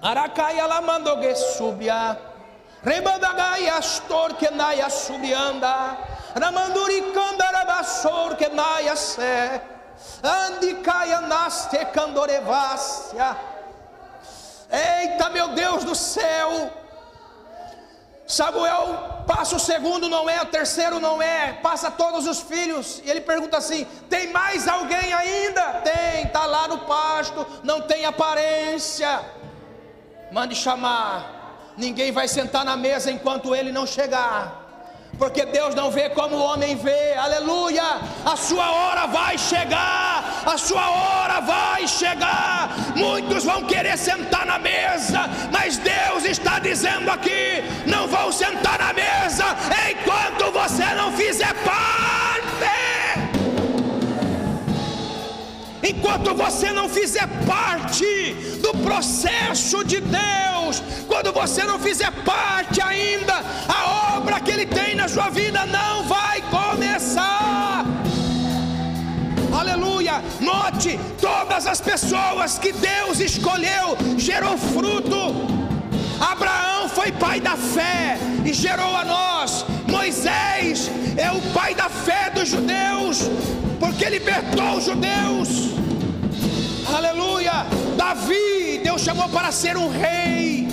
Aracaia 0.00 0.64
lamandogue 0.66 1.34
subia. 1.34 2.29
Rebandagai 2.82 3.68
astor 3.68 4.34
que 4.34 4.50
naia 4.50 4.88
subianda. 4.88 5.98
Ramanduri 6.34 7.12
candarabassor 7.12 8.36
que 8.36 8.48
naia 8.48 8.96
sé. 8.96 9.62
Andicaia 10.22 11.20
naste 11.20 11.84
candorevácia. 11.86 13.36
Eita, 14.70 15.28
meu 15.30 15.48
Deus 15.48 15.84
do 15.84 15.94
céu! 15.94 16.70
Samuel 18.26 19.24
passa 19.26 19.56
o 19.56 19.58
segundo, 19.58 20.08
não 20.08 20.30
é, 20.30 20.40
o 20.40 20.46
terceiro 20.46 21.00
não 21.00 21.20
é, 21.20 21.54
passa 21.54 21.90
todos 21.90 22.28
os 22.28 22.40
filhos, 22.40 23.02
e 23.04 23.10
ele 23.10 23.20
pergunta 23.20 23.56
assim: 23.56 23.84
tem 24.08 24.32
mais 24.32 24.68
alguém 24.68 25.12
ainda? 25.12 25.80
Tem, 25.80 26.22
está 26.26 26.46
lá 26.46 26.68
no 26.68 26.78
pasto, 26.78 27.44
não 27.64 27.80
tem 27.80 28.04
aparência. 28.04 29.20
Mande 30.30 30.54
chamar, 30.54 31.39
ninguém 31.80 32.12
vai 32.12 32.28
sentar 32.28 32.64
na 32.64 32.76
mesa 32.76 33.10
enquanto 33.10 33.54
ele 33.54 33.72
não 33.72 33.86
chegar 33.86 34.60
porque 35.20 35.44
Deus 35.44 35.74
não 35.74 35.90
vê 35.90 36.08
como 36.08 36.34
o 36.34 36.42
homem 36.42 36.74
vê, 36.76 37.12
aleluia. 37.12 38.00
A 38.24 38.36
sua 38.36 38.70
hora 38.70 39.06
vai 39.06 39.36
chegar, 39.36 40.42
a 40.46 40.56
sua 40.56 40.88
hora 40.88 41.40
vai 41.40 41.86
chegar. 41.86 42.70
Muitos 42.96 43.44
vão 43.44 43.64
querer 43.64 43.98
sentar 43.98 44.46
na 44.46 44.58
mesa, 44.58 45.28
mas 45.52 45.76
Deus 45.76 46.24
está 46.24 46.58
dizendo 46.58 47.10
aqui: 47.10 47.62
não 47.86 48.08
vão 48.08 48.32
sentar 48.32 48.78
na 48.78 48.94
mesa 48.94 49.44
enquanto 49.90 50.50
você 50.52 50.86
não 50.94 51.12
fizer 51.12 51.52
Enquanto 55.90 56.32
você 56.34 56.72
não 56.72 56.88
fizer 56.88 57.26
parte 57.46 58.32
do 58.62 58.72
processo 58.78 59.84
de 59.84 60.00
Deus, 60.00 60.80
quando 61.08 61.32
você 61.32 61.64
não 61.64 61.80
fizer 61.80 62.12
parte 62.24 62.80
ainda, 62.80 63.42
a 63.68 64.16
obra 64.16 64.38
que 64.38 64.52
Ele 64.52 64.66
tem 64.66 64.94
na 64.94 65.08
sua 65.08 65.28
vida 65.30 65.66
não 65.66 66.04
vai 66.04 66.42
começar. 66.42 67.84
Aleluia! 69.52 70.22
Note, 70.40 70.98
todas 71.20 71.66
as 71.66 71.80
pessoas 71.80 72.56
que 72.56 72.72
Deus 72.72 73.18
escolheu 73.18 73.96
gerou 74.16 74.56
fruto. 74.56 75.20
Abraão 76.20 76.88
foi 76.88 77.10
pai 77.10 77.40
da 77.40 77.56
fé 77.56 78.16
e 78.44 78.52
gerou 78.52 78.94
a 78.94 79.04
nós. 79.04 79.64
Moisés 80.00 80.90
é 81.18 81.30
o 81.30 81.42
pai 81.52 81.74
da 81.74 81.90
fé 81.90 82.30
dos 82.30 82.48
judeus, 82.48 83.18
porque 83.78 84.06
libertou 84.08 84.78
os 84.78 84.84
judeus. 84.86 85.48
Aleluia! 86.96 87.66
Davi, 87.98 88.80
Deus 88.82 89.02
chamou 89.02 89.28
para 89.28 89.52
ser 89.52 89.76
um 89.76 89.90
rei. 89.90 90.68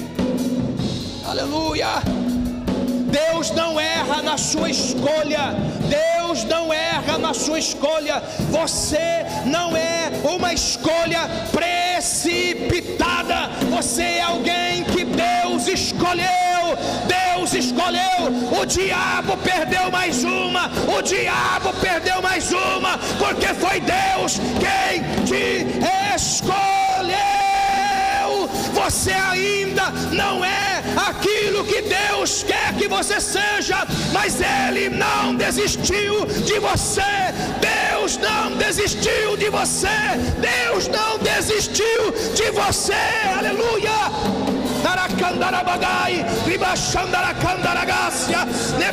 Aleluia! 1.27 1.87
Deus 3.19 3.51
não 3.51 3.77
erra 3.77 4.21
na 4.21 4.37
sua 4.37 4.69
escolha. 4.69 5.55
Deus 5.89 6.45
não 6.45 6.73
erra 6.73 7.17
na 7.17 7.33
sua 7.33 7.59
escolha. 7.59 8.23
Você 8.49 9.25
não 9.45 9.75
é 9.75 10.09
uma 10.23 10.53
escolha 10.53 11.27
precipitada. 11.51 13.49
Você 13.75 14.03
é 14.03 14.21
alguém 14.21 14.85
que 14.85 15.03
Deus 15.03 15.67
escolheu. 15.67 16.77
Deus 17.05 17.26
escolheu. 17.53 18.59
O 18.59 18.65
diabo 18.65 19.37
perdeu 19.37 19.91
mais 19.91 20.23
uma. 20.23 20.69
O 20.97 21.01
diabo 21.01 21.73
perdeu 21.81 22.21
mais 22.21 22.51
uma. 22.51 22.97
Porque 23.19 23.47
foi 23.53 23.81
Deus 23.81 24.39
quem 24.59 25.25
te 25.25 25.67
escolheu 26.15 26.87
você 28.87 29.11
ainda 29.11 29.89
não 30.13 30.45
é 30.45 30.83
aquilo 31.09 31.63
que 31.65 31.81
Deus 31.81 32.43
quer 32.43 32.73
que 32.77 32.87
você 32.87 33.19
seja, 33.19 33.85
mas 34.13 34.39
Ele 34.39 34.89
não 34.89 35.35
desistiu 35.35 36.25
de 36.25 36.59
você. 36.59 37.01
Deus 37.59 38.17
não 38.17 38.55
desistiu 38.55 39.35
de 39.35 39.49
você. 39.49 39.87
Deus 40.39 40.87
não 40.87 41.17
desistiu 41.19 42.11
de 42.35 42.51
você. 42.51 42.93
Aleluia. 43.37 44.66
candara 44.97 45.07
candara 45.21 45.61
bagai 45.63 46.25
riba 46.49 46.73
candara 46.91 47.31
candara 47.41 47.85
gassia 47.85 48.41
ne 48.79 48.89